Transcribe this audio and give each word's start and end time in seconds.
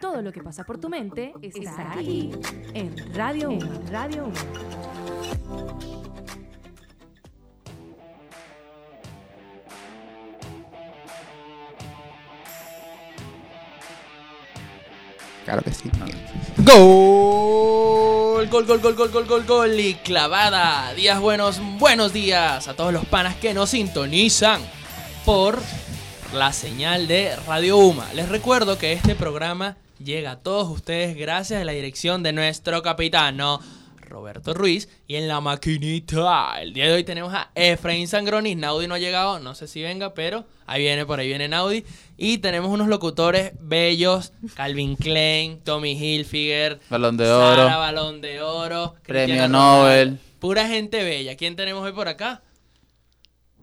Todo 0.00 0.22
lo 0.22 0.32
que 0.32 0.42
pasa 0.42 0.64
por 0.64 0.78
tu 0.78 0.88
mente 0.88 1.32
está 1.42 1.92
aquí 1.92 2.30
en 2.74 3.14
Radio 3.14 3.50
1. 3.50 3.80
Radio 3.90 4.24
1. 4.26 4.34
Claro 15.44 15.62
que 15.62 15.72
sí. 15.72 15.90
Gol, 16.58 18.48
gol, 18.48 18.66
gol, 18.66 18.80
gol, 18.80 18.94
gol, 18.94 19.10
gol, 19.10 19.26
gol, 19.26 19.44
gol 19.46 19.80
y 19.80 19.94
clavada. 19.94 20.92
Días 20.92 21.18
buenos, 21.20 21.60
buenos 21.78 22.12
días 22.12 22.68
a 22.68 22.74
todos 22.74 22.92
los 22.92 23.06
panas 23.06 23.34
que 23.36 23.54
nos 23.54 23.70
sintonizan 23.70 24.60
por 25.28 25.60
la 26.32 26.54
señal 26.54 27.06
de 27.06 27.36
Radio 27.46 27.76
Uma. 27.76 28.10
Les 28.14 28.30
recuerdo 28.30 28.78
que 28.78 28.94
este 28.94 29.14
programa 29.14 29.76
llega 30.02 30.30
a 30.30 30.38
todos 30.38 30.70
ustedes 30.70 31.18
gracias 31.18 31.60
a 31.60 31.66
la 31.66 31.72
dirección 31.72 32.22
de 32.22 32.32
nuestro 32.32 32.80
capitano 32.80 33.60
Roberto 34.00 34.54
Ruiz 34.54 34.88
y 35.06 35.16
en 35.16 35.28
la 35.28 35.42
maquinita. 35.42 36.58
El 36.62 36.72
día 36.72 36.86
de 36.86 36.94
hoy 36.94 37.04
tenemos 37.04 37.34
a 37.34 37.50
Efraín 37.54 38.08
Sangroni. 38.08 38.54
Naudi 38.54 38.86
no 38.86 38.94
ha 38.94 38.98
llegado, 38.98 39.38
no 39.38 39.54
sé 39.54 39.68
si 39.68 39.82
venga, 39.82 40.14
pero 40.14 40.46
ahí 40.64 40.80
viene, 40.80 41.04
por 41.04 41.20
ahí 41.20 41.28
viene 41.28 41.46
Naudi. 41.46 41.84
Y 42.16 42.38
tenemos 42.38 42.70
unos 42.70 42.88
locutores 42.88 43.52
bellos: 43.60 44.32
Calvin 44.54 44.96
Klein, 44.96 45.60
Tommy 45.60 45.92
Hilfiger, 45.92 46.80
Balón 46.88 47.18
de 47.18 47.26
Sara, 47.26 47.66
oro. 47.66 47.78
Balón 47.78 48.20
de 48.22 48.40
Oro, 48.40 48.94
Premio 49.06 49.46
Nobel. 49.46 50.18
Pura 50.38 50.66
gente 50.66 51.04
bella. 51.04 51.36
¿Quién 51.36 51.54
tenemos 51.54 51.84
hoy 51.84 51.92
por 51.92 52.08
acá? 52.08 52.40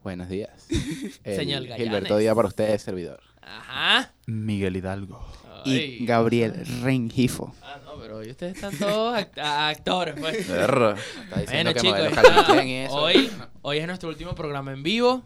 Buenos 0.05 0.29
días. 0.29 0.51
El 1.23 1.35
Señor 1.35 1.63
Gallanes. 1.63 1.77
Gilberto 1.83 2.17
Díaz 2.17 2.35
para 2.35 2.47
ustedes, 2.47 2.79
servidor. 2.79 3.21
Ajá. 3.41 4.11
Miguel 4.27 4.75
Hidalgo. 4.77 5.25
Y. 5.65 6.05
Gabriel 6.05 6.63
Rengifo. 6.83 7.55
Ah, 7.63 7.77
no, 7.83 7.99
pero 7.99 8.17
hoy 8.17 8.29
ustedes 8.29 8.53
están 8.53 8.77
todos 8.77 9.17
act- 9.17 9.39
actores, 9.39 10.13
pues. 10.19 10.45
Perro. 10.45 10.91
Está 10.91 11.41
Bueno, 11.51 11.73
que 11.73 11.79
chicos, 11.79 11.97
modelo 11.99 12.15
está- 12.21 12.63
eso. 12.63 12.93
hoy, 12.93 13.31
hoy 13.63 13.77
es 13.79 13.87
nuestro 13.87 14.09
último 14.09 14.35
programa 14.35 14.73
en 14.73 14.83
vivo. 14.83 15.23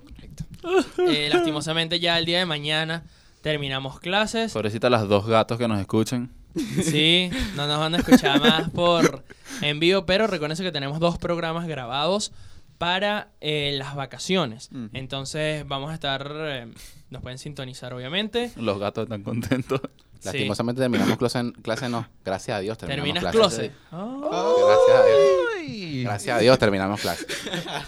Eh, 1.10 1.28
lastimosamente 1.30 2.00
ya 2.00 2.18
el 2.18 2.24
día 2.26 2.40
de 2.40 2.46
mañana 2.46 3.04
terminamos 3.42 4.00
clases. 4.00 4.54
Pobrecita 4.54 4.90
las 4.90 5.10
dos 5.10 5.28
gatos 5.28 5.58
que 5.58 5.68
nos 5.68 5.82
escuchan. 5.82 6.32
Sí, 6.56 7.30
no 7.58 7.68
nos 7.68 7.80
van 7.80 7.96
a 7.96 7.98
escuchar 7.98 8.40
más 8.40 8.70
por 8.70 9.26
en 9.62 9.82
vivo, 9.82 10.06
pero 10.06 10.26
recuerden 10.26 10.58
que 10.58 10.72
tenemos 10.72 11.02
dos 11.02 11.18
programas 11.18 11.68
grabados 11.68 12.32
para 12.80 13.28
eh, 13.42 13.74
las 13.78 13.94
vacaciones. 13.94 14.70
Entonces 14.94 15.68
vamos 15.68 15.92
a 15.92 15.94
estar, 15.94 16.32
eh, 16.34 16.68
nos 17.12 17.22
pueden 17.22 17.38
sintonizar 17.38 17.94
obviamente. 17.94 18.52
Los 18.56 18.80
gatos 18.80 19.04
están 19.04 19.22
contentos. 19.22 19.82
Sí. 20.20 20.26
Lastimosamente 20.26 20.82
terminamos 20.82 21.18
clase, 21.18 21.54
clase 21.62 21.90
no. 21.90 22.08
Gracias 22.26 22.58
a 22.58 22.60
Dios 22.62 22.78
terminamos 22.78 23.14
Terminas 23.14 23.32
clase. 23.32 23.72
Gracias 23.92 24.98
a 24.98 25.06
Dios. 25.06 26.04
Gracias 26.04 26.38
a 26.38 26.40
Dios 26.40 26.60
terminamos 26.60 27.02
clase. 27.02 27.26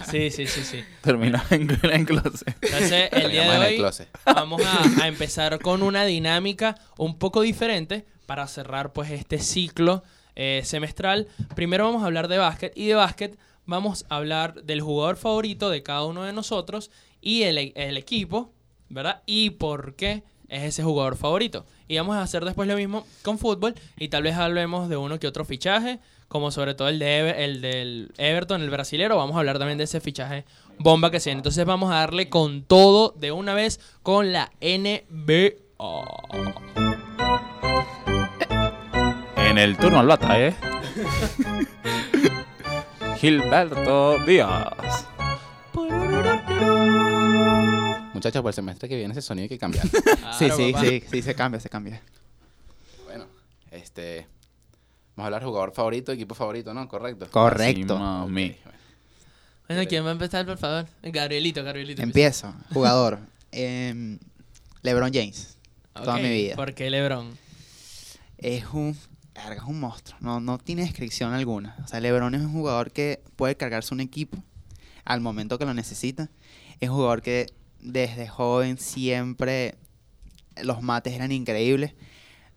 Sí, 0.10 0.30
sí, 0.30 0.46
sí, 0.46 0.64
sí. 0.64 0.84
Terminó 1.02 1.42
en, 1.50 1.70
en 1.84 2.06
closet. 2.06 2.56
Entonces, 2.62 3.10
el 3.12 3.32
día 3.32 3.44
Terminamos 3.44 3.56
en 3.56 3.62
de 3.62 3.76
el 3.76 3.84
hoy 3.84 4.08
vamos 4.26 4.62
a, 4.66 5.04
a 5.04 5.08
empezar 5.08 5.60
con 5.60 5.84
una 5.84 6.04
dinámica 6.06 6.76
un 6.98 7.18
poco 7.18 7.42
diferente 7.42 8.06
para 8.26 8.46
cerrar 8.48 8.92
pues 8.92 9.10
este 9.12 9.40
ciclo 9.40 10.04
eh, 10.36 10.62
semestral. 10.66 11.28
Primero 11.56 11.86
vamos 11.86 12.04
a 12.04 12.06
hablar 12.06 12.28
de 12.28 12.38
básquet 12.38 12.74
y 12.76 12.88
de 12.88 12.96
básquet 12.96 13.38
vamos 13.66 14.06
a 14.10 14.18
hablar 14.18 14.64
del 14.64 14.82
jugador 14.82 15.16
favorito 15.18 15.70
de 15.70 15.84
cada 15.84 16.04
uno 16.06 16.24
de 16.24 16.34
nosotros 16.34 16.92
y 17.22 17.44
el, 17.44 17.58
el 17.76 17.98
equipo, 17.98 18.52
¿verdad? 18.90 19.22
Y 19.26 19.52
por 19.52 19.96
qué 19.96 20.24
es 20.50 20.64
ese 20.64 20.84
jugador 20.84 21.16
favorito. 21.16 21.66
Y 21.88 21.98
vamos 21.98 22.16
a 22.16 22.22
hacer 22.24 22.44
después 22.44 22.68
lo 22.68 22.76
mismo 22.76 23.06
con 23.24 23.38
fútbol 23.38 23.74
y 23.98 24.10
tal 24.10 24.24
vez 24.24 24.36
hablemos 24.36 24.90
de 24.90 24.98
uno 24.98 25.20
que 25.20 25.28
otro 25.28 25.46
fichaje, 25.46 26.00
como 26.28 26.52
sobre 26.52 26.74
todo 26.76 26.88
el, 26.90 27.00
de 27.00 27.20
Ever- 27.22 27.36
el 27.40 27.62
del 27.62 28.12
Everton, 28.18 28.62
el 28.62 28.70
brasilero. 28.70 29.18
Vamos 29.18 29.36
a 29.36 29.40
hablar 29.40 29.60
también 29.60 29.78
de 29.78 29.84
ese 29.86 30.00
fichaje 30.02 30.46
bomba 30.78 31.12
que 31.12 31.20
se. 31.20 31.32
Entonces 31.32 31.66
vamos 31.66 31.92
a 31.92 31.96
darle 31.96 32.30
con 32.30 32.64
todo 32.64 33.14
de 33.18 33.32
una 33.32 33.54
vez 33.54 33.80
con 34.04 34.32
la 34.34 34.52
NBA. 34.62 35.56
En 39.38 39.58
el 39.58 39.78
turno 39.78 40.00
al 40.00 40.08
bata, 40.08 40.40
¿eh? 40.40 40.56
Gilberto 43.22 44.18
Díaz. 44.26 45.06
Muchachos, 48.16 48.42
por 48.42 48.50
el 48.50 48.54
semestre 48.56 48.90
que 48.90 48.96
viene 48.96 49.12
ese 49.12 49.22
sonido 49.22 49.44
hay 49.44 49.50
que 49.50 49.60
cambiar. 49.60 49.86
Sí, 50.40 50.46
Claro, 50.48 50.58
sí, 50.58 50.72
papá. 50.72 50.86
sí, 50.86 51.04
sí, 51.12 51.22
se 51.22 51.36
cambia, 51.36 51.60
se 51.60 51.70
cambia. 51.70 52.02
bueno, 53.06 53.26
este... 53.70 54.26
Vamos 55.16 55.26
a 55.26 55.26
hablar 55.26 55.44
jugador 55.44 55.72
favorito, 55.72 56.12
equipo 56.12 56.34
favorito, 56.34 56.74
¿no? 56.74 56.88
Correcto. 56.88 57.28
Correcto. 57.30 57.96
Sí, 57.96 58.00
mami. 58.02 58.50
Ok, 58.50 58.58
bueno. 59.68 59.84
¿quién 59.88 60.04
va 60.04 60.10
a 60.10 60.14
empezar, 60.14 60.44
por 60.48 60.58
favor? 60.58 60.88
Gabrielito, 61.04 61.64
Gabrielito. 61.64 62.02
Empiezo. 62.02 62.52
Jugador. 62.74 63.20
Em, 63.52 64.18
LeBron 64.82 65.14
James. 65.14 65.58
Toda 65.94 66.18
mi 66.18 66.30
vida. 66.30 66.56
¿Por 66.56 66.74
qué 66.74 66.90
LeBron? 66.90 67.38
Es 68.40 68.66
un, 68.74 68.98
es 69.36 69.62
un 69.66 69.80
monstruo. 69.80 70.18
No, 70.22 70.40
no 70.40 70.58
tiene 70.58 70.84
descripción 70.84 71.34
alguna. 71.34 71.76
O 71.84 71.88
sea, 71.88 72.00
LeBron 72.00 72.36
es 72.36 72.42
un 72.42 72.52
jugador 72.54 72.92
que 72.92 73.22
puede 73.36 73.56
cargarse 73.56 73.94
un 73.94 74.02
equipo 74.02 74.44
al 75.06 75.22
momento 75.22 75.58
que 75.58 75.66
lo 75.66 75.74
necesita. 75.74 76.30
Es 76.80 76.90
un 76.90 76.96
jugador 76.96 77.22
que 77.22 77.48
desde 77.80 78.28
joven 78.28 78.78
siempre 78.78 79.76
los 80.64 80.82
mates 80.82 81.14
eran 81.14 81.32
increíbles. 81.32 81.94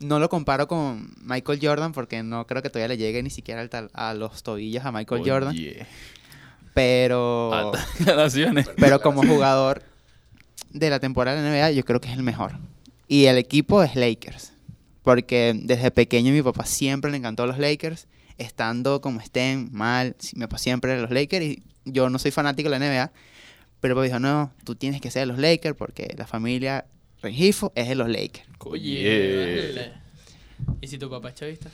No 0.00 0.18
lo 0.18 0.28
comparo 0.28 0.66
con 0.68 1.14
Michael 1.22 1.60
Jordan 1.62 1.92
porque 1.92 2.22
no 2.22 2.46
creo 2.46 2.60
que 2.62 2.68
todavía 2.68 2.88
le 2.88 2.96
llegue 2.98 3.22
ni 3.22 3.30
siquiera 3.30 3.60
al 3.60 3.70
tal- 3.70 3.90
a 3.94 4.12
los 4.12 4.42
tobillos 4.42 4.84
a 4.84 4.92
Michael 4.92 5.22
Jordan. 5.24 5.54
Pero... 6.74 7.72
Declaraciones. 7.98 8.68
Pero 8.76 9.00
como 9.00 9.22
jugador 9.24 9.82
de 10.70 10.90
la 10.90 10.98
temporada 11.00 11.40
de 11.40 11.48
la 11.48 11.56
NBA, 11.56 11.70
yo 11.72 11.84
creo 11.84 12.00
que 12.00 12.08
es 12.10 12.14
el 12.16 12.22
mejor. 12.22 12.52
Y 13.06 13.26
el 13.26 13.38
equipo 13.38 13.82
es 13.82 13.94
Lakers. 13.94 14.53
Porque 15.04 15.52
desde 15.54 15.90
pequeño 15.90 16.32
mi 16.32 16.42
papá 16.42 16.64
siempre 16.64 17.10
le 17.10 17.18
encantó 17.18 17.46
los 17.46 17.58
Lakers. 17.58 18.08
Estando 18.36 19.00
como 19.00 19.20
estén, 19.20 19.68
mal, 19.70 20.16
mi 20.32 20.40
papá 20.40 20.58
siempre 20.58 20.90
era 20.90 21.02
de 21.02 21.06
los 21.06 21.14
Lakers. 21.14 21.44
Y 21.44 21.62
yo 21.84 22.10
no 22.10 22.18
soy 22.18 22.32
fanático 22.32 22.68
de 22.68 22.78
la 22.78 22.84
NBA. 22.84 23.12
Pero 23.80 23.94
papá 23.94 24.04
dijo, 24.06 24.18
no, 24.18 24.52
tú 24.64 24.74
tienes 24.74 25.00
que 25.00 25.10
ser 25.10 25.20
de 25.20 25.26
los 25.26 25.38
Lakers 25.38 25.76
porque 25.76 26.14
la 26.16 26.26
familia 26.26 26.86
Rengifo 27.22 27.72
es 27.74 27.88
de 27.88 27.94
los 27.94 28.08
Lakers. 28.08 28.48
Oye. 28.60 29.92
¿Y 30.80 30.88
si 30.88 30.98
tu 30.98 31.10
papá 31.10 31.28
es 31.28 31.34
chavista? 31.34 31.70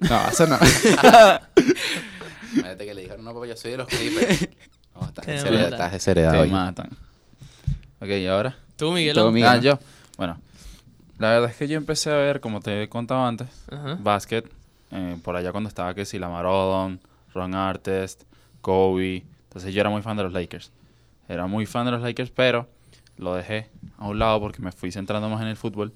No, 0.00 0.28
eso 0.28 0.46
no. 0.46 0.58
Imagínate 2.52 2.86
que 2.86 2.94
le 2.94 3.02
dijeron, 3.02 3.24
no, 3.24 3.34
papá, 3.34 3.46
yo 3.46 3.56
soy 3.56 3.72
de 3.72 3.76
los 3.76 3.86
Clippers. 3.86 4.48
No, 4.92 5.06
estás 5.06 5.24
desheredado, 5.24 5.68
estás 5.68 5.92
desheredado. 5.92 6.42
Te 6.42 6.48
matan. 6.50 6.90
Ok, 8.00 8.08
¿y 8.08 8.26
ahora? 8.26 8.58
Tú, 8.76 8.92
Miguel. 8.92 9.14
Tú, 9.14 9.30
Miguel. 9.30 9.48
Ah, 9.48 9.56
yo. 9.56 9.78
Bueno, 10.18 10.38
la 11.20 11.30
verdad 11.32 11.50
es 11.50 11.56
que 11.56 11.68
yo 11.68 11.76
empecé 11.76 12.10
a 12.10 12.16
ver, 12.16 12.40
como 12.40 12.60
te 12.60 12.82
he 12.82 12.88
contado 12.88 13.24
antes, 13.24 13.66
Ajá. 13.70 13.98
básquet 14.00 14.50
eh, 14.90 15.18
por 15.22 15.36
allá 15.36 15.52
cuando 15.52 15.68
estaba 15.68 15.94
que 15.94 16.06
si 16.06 16.18
Lamar 16.18 16.46
Odom, 16.46 16.98
Ron 17.34 17.54
Artest, 17.54 18.22
Kobe. 18.62 19.24
Entonces 19.44 19.74
yo 19.74 19.82
era 19.82 19.90
muy 19.90 20.00
fan 20.00 20.16
de 20.16 20.22
los 20.22 20.32
Lakers. 20.32 20.72
Era 21.28 21.46
muy 21.46 21.66
fan 21.66 21.84
de 21.84 21.92
los 21.92 22.00
Lakers, 22.00 22.30
pero 22.30 22.68
lo 23.18 23.34
dejé 23.34 23.68
a 23.98 24.08
un 24.08 24.18
lado 24.18 24.40
porque 24.40 24.62
me 24.62 24.72
fui 24.72 24.90
centrando 24.90 25.28
más 25.28 25.42
en 25.42 25.48
el 25.48 25.56
fútbol. 25.56 25.92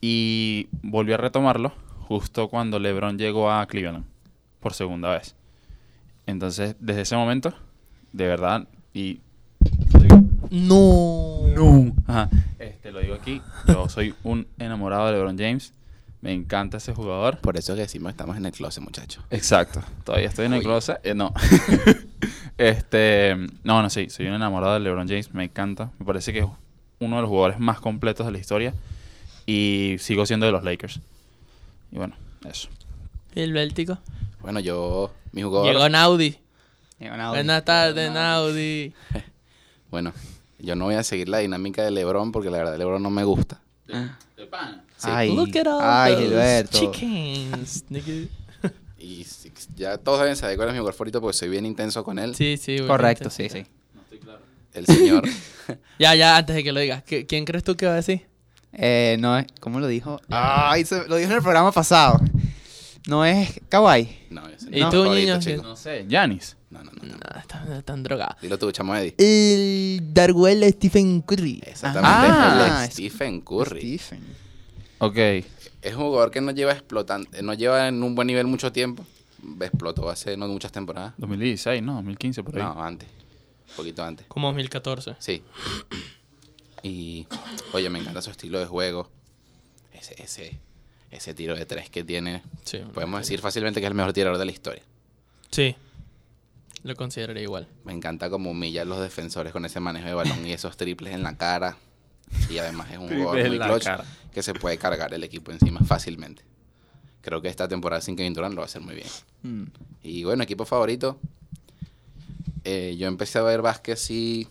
Y 0.00 0.66
volví 0.82 1.12
a 1.12 1.16
retomarlo 1.18 1.72
justo 2.00 2.48
cuando 2.48 2.80
LeBron 2.80 3.16
llegó 3.18 3.50
a 3.50 3.64
Cleveland 3.66 4.04
por 4.58 4.74
segunda 4.74 5.10
vez. 5.10 5.36
Entonces, 6.26 6.74
desde 6.80 7.02
ese 7.02 7.16
momento, 7.16 7.54
de 8.12 8.26
verdad, 8.26 8.66
y 8.92 9.20
digo, 10.60 11.48
No. 11.54 11.94
Ajá. 12.06 12.28
Este, 12.58 12.92
lo 12.92 13.00
digo 13.00 13.14
aquí. 13.14 13.40
Yo 13.66 13.88
soy 13.88 14.14
un 14.22 14.46
enamorado 14.58 15.06
de 15.06 15.12
LeBron 15.12 15.38
James. 15.38 15.72
Me 16.20 16.32
encanta 16.32 16.76
ese 16.76 16.94
jugador. 16.94 17.38
Por 17.38 17.56
eso 17.56 17.74
que 17.74 17.80
decimos 17.80 18.10
estamos 18.10 18.36
en 18.36 18.46
el 18.46 18.52
closet, 18.52 18.82
muchachos. 18.82 19.24
Exacto. 19.30 19.82
Todavía 20.04 20.28
estoy 20.28 20.46
en 20.46 20.52
el 20.52 20.58
Uy. 20.60 20.64
closet. 20.64 21.00
Eh, 21.04 21.14
no. 21.14 21.32
este, 22.58 23.36
no, 23.64 23.82
no, 23.82 23.90
sí. 23.90 24.08
Soy 24.10 24.26
un 24.26 24.34
enamorado 24.34 24.74
de 24.74 24.80
LeBron 24.80 25.08
James. 25.08 25.32
Me 25.34 25.44
encanta. 25.44 25.90
Me 25.98 26.06
parece 26.06 26.32
que 26.32 26.40
es 26.40 26.46
uno 27.00 27.16
de 27.16 27.22
los 27.22 27.28
jugadores 27.28 27.58
más 27.58 27.80
completos 27.80 28.24
de 28.26 28.32
la 28.32 28.38
historia. 28.38 28.74
Y 29.46 29.96
sigo 29.98 30.24
siendo 30.26 30.46
de 30.46 30.52
los 30.52 30.62
Lakers. 30.62 31.00
Y 31.90 31.96
bueno, 31.96 32.14
eso. 32.48 32.68
¿Y 33.34 33.40
el 33.40 33.52
Béltico? 33.52 33.98
Bueno, 34.40 34.60
yo, 34.60 35.12
mi 35.32 35.42
jugador... 35.42 35.72
Llegó 35.72 35.88
Naudi. 35.88 36.36
Llegó 37.00 37.14
una- 37.14 37.30
Buenas 37.30 37.64
tardes, 37.64 38.10
Naudi. 38.12 38.92
Bueno, 39.90 40.14
yo 40.62 40.74
no 40.76 40.86
voy 40.86 40.94
a 40.94 41.02
seguir 41.02 41.28
la 41.28 41.38
dinámica 41.38 41.82
de 41.82 41.90
LeBron 41.90 42.32
porque 42.32 42.50
la 42.50 42.58
verdad 42.58 42.78
LeBron 42.78 43.02
no 43.02 43.10
me 43.10 43.24
gusta. 43.24 43.60
Sí. 43.86 43.94
Ay, 45.02 45.34
Look 45.34 45.56
at 45.58 45.66
all 45.66 45.80
ay, 45.82 46.16
Gilberto. 46.16 46.78
chickens. 46.78 47.84
nigga. 47.90 48.28
Y 48.98 49.26
ya 49.74 49.98
todos 49.98 50.20
deben 50.20 50.36
saber 50.36 50.56
cuál 50.56 50.68
es 50.68 50.74
mi 50.74 50.78
jugador 50.78 50.94
favorito 50.94 51.20
porque 51.20 51.36
soy 51.36 51.48
bien 51.48 51.66
intenso 51.66 52.04
con 52.04 52.18
él. 52.18 52.34
sí, 52.36 52.56
sí. 52.56 52.78
Correcto, 52.86 53.30
sí, 53.30 53.48
sí. 53.48 53.64
el 54.74 54.86
señor. 54.86 55.24
Ya, 55.98 56.14
ya, 56.16 56.36
antes 56.36 56.56
de 56.56 56.64
que 56.64 56.72
lo 56.72 56.80
digas, 56.80 57.04
¿qué- 57.04 57.24
¿quién 57.24 57.44
crees 57.44 57.62
tú 57.62 57.76
que 57.76 57.86
va 57.86 57.92
a 57.92 57.96
decir? 57.96 58.26
Eh, 58.72 59.16
no 59.20 59.38
es, 59.38 59.46
¿cómo 59.60 59.78
lo 59.78 59.86
dijo? 59.86 60.20
Ay, 60.28 60.84
se- 60.84 61.06
lo 61.06 61.14
dijo 61.16 61.30
en 61.30 61.36
el 61.36 61.42
programa 61.42 61.70
pasado. 61.70 62.18
No 63.06 63.24
es 63.24 63.60
Kawaii. 63.68 64.26
No, 64.30 64.46
ese 64.48 64.68
¿Y 64.76 64.80
no, 64.80 64.90
tú, 64.90 65.04
niño? 65.14 65.38
chico. 65.38 65.62
No 65.62 65.76
sé, 65.76 66.04
Yanis. 66.08 66.56
No, 66.72 66.82
no, 66.82 66.90
no. 66.90 67.02
no. 67.02 67.16
No, 67.16 67.76
están, 67.76 68.02
drogados. 68.02 68.40
Dilo 68.40 68.58
tú, 68.58 68.72
chamo 68.72 68.96
Eddie. 68.96 69.14
El 69.18 70.14
Darwell 70.14 70.64
Stephen 70.72 71.20
Curry. 71.20 71.62
Exactamente. 71.66 72.08
Ah, 72.10 72.84
el 72.84 72.90
Stephen 72.90 73.42
Curry. 73.42 73.98
Stephen. 73.98 74.22
Ok. 74.98 75.16
Es 75.82 75.94
un 75.94 76.04
jugador 76.04 76.30
que 76.30 76.40
no 76.40 76.52
lleva 76.52 76.72
explotando, 76.72 77.28
no 77.42 77.52
lleva 77.54 77.88
en 77.88 78.02
un 78.02 78.14
buen 78.14 78.26
nivel 78.26 78.46
mucho 78.46 78.72
tiempo. 78.72 79.04
Explotó 79.60 80.08
hace 80.08 80.36
no 80.36 80.48
muchas 80.48 80.72
temporadas. 80.72 81.12
2016, 81.18 81.82
no, 81.82 81.94
2015 81.96 82.42
por 82.42 82.56
ahí. 82.56 82.62
No, 82.62 82.82
antes. 82.82 83.08
Un 83.70 83.76
poquito 83.76 84.02
antes. 84.02 84.26
Como 84.28 84.46
2014. 84.48 85.16
Sí. 85.18 85.42
Y, 86.82 87.26
oye, 87.72 87.90
me 87.90 87.98
encanta 87.98 88.22
su 88.22 88.30
estilo 88.30 88.58
de 88.58 88.66
juego. 88.66 89.10
Ese, 89.92 90.20
ese, 90.22 90.58
ese 91.10 91.34
tiro 91.34 91.54
de 91.54 91.66
tres 91.66 91.90
que 91.90 92.02
tiene. 92.02 92.42
Sí, 92.64 92.78
Podemos 92.94 93.20
decir 93.20 93.40
fácilmente 93.40 93.80
que 93.80 93.86
es 93.86 93.90
el 93.90 93.96
mejor 93.96 94.12
tirador 94.12 94.38
de 94.38 94.46
la 94.46 94.52
historia. 94.52 94.82
Sí. 95.50 95.76
Lo 96.82 96.96
consideraría 96.96 97.42
igual. 97.42 97.68
Me 97.84 97.92
encanta 97.92 98.28
como 98.28 98.50
humilla 98.50 98.82
a 98.82 98.84
los 98.84 99.00
defensores 99.00 99.52
con 99.52 99.64
ese 99.64 99.80
manejo 99.80 100.06
de 100.06 100.14
balón 100.14 100.46
y 100.46 100.52
esos 100.52 100.76
triples 100.76 101.14
en 101.14 101.22
la 101.22 101.36
cara. 101.36 101.76
Y 102.50 102.58
además 102.58 102.90
es 102.90 102.98
un 102.98 103.12
en 103.12 103.22
muy 103.22 103.58
clutch 103.58 103.84
cara. 103.84 104.04
que 104.32 104.42
se 104.42 104.54
puede 104.54 104.78
cargar 104.78 105.12
el 105.14 105.22
equipo 105.22 105.52
encima 105.52 105.80
fácilmente. 105.80 106.42
Creo 107.20 107.40
que 107.40 107.48
esta 107.48 107.68
temporada 107.68 108.00
sin 108.00 108.16
Kevin 108.16 108.34
Durant 108.34 108.54
lo 108.54 108.60
va 108.60 108.64
a 108.64 108.66
hacer 108.66 108.82
muy 108.82 108.96
bien. 108.96 109.06
Mm. 109.42 109.64
Y 110.02 110.24
bueno, 110.24 110.42
equipo 110.42 110.64
favorito. 110.64 111.20
Eh, 112.64 112.96
yo 112.98 113.06
empecé 113.06 113.38
a 113.38 113.42
ver 113.42 113.62
básquet 113.62 113.96
sí 113.96 114.48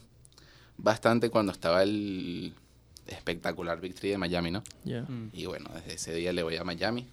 bastante 0.78 1.30
cuando 1.30 1.52
estaba 1.52 1.84
el 1.84 2.54
espectacular 3.08 3.80
Victory 3.82 4.10
de 4.10 4.18
Miami, 4.18 4.52
¿no? 4.52 4.64
Ya. 4.84 5.06
Y 5.34 5.46
bueno, 5.46 5.70
desde 5.74 5.96
ese 5.96 6.14
día 6.14 6.32
le 6.32 6.44
voy 6.44 6.56
a 6.56 6.64
Miami. 6.64 7.08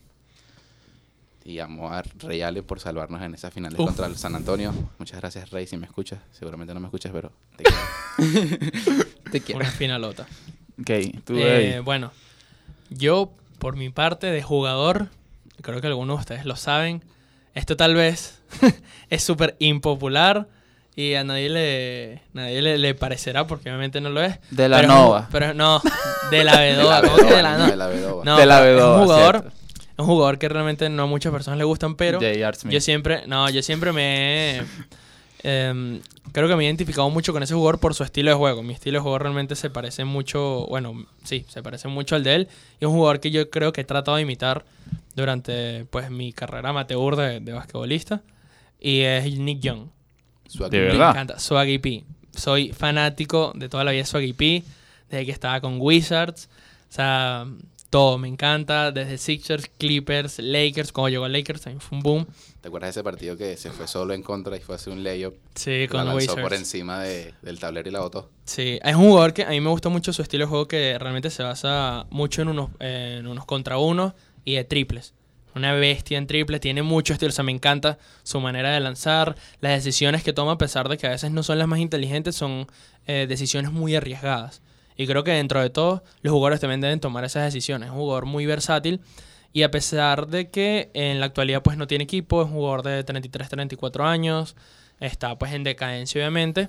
Y 1.44 1.60
amo 1.60 1.90
a 1.90 2.02
Rey 2.18 2.42
Allen 2.42 2.64
por 2.64 2.78
salvarnos 2.80 3.22
en 3.22 3.34
esas 3.34 3.52
finales 3.54 3.78
Uf. 3.78 3.86
contra 3.86 4.06
el 4.06 4.16
San 4.16 4.34
Antonio. 4.34 4.72
Muchas 4.98 5.18
gracias, 5.20 5.50
Rey, 5.50 5.66
si 5.66 5.76
me 5.78 5.86
escuchas. 5.86 6.18
Seguramente 6.32 6.74
no 6.74 6.80
me 6.80 6.86
escuchas, 6.88 7.10
pero 7.12 7.32
te 7.56 7.64
quiero. 8.18 9.04
Te 9.30 9.40
quiero. 9.40 9.60
Una 9.60 9.70
finalota. 9.70 10.26
Ok, 10.80 10.90
tú, 11.24 11.34
Eh, 11.36 11.80
bueno, 11.84 12.12
yo 12.90 13.32
por 13.58 13.76
mi 13.76 13.90
parte 13.90 14.26
de 14.28 14.42
jugador, 14.42 15.08
creo 15.62 15.80
que 15.80 15.86
algunos 15.86 16.16
de 16.16 16.20
ustedes 16.20 16.44
lo 16.46 16.56
saben, 16.56 17.02
esto 17.54 17.76
tal 17.76 17.94
vez 17.94 18.40
es 19.10 19.22
súper 19.22 19.56
impopular 19.58 20.48
y 20.96 21.14
a 21.14 21.24
nadie 21.24 21.48
le 21.50 22.22
nadie 22.32 22.60
le, 22.62 22.78
le 22.78 22.94
parecerá 22.94 23.46
porque 23.46 23.68
obviamente 23.68 24.00
no 24.00 24.08
lo 24.10 24.22
es. 24.22 24.38
De 24.50 24.68
la 24.68 24.76
pero 24.78 24.88
Nova. 24.88 25.28
pero 25.30 25.54
no, 25.54 25.80
de 26.30 26.44
la 26.44 26.58
De 26.58 26.72
Bedoa. 26.76 27.00
la 27.02 27.08
¿cómo 27.08 27.16
que 27.28 27.34
de 27.34 27.42
la 27.42 27.52
Nova? 27.58 27.68
de 27.70 27.76
la. 27.76 27.86
No, 28.24 28.36
De 28.38 28.46
la 28.46 28.60
Bedoa, 28.60 28.94
Es 28.94 28.98
un 29.00 29.04
jugador, 29.04 29.40
cierto. 29.40 29.57
Es 29.98 30.02
un 30.02 30.06
jugador 30.06 30.38
que 30.38 30.48
realmente 30.48 30.88
no 30.88 31.02
a 31.02 31.06
muchas 31.06 31.32
personas 31.32 31.58
le 31.58 31.64
gustan, 31.64 31.96
pero 31.96 32.20
yo 32.20 32.80
siempre, 32.80 33.26
no, 33.26 33.50
yo 33.50 33.62
siempre 33.62 33.92
me 33.92 34.58
he, 34.58 34.62
em, 35.42 36.00
creo 36.30 36.46
que 36.46 36.54
me 36.54 36.62
he 36.62 36.66
identificado 36.66 37.10
mucho 37.10 37.32
con 37.32 37.42
ese 37.42 37.54
jugador 37.54 37.80
por 37.80 37.94
su 37.94 38.04
estilo 38.04 38.30
de 38.30 38.36
juego. 38.36 38.62
Mi 38.62 38.74
estilo 38.74 38.98
de 38.98 39.02
juego 39.02 39.18
realmente 39.18 39.56
se 39.56 39.70
parece 39.70 40.04
mucho, 40.04 40.66
bueno, 40.68 41.04
sí, 41.24 41.44
se 41.48 41.64
parece 41.64 41.88
mucho 41.88 42.14
al 42.14 42.22
de 42.22 42.36
él. 42.36 42.48
Y 42.80 42.84
es 42.84 42.88
un 42.88 42.94
jugador 42.94 43.18
que 43.18 43.32
yo 43.32 43.50
creo 43.50 43.72
que 43.72 43.80
he 43.80 43.84
tratado 43.84 44.16
de 44.16 44.22
imitar 44.22 44.64
durante, 45.16 45.84
pues, 45.86 46.10
mi 46.10 46.32
carrera 46.32 46.68
amateur 46.68 47.16
de, 47.16 47.40
de 47.40 47.52
basquetbolista. 47.52 48.22
Y 48.78 49.00
es 49.00 49.36
Nick 49.36 49.58
Young. 49.58 49.88
Swag 50.46 50.70
De 50.70 50.78
verdad. 50.78 51.06
Me 51.06 51.10
encanta. 51.10 51.40
Swaggy 51.40 51.78
P. 51.78 52.04
Soy 52.36 52.72
fanático 52.72 53.52
de 53.56 53.68
toda 53.68 53.82
la 53.82 53.90
vida 53.90 54.02
de 54.02 54.06
Swaggy 54.06 54.32
P. 54.32 54.62
Desde 55.10 55.26
que 55.26 55.32
estaba 55.32 55.60
con 55.60 55.78
Wizards. 55.80 56.48
O 56.88 56.92
sea, 56.92 57.46
todo 57.90 58.18
me 58.18 58.28
encanta. 58.28 58.92
Desde 58.92 59.18
Sixers, 59.18 59.68
Clippers, 59.78 60.38
Lakers. 60.38 60.92
Cuando 60.92 61.08
llegó 61.10 61.24
a 61.24 61.28
Lakers 61.28 61.62
también 61.62 61.80
fue 61.80 61.96
un 61.98 62.02
boom. 62.02 62.26
¿Te 62.60 62.68
acuerdas 62.68 62.88
de 62.88 63.00
ese 63.00 63.04
partido 63.04 63.36
que 63.36 63.56
se 63.56 63.70
fue 63.70 63.86
solo 63.86 64.14
en 64.14 64.22
contra 64.22 64.56
y 64.56 64.60
fue 64.60 64.74
hacer 64.74 64.92
un 64.92 65.02
layup? 65.04 65.34
Sí, 65.54 65.82
la 65.82 65.88
con 65.88 65.98
lanzó 66.04 66.16
Wizards. 66.16 66.42
por 66.42 66.54
encima 66.54 67.00
de- 67.02 67.34
del 67.42 67.58
tablero 67.58 67.88
y 67.88 67.92
la 67.92 68.00
botó. 68.00 68.30
Sí, 68.44 68.78
es 68.82 68.94
un 68.94 69.08
jugador 69.08 69.32
que 69.32 69.44
a 69.44 69.50
mí 69.50 69.60
me 69.60 69.70
gusta 69.70 69.88
mucho 69.88 70.12
su 70.12 70.22
estilo 70.22 70.44
de 70.44 70.48
juego 70.50 70.68
que 70.68 70.98
realmente 70.98 71.30
se 71.30 71.42
basa 71.42 72.06
mucho 72.10 72.42
en 72.42 72.48
unos, 72.48 72.70
en 72.80 73.26
unos 73.26 73.44
contra 73.46 73.78
unos 73.78 74.12
y 74.44 74.54
de 74.54 74.64
triples. 74.64 75.14
Una 75.54 75.72
bestia 75.72 76.18
en 76.18 76.26
triples, 76.26 76.60
tiene 76.60 76.82
mucho 76.82 77.12
estilo, 77.14 77.30
o 77.30 77.32
sea, 77.32 77.42
me 77.42 77.50
encanta 77.52 77.98
su 78.22 78.38
manera 78.38 78.70
de 78.70 78.80
lanzar, 78.80 79.34
las 79.60 79.72
decisiones 79.72 80.22
que 80.22 80.32
toma 80.32 80.52
a 80.52 80.58
pesar 80.58 80.88
de 80.88 80.96
que 80.98 81.06
a 81.06 81.10
veces 81.10 81.30
no 81.32 81.42
son 81.42 81.58
las 81.58 81.66
más 81.66 81.80
inteligentes, 81.80 82.36
son 82.36 82.66
eh, 83.06 83.26
decisiones 83.28 83.72
muy 83.72 83.96
arriesgadas. 83.96 84.60
Y 84.98 85.06
creo 85.06 85.24
que 85.24 85.30
dentro 85.30 85.62
de 85.62 85.70
todo, 85.70 86.02
los 86.22 86.32
jugadores 86.32 86.60
también 86.60 86.80
deben 86.80 87.00
tomar 87.00 87.24
esas 87.24 87.44
decisiones. 87.44 87.86
Es 87.86 87.92
un 87.92 88.00
jugador 88.00 88.26
muy 88.26 88.44
versátil 88.44 89.00
y 89.52 89.62
a 89.62 89.70
pesar 89.70 90.26
de 90.26 90.50
que 90.50 90.90
en 90.92 91.20
la 91.20 91.26
actualidad 91.26 91.62
pues 91.62 91.78
no 91.78 91.86
tiene 91.86 92.04
equipo, 92.04 92.42
es 92.42 92.48
un 92.48 92.54
jugador 92.54 92.82
de 92.82 93.04
33, 93.04 93.48
34 93.48 94.04
años, 94.04 94.56
está 95.00 95.38
pues 95.38 95.52
en 95.52 95.64
decadencia 95.64 96.20
obviamente. 96.20 96.68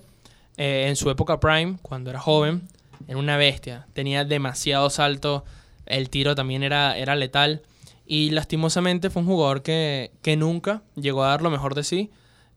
Eh, 0.57 0.85
en 0.87 0.95
su 0.95 1.09
época 1.09 1.39
prime, 1.39 1.79
cuando 1.81 2.11
era 2.11 2.19
joven, 2.19 2.67
era 3.07 3.17
una 3.17 3.35
bestia. 3.35 3.87
Tenía 3.93 4.23
demasiado 4.25 4.89
salto, 4.91 5.43
el 5.87 6.09
tiro 6.09 6.35
también 6.35 6.61
era, 6.61 6.97
era 6.97 7.15
letal. 7.15 7.63
Y 8.05 8.29
lastimosamente 8.29 9.09
fue 9.09 9.23
un 9.23 9.27
jugador 9.27 9.63
que, 9.63 10.11
que 10.21 10.37
nunca 10.37 10.83
llegó 10.95 11.23
a 11.23 11.29
dar 11.29 11.41
lo 11.41 11.49
mejor 11.49 11.73
de 11.75 11.83
sí. 11.83 12.11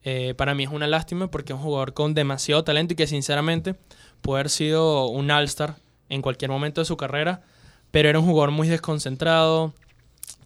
Eh, 0.05 0.35
para 0.37 0.55
mí 0.55 0.65
es 0.65 0.71
una 0.71 0.87
lástima 0.89 1.31
porque 1.31 1.53
es 1.53 1.59
un 1.59 1.65
jugador 1.65 1.95
con 1.95 2.13
demasiado 2.13 2.65
talento 2.65 2.95
y 2.95 2.97
que 2.97 3.07
sinceramente 3.07 3.77
puede 4.23 4.41
haber 4.41 4.51
sido 4.51 5.07
un 5.09 5.31
all-star 5.31 5.77
en 6.09 6.23
cualquier 6.23 6.51
momento 6.51 6.81
de 6.81 6.85
su 6.87 6.97
carrera. 6.97 7.43
Pero 7.91 8.09
era 8.09 8.19
un 8.19 8.25
jugador 8.25 8.51
muy 8.53 8.69
desconcentrado, 8.69 9.75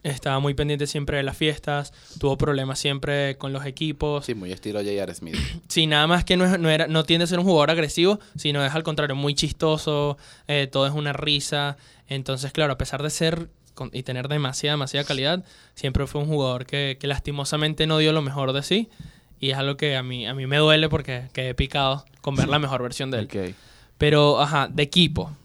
estaba 0.03 0.39
muy 0.41 0.55
pendiente 0.55 0.87
siempre 0.87 1.17
de 1.17 1.23
las 1.23 1.37
fiestas, 1.37 1.93
tuvo 2.19 2.37
problemas 2.39 2.79
siempre 2.79 3.37
con 3.39 3.53
los 3.53 3.65
equipos. 3.67 4.25
Sí, 4.27 4.35
muy 4.35 4.53
estilo 4.53 4.81
J.R. 4.81 5.15
Smith. 5.15 5.37
Sí, 5.69 5.87
nada 5.87 6.07
más 6.07 6.25
que 6.25 6.37
no, 6.37 6.45
es- 6.45 6.59
no, 6.59 6.71
era, 6.71 6.87
no 6.89 7.05
tiende 7.05 7.25
a 7.25 7.27
ser 7.27 7.39
un 7.39 7.45
jugador 7.45 7.71
agresivo, 7.71 8.19
sino 8.37 8.65
es 8.65 8.75
al 8.75 8.83
contrario, 8.83 9.15
muy 9.17 9.35
chistoso, 9.35 10.17
eh, 10.49 10.69
todo 10.71 10.87
es 10.87 10.93
una 10.93 11.13
risa. 11.13 11.77
Entonces, 12.09 12.53
claro, 12.53 12.73
a 12.75 12.79
pesar 12.79 13.03
de 13.03 13.11
ser 13.11 13.49
con- 13.75 13.91
y 13.93 14.03
tener 14.05 14.29
demasiada, 14.29 14.75
demasiada 14.75 15.07
calidad, 15.07 15.45
siempre 15.75 16.07
fue 16.07 16.21
un 16.23 16.29
jugador 16.29 16.67
que, 16.67 16.97
que 17.01 17.07
lastimosamente 17.07 17.87
no 17.87 17.99
dio 17.99 18.13
lo 18.13 18.23
mejor 18.23 18.53
de 18.53 18.63
sí. 18.63 18.89
Y 19.41 19.51
es 19.51 19.57
algo 19.57 19.77
que 19.77 19.97
a 19.97 20.03
mí, 20.03 20.27
a 20.27 20.35
mí 20.35 20.47
me 20.47 20.57
duele 20.57 20.89
porque 20.89 21.29
quedé 21.33 21.55
picado 21.55 22.05
con 22.21 22.37
ver 22.37 22.49
la 22.49 22.59
mejor 22.59 22.83
versión 22.83 23.11
de 23.11 23.19
él. 23.21 23.25
Ok. 23.27 23.55
Pero, 23.99 24.41
ajá, 24.41 24.69
de 24.69 24.83
equipo. 24.83 25.37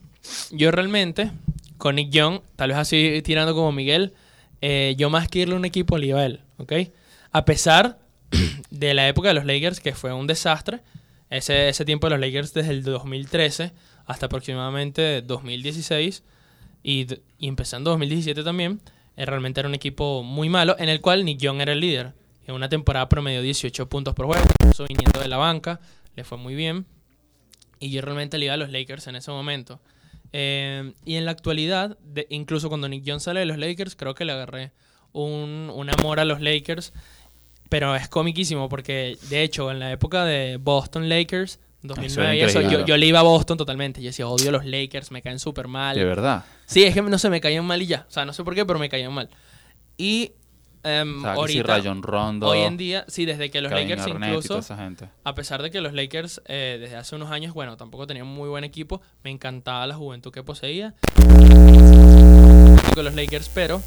Yo 0.52 0.72
realmente, 0.72 1.32
con 1.78 1.96
Nick 1.96 2.10
Young, 2.10 2.42
tal 2.56 2.70
vez 2.70 2.78
así 2.78 3.22
tirando 3.24 3.54
como 3.54 3.72
Miguel, 3.72 4.14
eh, 4.62 4.96
yo 4.98 5.10
más 5.10 5.28
que 5.28 5.40
irle 5.40 5.56
a 5.56 5.58
un 5.58 5.66
equipo 5.66 5.98
le 5.98 6.08
iba 6.08 6.20
a 6.20 6.26
él, 6.26 6.42
¿ok? 6.58 6.74
A 7.32 7.46
pesar 7.46 8.00
de 8.70 8.94
la 8.94 9.08
época 9.08 9.30
de 9.30 9.34
los 9.34 9.46
Lakers, 9.46 9.80
que 9.80 9.94
fue 9.94 10.14
un 10.14 10.28
desastre, 10.28 10.82
ese, 11.30 11.70
ese 11.70 11.86
tiempo 11.86 12.08
de 12.08 12.12
los 12.12 12.20
Lakers 12.20 12.54
desde 12.54 12.72
el 12.72 12.84
2013 12.84 13.72
hasta 14.06 14.26
aproximadamente 14.26 15.22
2016 15.22 16.24
y, 16.84 17.08
y 17.40 17.48
empezando 17.48 17.90
2017 17.92 18.44
también, 18.44 18.82
eh, 19.16 19.26
realmente 19.26 19.60
era 19.60 19.70
un 19.70 19.76
equipo 19.76 20.24
muy 20.24 20.50
malo, 20.50 20.76
en 20.78 20.90
el 20.90 21.02
cual 21.02 21.26
Nick 21.26 21.40
Young 21.40 21.62
era 21.62 21.74
el 21.74 21.80
líder. 21.80 22.14
En 22.52 22.56
una 22.56 22.68
temporada 22.70 23.08
promedio 23.08 23.42
18 23.42 23.88
puntos 23.88 24.14
por 24.14 24.26
juego, 24.26 24.44
incluso 24.60 24.86
viniendo 24.88 25.20
de 25.22 25.28
la 25.30 25.38
banca, 25.38 25.80
le 26.16 26.24
fue 26.26 26.38
muy 26.38 26.54
bien. 26.54 26.86
Y 27.80 27.90
yo 27.92 28.02
realmente 28.02 28.38
le 28.38 28.46
iba 28.46 28.54
a 28.54 28.58
los 28.58 28.70
Lakers 28.72 29.08
en 29.08 29.16
ese 29.16 29.32
momento. 29.32 29.80
Eh, 30.34 30.94
y 31.06 31.16
en 31.16 31.26
la 31.26 31.32
actualidad, 31.32 31.98
de- 32.04 32.28
incluso 32.30 32.68
cuando 32.70 32.88
Nick 32.90 33.04
Young 33.04 33.20
sale 33.22 33.40
de 33.40 33.46
los 33.46 33.58
Lakers, 33.58 33.96
creo 33.96 34.14
que 34.16 34.26
le 34.26 34.34
agarré 34.34 34.72
un, 35.14 35.72
un 35.74 35.90
amor 35.90 36.20
a 36.20 36.26
los 36.26 36.42
Lakers. 36.42 36.94
Pero 37.70 37.96
es 37.96 38.10
comiquísimo 38.10 38.68
porque, 38.68 39.18
de 39.30 39.44
hecho, 39.44 39.72
en 39.72 39.80
la 39.80 39.92
época 39.94 40.26
de 40.26 40.58
Boston 40.58 41.08
Lakers, 41.08 41.58
2009 41.84 42.36
y 42.36 42.42
eso, 42.42 42.60
increíble. 42.60 42.80
yo, 42.82 42.86
yo 42.86 42.98
le 42.98 43.06
iba 43.06 43.20
a 43.20 43.24
Boston 43.24 43.58
totalmente. 43.58 44.02
Yo 44.02 44.08
decía, 44.10 44.28
odio 44.28 44.52
los 44.52 44.66
Lakers, 44.66 45.10
me 45.12 45.22
caen 45.22 45.40
súper 45.40 45.70
mal. 45.70 45.96
De 45.96 46.04
verdad. 46.04 46.44
Sí, 46.66 46.84
es 46.84 46.94
que 46.94 47.02
no 47.02 47.18
sé, 47.18 47.30
me 47.30 47.40
caían 47.40 47.66
mal 47.66 47.82
y 47.82 47.88
ya. 47.88 48.06
O 48.10 48.12
sea, 48.12 48.26
no 48.26 48.34
sé 48.34 48.44
por 48.44 48.56
qué, 48.56 48.66
pero 48.66 48.78
me 48.78 48.90
caían 48.90 49.14
mal. 49.14 49.30
Y 49.98 50.34
em, 50.84 51.20
O 51.20 51.22
sea, 51.22 51.34
ahorita, 51.34 51.64
Rayon 51.78 52.02
Rondo, 52.04 52.48
hoy 52.48 52.60
en 52.60 52.78
día, 52.78 53.06
sí, 53.08 53.26
desde 53.26 53.50
que 53.52 53.62
los 53.62 53.72
Kevin 53.72 53.90
Lakers 53.90 54.08
incluso, 54.08 54.48
toda 54.48 54.60
esa 54.62 54.78
gente. 54.78 55.08
a 55.24 55.36
pesar 55.36 55.62
de 55.62 55.72
que 55.72 55.82
los 55.82 55.94
Lakers 55.94 56.42
eh, 56.46 56.78
desde 56.80 56.96
hace 56.96 57.16
unos 57.16 57.32
años, 57.32 57.54
bueno, 57.54 57.78
tampoco 57.78 58.08
tenían 58.08 58.28
muy 58.28 58.50
buen 58.50 58.64
equipo, 58.64 59.02
me 59.24 59.30
encantaba 59.32 59.86
la 59.88 59.96
juventud 59.96 60.32
que 60.32 60.44
poseía. 60.44 60.94
Con 62.94 63.06
los 63.06 63.14
Lakers, 63.16 63.50
pero 63.54 63.82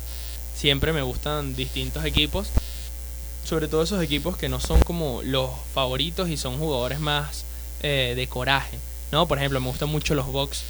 siempre 0.55 0.93
me 0.93 1.03
gustan 1.03 1.55
distintos 1.55 2.05
equipos, 2.05 2.51
sobre 3.45 3.69
todo 3.69 3.83
esos 3.83 4.03
equipos 4.03 4.37
que 4.37 4.49
no 4.49 4.61
son 4.61 4.81
como 4.81 5.21
los 5.23 5.51
favoritos 5.75 6.29
y 6.31 6.37
son 6.37 6.59
jugadores 6.59 7.01
más 7.01 7.45
eh, 7.83 8.15
de 8.17 8.27
coraje, 8.29 8.79
¿no? 9.13 9.29
Por 9.29 9.37
ejemplo, 9.39 9.61
me 9.61 9.69
gustan 9.69 9.91
mucho 9.91 10.15
los 10.15 10.27
Bucks. 10.27 10.65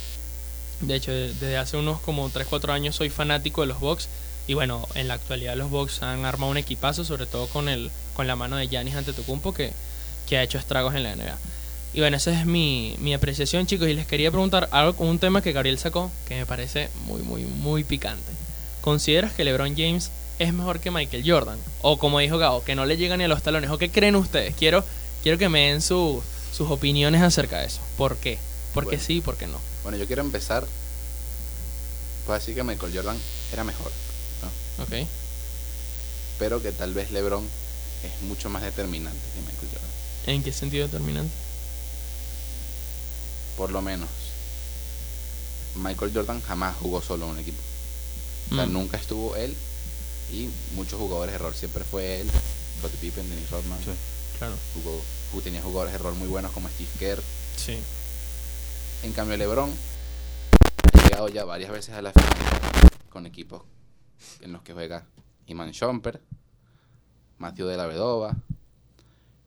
De 0.80 0.96
hecho, 0.96 1.12
de- 1.12 1.28
desde 1.34 1.56
hace 1.56 1.76
unos 1.76 2.00
como 2.00 2.28
3-4 2.30 2.72
años 2.72 2.96
soy 2.96 3.08
fanático 3.08 3.60
de 3.60 3.68
los 3.68 3.78
Bucks. 3.78 4.08
Y 4.46 4.54
bueno, 4.54 4.86
en 4.94 5.08
la 5.08 5.14
actualidad 5.14 5.56
los 5.56 5.70
Bucks 5.70 6.02
han 6.02 6.24
armado 6.24 6.50
un 6.50 6.58
equipazo, 6.58 7.04
sobre 7.04 7.26
todo 7.26 7.46
con 7.48 7.68
el 7.68 7.90
con 8.14 8.26
la 8.26 8.36
mano 8.36 8.56
de 8.56 8.68
Giannis 8.68 8.94
Antetokounmpo 8.94 9.52
que, 9.54 9.72
que 10.28 10.36
ha 10.38 10.42
hecho 10.42 10.58
estragos 10.58 10.94
en 10.94 11.02
la 11.02 11.16
NBA. 11.16 11.36
Y 11.94 12.00
bueno, 12.00 12.16
esa 12.16 12.38
es 12.38 12.44
mi, 12.46 12.94
mi 12.98 13.14
apreciación, 13.14 13.66
chicos. 13.66 13.88
Y 13.88 13.94
les 13.94 14.06
quería 14.06 14.30
preguntar 14.30 14.68
algo 14.72 14.94
con 14.96 15.08
un 15.08 15.18
tema 15.18 15.42
que 15.42 15.52
Gabriel 15.52 15.78
sacó, 15.78 16.10
que 16.28 16.34
me 16.36 16.46
parece 16.46 16.90
muy, 17.06 17.22
muy, 17.22 17.42
muy 17.44 17.84
picante. 17.84 18.30
¿Consideras 18.82 19.32
que 19.32 19.44
LeBron 19.44 19.74
James 19.76 20.10
es 20.38 20.52
mejor 20.52 20.80
que 20.80 20.90
Michael 20.90 21.22
Jordan? 21.28 21.58
O 21.82 21.98
como 21.98 22.18
dijo 22.18 22.36
Gabo, 22.38 22.62
que 22.64 22.74
no 22.74 22.84
le 22.84 22.96
llega 22.96 23.16
ni 23.16 23.24
a 23.24 23.28
los 23.28 23.42
talones. 23.42 23.70
¿O 23.70 23.78
qué 23.78 23.90
creen 23.90 24.16
ustedes? 24.16 24.54
Quiero, 24.56 24.84
quiero 25.22 25.38
que 25.38 25.48
me 25.48 25.68
den 25.70 25.80
su- 25.82 26.22
sus 26.52 26.70
opiniones 26.70 27.22
acerca 27.22 27.60
de 27.60 27.66
eso. 27.66 27.80
¿Por 27.96 28.16
qué? 28.18 28.38
¿Por 28.74 28.84
qué 28.84 28.88
Bueno. 28.96 29.02
sí? 29.04 29.20
¿Por 29.20 29.36
qué 29.36 29.46
no? 29.46 29.58
Bueno, 29.84 29.96
yo 29.98 30.06
quiero 30.06 30.22
empezar. 30.22 30.66
Pues 32.26 32.40
decir 32.40 32.54
que 32.54 32.62
Michael 32.62 32.92
Jordan 32.94 33.16
era 33.52 33.64
mejor. 33.64 33.92
Ok. 34.78 35.06
Pero 36.38 36.60
que 36.62 36.72
tal 36.72 36.94
vez 36.94 37.10
LeBron 37.12 37.44
es 38.02 38.22
mucho 38.22 38.48
más 38.50 38.62
determinante 38.62 39.18
que 39.34 39.40
Michael 39.40 39.68
Jordan. 39.72 39.90
¿En 40.26 40.42
qué 40.42 40.52
sentido 40.52 40.86
determinante? 40.86 41.32
Por 43.56 43.70
lo 43.70 43.82
menos. 43.82 44.08
Michael 45.76 46.12
Jordan 46.14 46.40
jamás 46.42 46.76
jugó 46.76 47.00
solo 47.02 47.26
en 47.26 47.32
un 47.32 47.38
equipo. 47.38 47.60
O 48.50 48.54
sea, 48.56 48.66
Mm, 48.66 48.72
nunca 48.72 48.96
estuvo 48.96 49.36
él 49.36 49.56
y 50.32 50.48
muchos 50.74 50.98
jugadores 51.00 51.32
de 51.32 51.38
rol. 51.38 51.54
Siempre 51.54 51.84
fue 51.84 52.20
él, 52.20 52.30
Scottie 52.78 52.98
Pippen, 52.98 53.28
Dennis 53.28 53.50
Rodman. 53.50 53.78
Sí. 53.84 53.90
Claro. 54.38 54.54
Jugó, 54.74 55.00
jugó- 55.30 55.42
tenía 55.42 55.62
jugadores 55.62 55.92
de 55.92 55.98
rol 55.98 56.14
muy 56.14 56.28
buenos 56.28 56.52
como 56.52 56.68
Steve 56.68 56.90
Kerr. 56.98 57.22
Sí. 57.56 57.78
En 59.02 59.12
cambio, 59.12 59.36
LeBron 59.36 59.70
ha 60.92 61.02
llegado 61.04 61.28
ya 61.28 61.44
varias 61.44 61.70
veces 61.70 61.94
a 61.94 62.02
la 62.02 62.12
final 62.12 62.90
con 63.10 63.26
equipos 63.26 63.62
en 64.40 64.52
los 64.52 64.62
que 64.62 64.72
juega 64.72 65.06
Iman 65.46 65.70
Shumper, 65.70 66.20
Matthew 67.38 67.66
de 67.66 67.76
la 67.76 67.86
Vedova, 67.86 68.36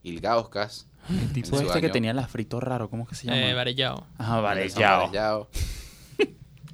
Ilgauskas, 0.02 0.86
El 1.08 1.32
tipo 1.32 1.58
este 1.58 1.80
que 1.80 1.88
tenía 1.88 2.10
el 2.10 2.18
afrito 2.18 2.60
raro, 2.60 2.90
¿cómo 2.90 3.04
es 3.04 3.08
que 3.10 3.14
se 3.14 3.26
llama? 3.26 3.38
Eh, 3.38 3.54
Varellao. 3.54 4.06
Ajá, 4.18 4.40
Varellao. 4.40 5.00
Varellao. 5.06 5.48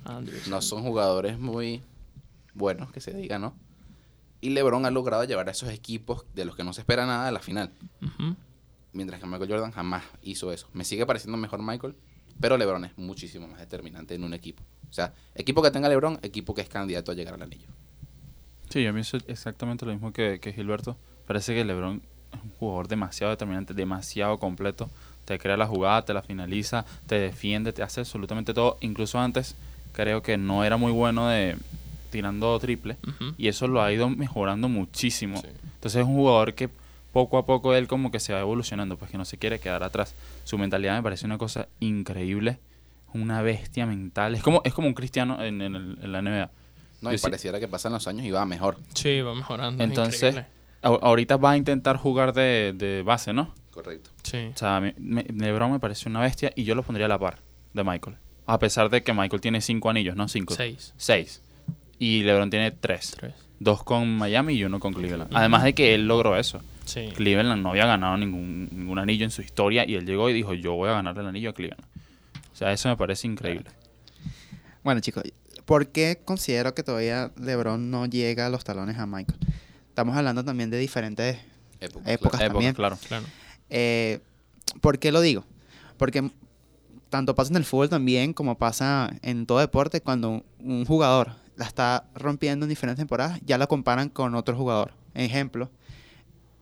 Andrews. 0.05 0.47
No 0.49 0.61
son 0.61 0.83
jugadores 0.83 1.39
muy 1.39 1.83
buenos, 2.55 2.93
que 2.93 3.01
se 3.01 3.13
diga, 3.13 3.39
¿no? 3.39 3.55
Y 4.41 4.51
LeBron 4.51 4.85
ha 4.85 4.91
logrado 4.91 5.25
llevar 5.25 5.49
a 5.49 5.53
esos 5.53 5.71
equipos 5.71 6.27
de 6.35 6.45
los 6.45 6.55
que 6.55 6.65
no 6.65 6.73
se 6.75 6.83
espera 6.83 7.07
nada 7.07 7.29
a 7.29 7.33
la 7.33 7.41
final. 7.41 7.73
Mientras 8.93 9.19
que 9.19 9.27
Michael 9.27 9.51
Jordan 9.51 9.73
jamás 9.73 10.05
hizo 10.23 10.53
eso. 10.53 10.69
Me 10.75 10.85
sigue 10.85 11.07
pareciendo 11.07 11.39
mejor 11.39 11.63
Michael, 11.63 11.97
pero 12.41 12.59
LeBron 12.59 12.85
es 12.85 12.99
muchísimo 12.99 13.49
más 13.49 13.59
determinante 13.59 14.15
en 14.15 14.23
un 14.23 14.35
equipo. 14.35 14.63
O 14.91 14.93
sea, 14.93 15.15
equipo 15.35 15.63
que 15.63 15.71
tenga 15.71 15.89
LeBron, 15.89 16.19
equipo 16.23 16.55
que 16.55 16.61
es 16.61 16.69
candidato 16.69 17.11
a 17.11 17.15
llegar 17.15 17.35
al 17.35 17.43
anillo. 17.43 17.69
Sí, 18.75 18.83
yo 18.83 18.93
pienso 18.93 19.19
exactamente 19.29 19.87
lo 19.87 19.93
mismo 19.93 20.13
que, 20.13 20.41
que 20.41 20.53
Gilberto. 20.53 20.97
Parece 21.29 21.55
que 21.55 21.65
LeBron 21.65 22.03
es 22.33 22.41
un 22.43 22.51
jugador 22.59 22.89
demasiado 22.89 23.31
determinante, 23.31 23.73
demasiado 23.73 24.39
completo. 24.39 24.91
Te 25.27 25.39
crea 25.39 25.57
la 25.57 25.69
jugada, 25.69 26.05
te 26.05 26.13
la 26.13 26.23
finaliza, 26.23 26.85
te 27.07 27.15
defiende, 27.21 27.73
te 27.73 27.85
hace 27.85 28.01
absolutamente 28.01 28.53
todo. 28.53 28.77
Incluso 28.81 29.21
antes 29.21 29.55
creo 29.93 30.23
que 30.23 30.37
no 30.39 30.65
era 30.65 30.77
muy 30.77 30.91
bueno 30.91 31.29
de 31.29 31.57
tirando 32.11 32.59
triple 32.59 32.97
y 33.39 33.47
eso 33.47 33.69
lo 33.69 33.81
ha 33.81 33.93
ido 33.93 34.09
mejorando 34.09 34.69
muchísimo. 34.69 35.37
Sí. 35.41 35.47
Entonces 35.77 36.03
es 36.03 36.07
un 36.09 36.15
jugador 36.17 36.55
que 36.55 36.69
poco 37.13 37.39
a 37.39 37.47
poco 37.47 37.75
él 37.77 37.87
como 37.87 38.11
que 38.11 38.19
se 38.19 38.33
va 38.33 38.41
evolucionando, 38.41 38.97
pues 38.97 39.09
que 39.13 39.19
no 39.19 39.25
se 39.25 39.39
quiere 39.39 39.61
quedar 39.61 39.85
atrás. 39.85 40.17
Su 40.43 40.59
mentalidad 40.59 40.97
me 40.97 41.03
parece 41.05 41.27
una 41.27 41.39
cosa 41.39 41.69
increíble, 41.79 42.59
una 43.13 43.41
bestia 43.41 43.87
mental. 43.87 44.35
Es 44.35 44.43
como 44.43 44.63
es 44.65 44.75
como 44.75 44.89
un 44.89 44.95
cristiano 44.95 45.41
en, 45.45 45.63
en 45.63 45.77
el- 45.77 45.99
en 46.03 46.11
la 46.13 46.19
NBA. 46.23 46.51
No, 47.01 47.11
Yo 47.11 47.15
y 47.15 47.19
sí- 47.19 47.23
pareciera 47.23 47.61
que 47.61 47.69
pasan 47.69 47.93
los 47.93 48.07
años 48.09 48.25
y 48.27 48.31
va 48.31 48.45
mejor. 48.47 48.79
Sí, 48.95 49.21
va 49.21 49.35
mejorando. 49.35 49.83
es 49.83 49.89
Entonces, 49.91 50.15
increíble. 50.23 50.47
a- 50.83 50.89
ahorita 50.89 51.37
va 51.37 51.51
a 51.53 51.57
intentar 51.57 51.97
jugar 51.97 52.33
de, 52.33 52.73
de 52.77 53.03
base, 53.03 53.33
¿no? 53.33 53.55
Correcto. 53.71 54.11
Sí. 54.23 54.51
O 54.55 54.57
sea, 54.57 54.81
me- 54.81 54.95
me- 54.99 55.25
LeBron 55.25 55.73
me 55.73 55.81
parece 55.81 56.09
una 56.09 56.21
bestia 56.21 56.53
y 56.57 56.65
yo 56.65 56.75
lo 56.75 56.83
pondría 56.83 57.07
a 57.07 57.09
la 57.09 57.19
par 57.19 57.39
de 57.73 57.85
Michael. 57.85 58.17
A 58.47 58.59
pesar 58.59 58.89
de 58.91 59.03
que 59.03 59.13
Michael 59.13 59.41
tiene 59.41 59.61
cinco 59.61 59.91
anillos, 59.91 60.17
¿no? 60.17 60.29
Cinco. 60.29 60.55
Seis. 60.55 60.93
Seis. 60.97 61.43
Y 61.99 62.23
LeBron 62.23 62.51
tiene 62.51 62.71
tres. 62.71 63.13
Tres. 63.19 63.35
Dos 63.59 63.83
con 63.83 64.17
Miami 64.17 64.55
y 64.55 64.65
uno 64.65 64.79
con 64.81 64.93
Cleveland. 64.93 65.31
Además 65.35 65.63
de 65.63 65.75
que 65.75 65.95
él 65.95 66.07
logró 66.07 66.37
eso. 66.37 66.61
Sí. 66.85 67.09
Cleveland 67.15 67.63
no 67.63 67.71
había 67.71 67.87
ganado 67.87 68.17
ningún, 68.17 68.69
ningún 68.73 68.99
anillo 68.99 69.25
en 69.25 69.31
su 69.31 69.41
historia 69.43 69.89
y 69.89 69.95
él 69.95 70.05
llegó 70.07 70.29
y 70.29 70.33
dijo, 70.35 70.53
yo 70.55 70.75
voy 70.75 70.91
a 70.91 70.93
ganarle 70.93 71.23
el 71.23 71.29
anillo 71.29 71.51
a 71.51 71.53
Cleveland. 71.55 71.83
O 72.53 72.57
sea, 72.57 72.73
eso 72.73 72.89
me 72.91 72.97
parece 72.97 73.27
increíble. 73.27 73.71
Bueno, 74.83 75.01
chicos, 75.01 75.25
¿por 75.65 75.89
qué 75.89 76.21
considero 76.25 76.75
que 76.75 76.83
todavía 76.83 77.33
LeBron 77.37 77.91
no 77.91 78.07
llega 78.07 78.47
a 78.47 78.49
los 78.49 78.65
talones 78.65 78.99
a 78.99 79.07
Michael? 79.07 79.39
Estamos 79.89 80.17
hablando 80.17 80.45
también 80.45 80.71
de 80.71 80.79
diferentes 80.79 81.39
Épocas, 81.81 82.09
Épocas. 82.09 82.11
claro. 82.11 82.15
Época, 82.15 82.39
también. 82.39 82.75
claro. 82.75 82.99
Claro. 83.09 83.25
Eh, 83.71 84.21
¿Por 84.81 84.99
qué 84.99 85.13
lo 85.13 85.21
digo? 85.21 85.45
Porque 85.97 86.31
tanto 87.11 87.35
pasa 87.35 87.51
en 87.51 87.57
el 87.57 87.65
fútbol 87.65 87.89
también 87.89 88.33
como 88.33 88.59
pasa 88.59 89.11
en 89.23 89.47
todo 89.47 89.61
deporte, 89.61 90.01
cuando 90.01 90.45
un 90.59 90.85
jugador 90.85 91.33
la 91.57 91.65
está 91.65 92.09
rompiendo 92.15 92.65
en 92.65 92.71
diferentes 92.71 93.01
temporadas, 93.01 93.41
ya 93.45 93.59
la 93.59 93.67
comparan 93.67 94.09
con 94.09 94.35
otro 94.35 94.57
jugador. 94.57 94.95
Ejemplo, 95.15 95.71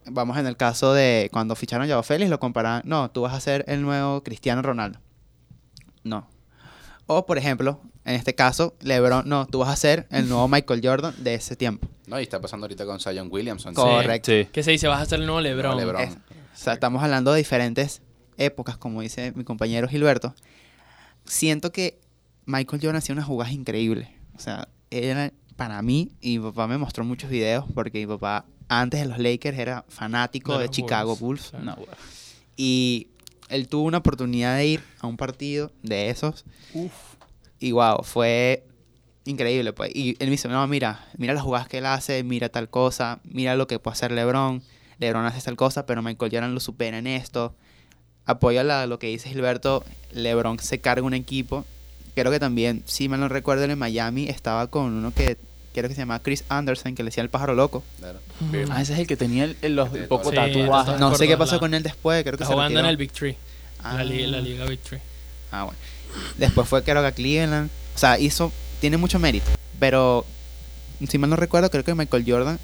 vamos 0.05 0.37
en 0.37 0.47
el 0.47 0.57
caso 0.57 0.93
de 0.93 1.31
cuando 1.33 1.55
ficharon 1.57 1.87
a 1.87 1.89
Joao 1.89 2.03
Félix, 2.03 2.31
lo 2.31 2.39
comparan, 2.39 2.83
no, 2.85 3.11
tú 3.11 3.23
vas 3.23 3.33
a 3.33 3.41
ser 3.41 3.65
el 3.67 3.83
nuevo 3.83 4.23
Cristiano 4.23 4.61
Ronaldo. 4.61 4.99
No. 6.05 6.29
O, 7.17 7.27
por 7.27 7.39
ejemplo, 7.39 7.81
en 8.05 8.15
este 8.15 8.35
caso, 8.35 8.75
LeBron, 8.81 9.29
no, 9.29 9.47
tú 9.47 9.59
vas 9.61 9.69
a 9.71 9.77
ser 9.77 10.07
el 10.11 10.29
nuevo 10.29 10.49
Michael 10.49 10.81
Jordan 10.83 11.15
de 11.19 11.35
ese 11.35 11.57
tiempo. 11.57 11.89
No, 12.07 12.19
y 12.19 12.23
está 12.25 12.41
pasando 12.41 12.65
ahorita 12.65 12.85
con 12.85 12.99
Zion 13.01 13.29
Williamson. 13.31 13.75
Correcto. 13.75 14.31
Sí. 14.33 14.49
¿Qué 14.53 14.63
se 14.63 14.71
dice? 14.73 14.89
Vas 14.89 15.01
a 15.03 15.07
ser 15.07 15.21
el 15.21 15.27
nuevo 15.27 15.41
LeBron. 15.41 15.73
No, 15.73 15.77
LeBron. 15.79 16.03
Es- 16.03 16.15
O 16.17 16.57
sea, 16.57 16.75
estamos 16.75 17.03
hablando 17.03 17.33
de 17.33 17.39
diferentes 17.39 18.03
épocas, 18.37 18.77
como 18.77 19.01
dice 19.01 19.33
mi 19.37 19.45
compañero 19.45 19.89
Gilberto. 19.89 20.35
Siento 21.25 21.73
que 21.73 21.99
Michael 22.47 22.81
Jordan 22.83 22.97
hacía 22.97 23.15
unas 23.15 23.27
jugadas 23.27 23.53
increíbles. 23.53 24.09
O 24.35 24.39
sea, 24.41 24.69
era 24.91 25.33
para 25.57 25.81
mí, 25.83 26.11
y 26.21 26.39
mi 26.39 26.45
papá 26.47 26.67
me 26.67 26.77
mostró 26.79 27.05
muchos 27.05 27.31
videos, 27.31 27.65
porque 27.75 28.01
mi 28.01 28.07
papá 28.07 28.45
antes 28.69 29.01
de 29.01 29.07
los 29.07 29.19
Lakers 29.19 29.59
era 29.59 29.85
fanático 29.89 30.55
De 30.59 30.65
de, 30.65 30.69
Chicago 30.71 31.17
Bulls, 31.17 31.53
Bulls. 31.53 31.65
No. 31.65 31.77
Y 32.57 33.09
él 33.53 33.69
tuvo 33.69 33.85
una 33.85 33.99
oportunidad 33.99 34.57
de 34.57 34.67
ir 34.67 34.83
a 35.01 35.07
un 35.07 35.17
partido 35.17 35.71
de 35.83 36.11
esos. 36.11 36.45
Y 37.59 37.73
wow, 37.73 38.03
fue 38.03 38.65
increíble. 39.25 39.73
Pues. 39.73 39.91
Y 39.95 40.11
él 40.19 40.27
me 40.27 40.33
dice, 40.33 40.49
no, 40.49 40.67
mira, 40.67 41.07
mira 41.17 41.35
las 41.35 41.43
jugadas 41.43 41.69
que 41.69 41.79
él 41.79 41.87
hace, 41.87 42.25
mira 42.25 42.49
tal 42.49 42.69
cosa, 42.69 43.21
mira 43.25 43.55
lo 43.55 43.67
que 43.67 43.79
puede 43.79 43.93
hacer 43.93 44.11
LeBron. 44.13 44.63
LeBron 44.99 45.25
hace 45.27 45.41
tal 45.43 45.57
cosa, 45.57 45.87
pero 45.87 46.03
Michael 46.03 46.31
Jordan 46.33 46.55
lo 46.55 46.61
supera 46.61 46.99
en 46.99 47.07
esto. 47.07 47.55
Apoya 48.25 48.63
la- 48.65 48.87
lo 48.87 48.99
que 48.99 49.09
dice 49.09 49.29
Gilberto, 49.29 49.85
LeBron 50.13 50.59
se 50.59 50.81
carga 50.81 51.07
un 51.07 51.15
equipo. 51.15 51.65
Creo 52.15 52.31
que 52.31 52.39
también, 52.39 52.83
si 52.87 53.09
me 53.09 53.17
lo 53.19 53.29
recuerdo, 53.29 53.65
en 53.65 53.79
Miami 53.79 54.29
estaba 54.29 54.67
con 54.69 54.93
uno 54.93 55.13
que 55.15 55.37
creo 55.73 55.89
que 55.89 55.95
se 55.95 56.01
llama 56.03 56.21
Chris 56.21 56.45
Anderson, 56.49 56.95
que 56.95 57.03
le 57.03 57.09
decía 57.09 57.23
el 57.23 57.31
pájaro 57.31 57.55
loco. 57.55 57.83
Claro. 57.99 58.21
Ah, 58.71 58.83
ese 58.83 58.93
es 58.95 58.99
el 58.99 59.07
que 59.07 59.17
tenía 59.17 59.45
el, 59.45 59.57
el- 59.63 59.75
los 59.77 59.91
Sí, 59.91 59.99
poco 60.09 60.31
sí, 60.31 60.37
tatuajes. 60.37 61.01
No 61.01 61.15
sé 61.15 61.27
qué 61.27 61.37
pasó 61.37 61.59
con 61.59 61.75
él 61.75 61.83
después, 61.83 62.23
creo 62.23 62.37
que 62.37 62.45
Está 62.45 62.47
se 62.47 62.53
jugando 62.55 62.81
en 62.81 62.87
el 62.87 62.97
Big 62.97 63.13
Tree. 63.13 63.37
Ah. 63.83 63.95
La, 63.99 64.05
liga, 64.05 64.27
la 64.29 64.41
liga 64.41 64.65
Big 64.67 64.81
Tree. 64.81 65.01
Ah, 65.51 65.65
bueno. 65.65 65.79
Después 66.37 66.69
fue 66.69 66.83
creo 66.83 67.01
que 67.03 67.09
a 67.09 67.13
Cleveland. 67.13 67.71
O 67.95 67.99
sea, 67.99 68.19
hizo, 68.19 68.53
tiene 68.81 68.97
mucho 68.97 69.19
mérito. 69.19 69.51
Pero, 69.81 70.25
si 71.09 71.19
mal 71.19 71.29
no 71.31 71.37
recuerdo, 71.37 71.71
creo 71.71 71.85
que 71.85 71.95
Michael 71.95 72.25
Jordan, 72.27 72.59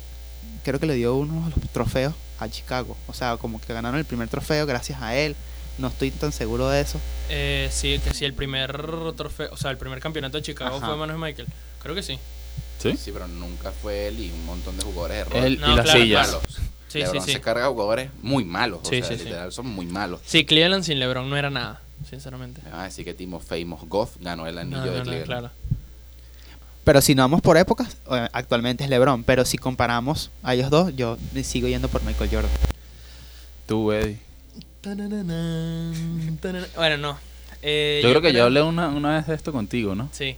creo 0.65 0.79
que 0.79 0.87
le 0.87 0.95
dio 0.95 1.15
uno 1.17 1.49
de 1.49 1.57
los 1.61 1.69
trofeos 1.71 2.15
a 2.39 2.49
Chicago. 2.49 2.97
O 3.09 3.15
sea, 3.15 3.37
como 3.37 3.61
que 3.61 3.73
ganaron 3.73 3.99
el 3.99 4.05
primer 4.05 4.29
trofeo 4.29 4.65
gracias 4.67 5.03
a 5.03 5.17
él. 5.17 5.35
No 5.79 5.89
estoy 5.89 6.11
tan 6.11 6.33
seguro 6.33 6.69
de 6.69 6.81
eso. 6.81 7.01
Eh, 7.31 7.69
sí, 7.73 8.01
que 8.03 8.13
sí, 8.15 8.25
el 8.25 8.35
primer 8.35 8.73
trofeo, 9.17 9.49
o 9.53 9.57
sea, 9.57 9.71
el 9.71 9.77
primer 9.79 10.01
campeonato 10.01 10.37
de 10.37 10.43
Chicago 10.43 10.77
Ajá. 10.77 10.87
fue 10.87 10.97
manos 10.97 11.17
de 11.17 11.23
Michael. 11.25 11.49
Creo 11.83 11.95
que 11.95 12.03
sí. 12.03 12.19
¿Sí? 12.79 12.97
Sí, 12.97 13.11
pero 13.13 13.27
nunca 13.29 13.73
fue 13.73 14.09
él 14.09 14.21
y 14.21 14.31
un 14.31 14.47
montón 14.47 14.77
de 14.77 14.85
jugadores 14.85 15.17
de 15.19 15.25
rol. 15.25 15.45
Él 15.45 15.61
No, 15.61 15.73
y 15.73 15.77
las 15.77 15.85
claro, 15.85 16.01
sillas. 16.01 16.27
malos. 16.29 16.43
Sí, 16.89 16.99
LeBron 17.01 17.21
sí, 17.21 17.27
sí. 17.27 17.33
se 17.35 17.41
carga 17.41 17.67
a 17.67 17.69
jugadores 17.69 18.11
muy 18.23 18.45
malos. 18.45 18.81
Sí, 18.85 19.01
o 19.01 19.05
sea, 19.05 19.09
sí, 19.09 19.19
sí. 19.19 19.25
literal, 19.25 19.53
son 19.53 19.67
muy 19.67 19.85
malos. 19.87 20.21
Sí, 20.25 20.45
Cleveland 20.47 20.85
sin 20.85 20.99
LeBron 20.99 21.29
no 21.29 21.37
era 21.37 21.51
nada, 21.51 21.83
sinceramente. 22.09 22.63
Me 22.65 22.71
van 22.71 22.81
a 22.81 22.85
decir 22.85 23.05
que 23.05 23.13
Timo 23.15 23.41
Famous 23.41 23.81
Goff 23.89 24.17
ganó 24.21 24.47
el 24.47 24.57
anillo 24.57 24.79
No, 24.79 24.85
de 24.85 24.91
no, 24.91 24.97
no, 24.99 25.03
Cleveland. 25.05 25.27
claro. 25.27 25.51
Pero 26.85 27.03
si 27.03 27.15
no 27.15 27.23
vamos 27.25 27.43
por 27.43 27.59
épocas, 27.59 27.99
eh, 28.11 28.29
actualmente 28.33 28.85
es 28.85 28.89
LeBron. 28.91 29.23
Pero 29.25 29.45
si 29.45 29.59
comparamos 29.59 30.31
a 30.43 30.55
ellos 30.55 30.71
dos, 30.71 30.97
yo 30.97 31.19
me 31.35 31.45
sigo 31.45 31.69
yendo 31.69 31.89
por 31.89 32.03
Michael 32.05 32.31
Jordan. 32.31 32.51
Tú, 33.67 33.93
Eddie. 33.93 34.19
Bueno, 36.77 36.97
no. 36.97 37.19
Eh, 37.61 38.01
Yo 38.03 38.11
creo 38.11 38.23
que 38.23 38.33
yo 38.33 38.45
hablé 38.45 38.63
una, 38.63 38.89
una 38.89 39.17
vez 39.17 39.27
de 39.27 39.35
esto 39.35 39.53
contigo, 39.53 39.95
¿no? 39.95 40.09
Sí. 40.13 40.37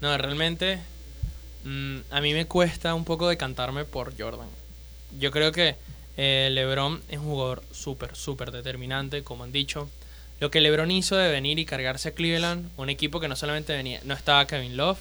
No, 0.00 0.16
realmente 0.16 0.78
mm, 1.64 1.98
a 2.10 2.20
mí 2.20 2.34
me 2.34 2.46
cuesta 2.46 2.94
un 2.94 3.04
poco 3.04 3.28
decantarme 3.28 3.84
por 3.84 4.16
Jordan. 4.18 4.48
Yo 5.18 5.30
creo 5.30 5.52
que 5.52 5.76
eh, 6.16 6.50
LeBron 6.52 7.02
es 7.08 7.18
un 7.18 7.24
jugador 7.24 7.62
súper, 7.72 8.14
súper 8.16 8.50
determinante, 8.50 9.22
como 9.22 9.44
han 9.44 9.52
dicho. 9.52 9.88
Lo 10.40 10.50
que 10.50 10.60
LeBron 10.60 10.90
hizo 10.90 11.16
de 11.16 11.30
venir 11.30 11.58
y 11.58 11.66
cargarse 11.66 12.10
a 12.10 12.14
Cleveland, 12.14 12.70
un 12.76 12.88
equipo 12.88 13.20
que 13.20 13.28
no 13.28 13.36
solamente 13.36 13.76
venía, 13.76 14.00
no 14.04 14.14
estaba 14.14 14.46
Kevin 14.46 14.76
Love, 14.76 14.98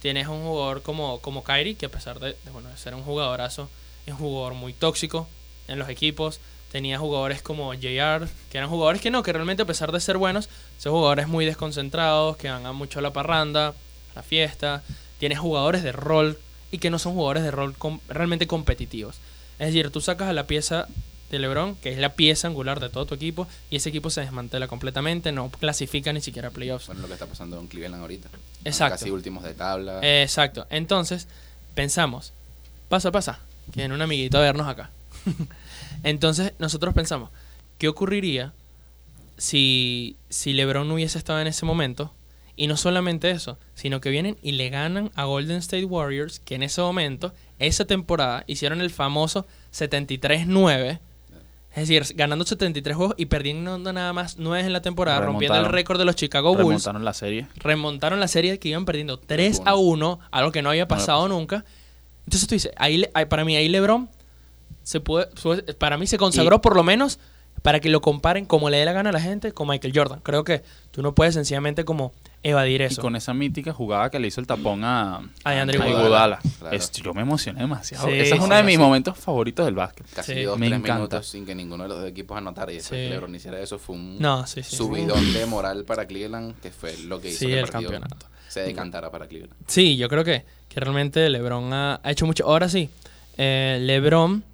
tienes 0.00 0.26
un 0.26 0.42
jugador 0.42 0.82
como, 0.82 1.20
como 1.20 1.44
Kyrie, 1.44 1.76
que 1.76 1.86
a 1.86 1.90
pesar 1.90 2.18
de, 2.18 2.36
bueno, 2.52 2.70
de 2.70 2.76
ser 2.76 2.94
un 2.94 3.02
jugadorazo, 3.02 3.68
es 4.06 4.12
un 4.12 4.18
jugador 4.18 4.54
muy 4.54 4.72
tóxico 4.72 5.28
en 5.68 5.78
los 5.78 5.88
equipos. 5.88 6.40
tenía 6.72 6.98
jugadores 6.98 7.42
como 7.42 7.74
JR, 7.74 8.28
que 8.50 8.58
eran 8.58 8.70
jugadores 8.70 9.02
que 9.02 9.10
no, 9.10 9.22
que 9.22 9.32
realmente 9.32 9.62
a 9.62 9.66
pesar 9.66 9.92
de 9.92 10.00
ser 10.00 10.16
buenos, 10.16 10.48
son 10.78 10.92
jugadores 10.92 11.28
muy 11.28 11.44
desconcentrados, 11.44 12.36
que 12.36 12.48
van 12.48 12.64
a 12.64 12.72
mucho 12.72 13.00
a 13.00 13.02
la 13.02 13.12
parranda, 13.12 13.68
a 13.68 13.74
la 14.14 14.22
fiesta. 14.22 14.82
Tienes 15.20 15.38
jugadores 15.38 15.84
de 15.84 15.92
rol 15.92 16.36
y 16.72 16.78
que 16.78 16.90
no 16.90 16.98
son 16.98 17.14
jugadores 17.14 17.44
de 17.44 17.52
rol 17.52 17.74
com- 17.76 18.00
realmente 18.08 18.48
competitivos. 18.48 19.18
Es 19.60 19.68
decir, 19.68 19.90
tú 19.90 20.00
sacas 20.00 20.28
a 20.28 20.32
la 20.32 20.48
pieza 20.48 20.88
de 21.30 21.38
LeBron, 21.38 21.76
que 21.76 21.92
es 21.92 21.98
la 21.98 22.14
pieza 22.14 22.48
angular 22.48 22.80
de 22.80 22.88
todo 22.88 23.06
tu 23.06 23.14
equipo, 23.14 23.46
y 23.70 23.76
ese 23.76 23.90
equipo 23.90 24.10
se 24.10 24.20
desmantela 24.22 24.66
completamente, 24.66 25.30
no 25.30 25.48
clasifica 25.50 26.12
ni 26.12 26.20
siquiera 26.20 26.48
a 26.48 26.50
playoffs. 26.50 26.86
Bueno, 26.88 27.02
lo 27.02 27.06
que 27.06 27.12
está 27.12 27.26
pasando 27.26 27.60
en 27.60 27.68
Cleveland 27.68 28.00
ahorita. 28.02 28.28
Exacto. 28.64 28.98
Casi 28.98 29.10
últimos 29.12 29.44
de 29.44 29.54
tabla. 29.54 30.00
Exacto. 30.02 30.66
Entonces, 30.70 31.28
pensamos, 31.76 32.32
pasa, 32.88 33.12
pasa, 33.12 33.38
que 33.72 33.80
viene 33.80 33.94
un 33.94 34.02
amiguito 34.02 34.38
a 34.38 34.40
vernos 34.40 34.66
acá. 34.66 34.90
Entonces, 36.02 36.52
nosotros 36.58 36.94
pensamos, 36.94 37.30
¿qué 37.78 37.86
ocurriría 37.86 38.52
si, 39.36 40.16
si 40.30 40.52
LeBron 40.52 40.88
no 40.88 40.94
hubiese 40.94 41.18
estado 41.18 41.40
en 41.40 41.46
ese 41.46 41.64
momento? 41.66 42.12
Y 42.60 42.66
no 42.66 42.76
solamente 42.76 43.30
eso, 43.30 43.56
sino 43.72 44.02
que 44.02 44.10
vienen 44.10 44.36
y 44.42 44.52
le 44.52 44.68
ganan 44.68 45.10
a 45.14 45.24
Golden 45.24 45.56
State 45.56 45.86
Warriors, 45.86 46.40
que 46.40 46.56
en 46.56 46.62
ese 46.62 46.82
momento, 46.82 47.32
esa 47.58 47.86
temporada, 47.86 48.44
hicieron 48.46 48.82
el 48.82 48.90
famoso 48.90 49.46
73-9. 49.72 51.00
Es 51.70 51.88
decir, 51.88 52.14
ganando 52.16 52.44
73 52.44 52.94
juegos 52.94 53.14
y 53.16 53.24
perdiendo 53.24 53.78
nada 53.78 54.12
más 54.12 54.36
9 54.36 54.66
en 54.66 54.74
la 54.74 54.82
temporada, 54.82 55.22
rompiendo 55.22 55.56
el 55.56 55.64
récord 55.64 55.98
de 55.98 56.04
los 56.04 56.16
Chicago 56.16 56.50
Bulls 56.50 56.66
Remontaron 56.84 57.02
la 57.02 57.14
serie. 57.14 57.46
remontaron 57.54 58.20
la 58.20 58.28
serie 58.28 58.58
que 58.58 58.68
iban 58.68 58.84
perdiendo 58.84 59.18
3 59.18 59.60
Uno. 59.60 59.70
a 59.70 59.76
1, 59.76 60.20
algo 60.30 60.52
que 60.52 60.60
no 60.60 60.68
había 60.68 60.84
No 60.84 60.88
pasado 60.88 61.28
nunca. 61.28 61.64
Entonces 62.26 62.46
tú 62.46 62.56
dices, 62.56 62.72
ahí, 62.76 63.06
para 63.30 63.42
mí 63.46 63.56
ahí 63.56 63.70
LeBron 63.70 64.10
se 64.82 65.00
puede, 65.00 65.28
para 65.78 65.96
mí 65.96 66.06
se 66.06 66.18
consagró 66.18 66.60
por 66.60 66.76
lo 66.76 66.82
menos 66.82 67.20
para 67.62 67.80
que 67.80 67.88
lo 67.88 68.02
comparen 68.02 68.44
como 68.44 68.68
le 68.68 68.76
dé 68.76 68.84
la 68.84 68.92
gana 68.92 69.08
a 69.08 69.12
la 69.14 69.20
gente 69.20 69.52
con 69.52 69.66
Michael 69.66 69.94
Jordan. 69.96 70.20
Creo 70.22 70.44
que 70.44 70.62
tú 70.90 71.00
no 71.00 71.14
puedes 71.14 71.32
sencillamente 71.32 71.86
como 71.86 72.12
evadir 72.42 72.80
Y 72.80 72.84
eso. 72.84 73.02
con 73.02 73.16
esa 73.16 73.34
mítica 73.34 73.72
jugada 73.72 74.08
que 74.10 74.18
le 74.18 74.28
hizo 74.28 74.40
el 74.40 74.46
tapón 74.46 74.82
a, 74.84 75.16
A 75.44 75.50
DeAndre 75.52 75.76
a 75.78 75.86
Iguodala. 75.88 76.00
Iguodala. 76.06 76.40
Claro. 76.58 76.76
Es- 76.76 76.90
yo 76.92 77.12
me 77.12 77.22
emocioné 77.22 77.60
demasiado. 77.60 78.06
Sí, 78.06 78.12
Ese 78.14 78.22
es 78.22 78.28
sí, 78.30 78.44
uno 78.44 78.54
de 78.56 78.62
mis 78.62 78.74
sí. 78.76 78.78
momentos 78.78 79.18
favoritos 79.18 79.66
del 79.66 79.74
básquet. 79.74 80.06
Casi 80.14 80.34
Sí. 80.34 80.42
dos, 80.42 80.58
Me 80.58 80.66
tres 80.68 80.78
encanta. 80.78 80.94
minutos 80.94 81.26
sin 81.26 81.44
que 81.44 81.54
ninguno 81.54 81.82
de 81.84 81.88
los 81.90 81.98
dos 82.00 82.08
equipos 82.08 82.38
anotara. 82.38 82.72
Y 82.72 82.76
después 82.76 82.98
Sí. 83.00 83.04
que 83.06 83.10
LeBron 83.14 83.34
hiciera 83.34 83.60
eso 83.60 83.78
fue 83.78 83.96
un 83.96 84.18
No, 84.18 84.46
sí, 84.46 84.62
sí. 84.62 84.76
subidón 84.76 85.32
de 85.34 85.44
moral 85.46 85.84
para 85.84 86.06
Cleveland, 86.06 86.58
que 86.60 86.70
fue 86.70 86.96
lo 87.04 87.20
que 87.20 87.28
hizo 87.28 87.40
Sí, 87.40 87.46
que 87.48 87.58
el 87.60 87.68
partido 87.68 87.90
campeonato. 87.92 88.26
se 88.48 88.60
decantara 88.60 89.10
para 89.10 89.26
Cleveland. 89.26 89.54
Sí, 89.66 89.96
yo 89.98 90.08
creo 90.08 90.24
que, 90.24 90.44
que 90.68 90.80
realmente 90.80 91.28
LeBron 91.28 91.72
ha, 91.72 92.00
ha 92.02 92.10
hecho 92.10 92.24
mucho. 92.26 92.46
Ahora 92.46 92.68
sí, 92.68 92.88
eh, 93.36 93.78
LeBron 93.82 94.44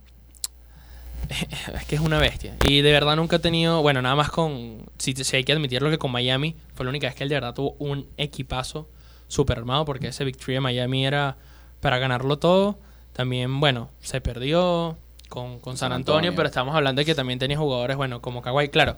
es 1.75 1.85
que 1.87 1.95
es 1.97 2.01
una 2.01 2.19
bestia. 2.19 2.57
Y 2.69 2.81
de 2.83 2.93
verdad 2.93 3.17
nunca 3.17 3.37
ha 3.37 3.39
tenido, 3.41 3.83
bueno, 3.83 4.03
nada 4.03 4.15
más 4.17 4.31
con, 4.31 4.79
si, 4.99 5.13
si 5.15 5.37
hay 5.37 5.45
que 5.45 5.53
admitirlo 5.53 5.91
que 5.91 5.99
con 5.99 6.11
Miami 6.13 6.55
fue 6.75 6.85
la 6.85 6.91
única 6.91 7.07
vez 7.07 7.15
que 7.17 7.23
él 7.25 7.29
de 7.29 7.37
verdad 7.37 7.55
tuvo 7.55 7.75
un 7.79 8.07
equipazo 8.17 8.89
super 9.29 9.59
armado, 9.59 9.85
porque 9.85 10.09
ese 10.09 10.25
victory 10.25 10.55
de 10.55 10.61
Miami 10.61 11.07
era 11.07 11.37
para 11.81 11.99
ganarlo 11.99 12.39
todo. 12.39 12.79
También, 13.13 13.61
bueno, 13.61 13.89
se 14.01 14.21
perdió 14.21 14.97
con, 15.29 15.59
con 15.59 15.77
San 15.77 15.89
San 15.89 15.93
Antonio, 15.93 16.17
Antonio. 16.19 16.37
pero 16.37 16.47
estamos 16.49 16.75
hablando 16.77 17.01
de 17.01 17.07
que 17.07 17.15
también 17.15 17.39
tenía 17.39 17.57
jugadores, 17.59 17.97
bueno, 17.97 18.21
como 18.21 18.43
Kawhi, 18.43 18.69
claro. 18.69 18.97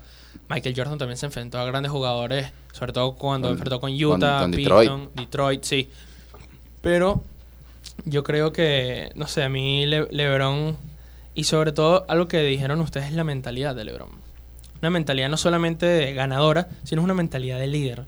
Michael 0.48 0.74
Jordan 0.76 0.98
también 0.98 1.16
se 1.16 1.26
enfrentó 1.26 1.58
a 1.58 1.64
grandes 1.64 1.90
jugadores, 1.92 2.48
sobre 2.72 2.92
todo 2.92 3.14
cuando 3.14 3.48
Con- 3.48 3.54
enfrentó 3.56 3.80
con 3.80 3.92
Utah, 4.04 4.40
con 4.40 4.50
Detroit. 4.50 4.90
Detroit, 5.14 5.62
sí. 5.64 5.88
Pero 6.82 7.22
yo 8.04 8.22
creo 8.22 8.52
que, 8.52 9.10
no 9.14 9.26
sé, 9.26 9.42
a 9.44 9.48
mí 9.48 9.86
Le- 9.86 10.08
LeBron 10.10 10.76
y 11.38 11.44
sobre 11.44 11.70
todo 11.70 12.04
algo 12.08 12.26
que 12.26 12.40
dijeron 12.40 12.80
ustedes 12.80 13.06
es 13.06 13.12
la 13.12 13.22
mentalidad 13.22 13.76
de 13.76 13.84
LeBron. 13.84 14.08
Una 14.82 14.90
mentalidad 14.90 15.28
no 15.28 15.36
solamente 15.36 15.86
de 15.86 16.12
ganadora, 16.12 16.66
sino 16.82 17.00
una 17.00 17.14
mentalidad 17.14 17.60
de 17.60 17.68
líder. 17.68 18.06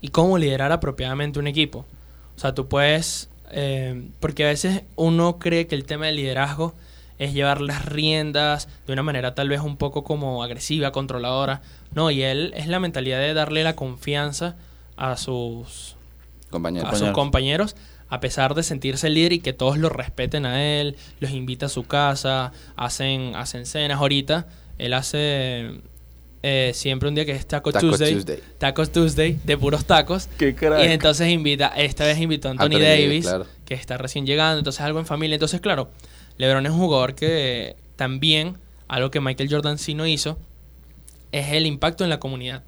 Y 0.00 0.08
cómo 0.08 0.36
liderar 0.36 0.72
apropiadamente 0.72 1.38
un 1.38 1.46
equipo. 1.46 1.86
O 2.36 2.40
sea, 2.40 2.56
tú 2.56 2.66
puedes... 2.66 3.30
eh, 3.52 4.08
porque 4.18 4.46
a 4.46 4.48
veces 4.48 4.82
uno 4.96 5.38
cree 5.38 5.68
que 5.68 5.76
el 5.76 5.84
tema 5.84 6.06
del 6.06 6.16
liderazgo 6.16 6.74
es 7.20 7.32
llevar 7.32 7.60
las 7.60 7.84
riendas 7.84 8.68
de 8.88 8.94
una 8.94 9.04
manera 9.04 9.36
tal 9.36 9.48
vez 9.48 9.60
un 9.60 9.76
poco 9.76 10.02
como 10.02 10.42
agresiva, 10.42 10.90
controladora. 10.90 11.62
No, 11.94 12.10
y 12.10 12.24
él 12.24 12.52
es 12.56 12.66
la 12.66 12.80
mentalidad 12.80 13.20
de 13.20 13.32
darle 13.32 13.62
la 13.62 13.76
confianza 13.76 14.56
a 14.96 15.16
sus 15.16 15.94
Compañero. 16.50 16.88
a 16.88 16.96
sus 16.96 17.10
compañeros 17.12 17.76
a 18.12 18.20
pesar 18.20 18.54
de 18.54 18.62
sentirse 18.62 19.06
el 19.06 19.14
líder 19.14 19.32
y 19.32 19.38
que 19.38 19.54
todos 19.54 19.78
lo 19.78 19.88
respeten 19.88 20.44
a 20.44 20.62
él, 20.62 20.96
los 21.20 21.30
invita 21.30 21.64
a 21.64 21.68
su 21.70 21.84
casa, 21.84 22.52
hacen, 22.76 23.34
hacen 23.36 23.64
cenas 23.64 24.00
ahorita. 24.00 24.48
Él 24.76 24.92
hace 24.92 25.80
eh, 26.42 26.72
siempre 26.74 27.08
un 27.08 27.14
día 27.14 27.24
que 27.24 27.32
es 27.32 27.46
Taco, 27.46 27.72
Taco 27.72 27.86
Tuesday, 27.88 28.12
Tuesday. 28.12 28.38
Tacos 28.58 28.92
Tuesday, 28.92 29.38
de 29.42 29.56
puros 29.56 29.86
tacos. 29.86 30.28
Qué 30.36 30.54
crack. 30.54 30.80
Y 30.80 30.92
entonces 30.92 31.30
invita, 31.30 31.68
esta 31.68 32.04
vez 32.04 32.18
invitó 32.18 32.48
a 32.48 32.50
Anthony, 32.50 32.64
Anthony 32.64 32.80
Davis, 32.80 33.06
Davis, 33.06 33.24
claro. 33.24 33.46
que 33.64 33.72
está 33.72 33.96
recién 33.96 34.26
llegando, 34.26 34.58
entonces 34.58 34.82
algo 34.82 34.98
en 34.98 35.06
familia. 35.06 35.36
Entonces, 35.36 35.62
claro, 35.62 35.90
LeBron 36.36 36.66
es 36.66 36.72
un 36.72 36.80
jugador 36.80 37.14
que 37.14 37.76
también, 37.96 38.58
algo 38.88 39.10
que 39.10 39.22
Michael 39.22 39.48
Jordan 39.50 39.78
sí 39.78 39.94
no 39.94 40.06
hizo, 40.06 40.38
es 41.32 41.48
el 41.52 41.64
impacto 41.64 42.04
en 42.04 42.10
la 42.10 42.20
comunidad 42.20 42.62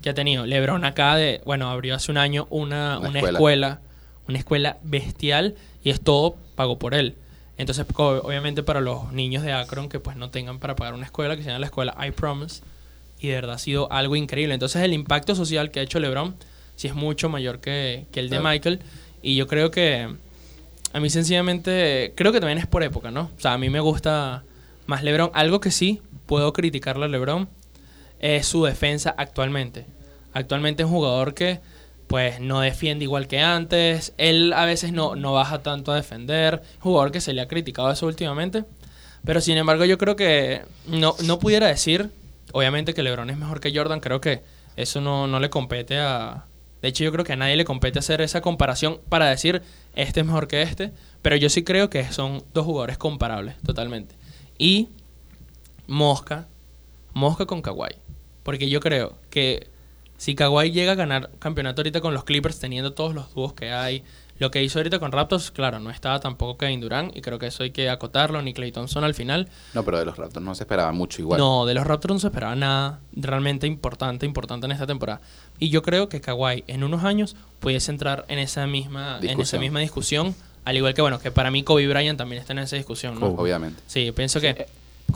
que 0.00 0.08
ha 0.08 0.14
tenido. 0.14 0.46
LeBron 0.46 0.86
acá 0.86 1.16
de, 1.16 1.42
bueno, 1.44 1.68
abrió 1.68 1.96
hace 1.96 2.10
un 2.10 2.16
año 2.16 2.46
una, 2.48 2.98
Una 2.98 3.10
una 3.10 3.18
escuela. 3.18 3.38
escuela. 3.38 3.80
Una 4.28 4.38
escuela 4.38 4.78
bestial 4.82 5.54
y 5.82 5.90
es 5.90 6.00
todo 6.00 6.36
pago 6.54 6.78
por 6.78 6.94
él. 6.94 7.14
Entonces, 7.58 7.86
obviamente 7.96 8.62
para 8.62 8.80
los 8.80 9.12
niños 9.12 9.42
de 9.42 9.52
Akron 9.52 9.88
que 9.88 10.00
pues 10.00 10.16
no 10.16 10.30
tengan 10.30 10.58
para 10.58 10.76
pagar 10.76 10.94
una 10.94 11.06
escuela, 11.06 11.36
que 11.36 11.42
se 11.42 11.48
llama 11.48 11.60
la 11.60 11.66
escuela 11.66 11.96
I 12.06 12.10
Promise, 12.10 12.62
y 13.18 13.28
de 13.28 13.34
verdad 13.34 13.54
ha 13.54 13.58
sido 13.58 13.90
algo 13.90 14.16
increíble. 14.16 14.54
Entonces, 14.54 14.82
el 14.82 14.92
impacto 14.92 15.34
social 15.34 15.70
que 15.70 15.80
ha 15.80 15.82
hecho 15.82 15.98
LeBron 15.98 16.36
sí 16.76 16.88
es 16.88 16.94
mucho 16.94 17.28
mayor 17.28 17.60
que, 17.60 18.06
que 18.12 18.20
el 18.20 18.28
de 18.28 18.36
Claro. 18.38 18.50
Michael, 18.50 18.80
y 19.22 19.36
yo 19.36 19.46
creo 19.46 19.70
que 19.70 20.08
a 20.92 21.00
mí 21.00 21.10
sencillamente, 21.10 22.12
creo 22.14 22.32
que 22.32 22.40
también 22.40 22.58
es 22.58 22.66
por 22.66 22.82
época, 22.82 23.10
¿no? 23.10 23.30
O 23.36 23.40
sea, 23.40 23.54
a 23.54 23.58
mí 23.58 23.70
me 23.70 23.80
gusta 23.80 24.44
más 24.86 25.02
LeBron. 25.02 25.30
Algo 25.34 25.60
que 25.60 25.70
sí 25.70 26.00
puedo 26.26 26.52
criticarle 26.52 27.06
a 27.06 27.08
LeBron 27.08 27.48
es 28.20 28.46
su 28.46 28.64
defensa 28.64 29.14
actualmente. 29.16 29.86
Actualmente 30.32 30.82
es 30.82 30.88
un 30.88 30.94
jugador 30.94 31.34
que 31.34 31.60
pues 32.06 32.40
no 32.40 32.60
defiende 32.60 33.04
igual 33.04 33.26
que 33.26 33.40
antes. 33.40 34.14
Él 34.18 34.52
a 34.52 34.64
veces 34.64 34.92
no, 34.92 35.16
no 35.16 35.32
baja 35.32 35.62
tanto 35.62 35.92
a 35.92 35.96
defender. 35.96 36.62
Jugador 36.80 37.12
que 37.12 37.20
se 37.20 37.32
le 37.32 37.40
ha 37.40 37.48
criticado 37.48 37.90
eso 37.90 38.06
últimamente. 38.06 38.64
Pero 39.24 39.40
sin 39.40 39.56
embargo 39.56 39.84
yo 39.84 39.98
creo 39.98 40.14
que 40.14 40.62
no, 40.86 41.16
no 41.24 41.38
pudiera 41.38 41.66
decir, 41.66 42.10
obviamente 42.52 42.94
que 42.94 43.02
LeBron 43.02 43.30
es 43.30 43.36
mejor 43.36 43.60
que 43.60 43.76
Jordan. 43.76 44.00
Creo 44.00 44.20
que 44.20 44.42
eso 44.76 45.00
no, 45.00 45.26
no 45.26 45.40
le 45.40 45.50
compete 45.50 45.98
a... 45.98 46.44
De 46.80 46.88
hecho 46.88 47.02
yo 47.02 47.10
creo 47.10 47.24
que 47.24 47.32
a 47.32 47.36
nadie 47.36 47.56
le 47.56 47.64
compete 47.64 47.98
hacer 47.98 48.20
esa 48.20 48.40
comparación 48.40 49.00
para 49.08 49.26
decir 49.26 49.62
este 49.94 50.20
es 50.20 50.26
mejor 50.26 50.46
que 50.46 50.62
este. 50.62 50.92
Pero 51.22 51.34
yo 51.34 51.50
sí 51.50 51.64
creo 51.64 51.90
que 51.90 52.04
son 52.12 52.44
dos 52.54 52.64
jugadores 52.64 52.98
comparables 52.98 53.56
totalmente. 53.62 54.14
Y 54.58 54.90
Mosca, 55.88 56.46
Mosca 57.14 57.46
con 57.46 57.62
Kawhi. 57.62 57.96
Porque 58.44 58.68
yo 58.68 58.78
creo 58.78 59.18
que 59.28 59.68
si 60.16 60.34
Kawhi 60.34 60.70
llega 60.72 60.92
a 60.92 60.94
ganar 60.94 61.30
campeonato 61.38 61.80
ahorita 61.80 62.00
con 62.00 62.14
los 62.14 62.24
Clippers, 62.24 62.58
teniendo 62.58 62.92
todos 62.92 63.14
los 63.14 63.32
dúos 63.34 63.52
que 63.52 63.72
hay, 63.72 64.02
lo 64.38 64.50
que 64.50 64.62
hizo 64.62 64.78
ahorita 64.78 64.98
con 64.98 65.12
Raptors, 65.12 65.50
claro, 65.50 65.78
no 65.80 65.90
estaba 65.90 66.20
tampoco 66.20 66.58
Kevin 66.58 66.80
Durant, 66.80 67.16
y 67.16 67.22
creo 67.22 67.38
que 67.38 67.46
eso 67.46 67.62
hay 67.62 67.70
que 67.70 67.88
acotarlo, 67.88 68.42
ni 68.42 68.52
Clay 68.52 68.70
Thompson 68.70 69.02
al 69.02 69.14
final. 69.14 69.48
No, 69.72 69.82
pero 69.82 69.98
de 69.98 70.04
los 70.04 70.18
Raptors 70.18 70.44
no 70.44 70.54
se 70.54 70.64
esperaba 70.64 70.92
mucho 70.92 71.22
igual. 71.22 71.38
No, 71.40 71.64
de 71.64 71.72
los 71.72 71.86
Raptors 71.86 72.14
no 72.14 72.20
se 72.20 72.26
esperaba 72.26 72.54
nada 72.54 73.00
realmente 73.14 73.66
importante, 73.66 74.26
importante 74.26 74.66
en 74.66 74.72
esta 74.72 74.86
temporada. 74.86 75.20
Y 75.58 75.70
yo 75.70 75.80
creo 75.82 76.08
que 76.10 76.20
Kawhi 76.20 76.64
en 76.66 76.84
unos 76.84 77.04
años 77.04 77.34
pudiese 77.60 77.90
entrar 77.90 78.26
en 78.28 78.38
esa 78.38 78.66
misma, 78.66 79.16
en 79.18 79.24
esa 79.24 79.28
Discusión. 79.28 79.60
misma 79.62 79.80
discusión, 79.80 80.34
al 80.66 80.76
igual 80.76 80.92
que, 80.92 81.00
bueno, 81.00 81.18
que 81.18 81.30
para 81.30 81.50
mí 81.50 81.62
Kobe 81.62 81.88
Bryant 81.88 82.18
también 82.18 82.40
está 82.40 82.52
en 82.52 82.58
esa 82.58 82.76
discusión, 82.76 83.18
¿no? 83.18 83.26
Obviamente. 83.28 83.82
Sí, 83.86 84.12
pienso 84.12 84.40
que 84.40 84.66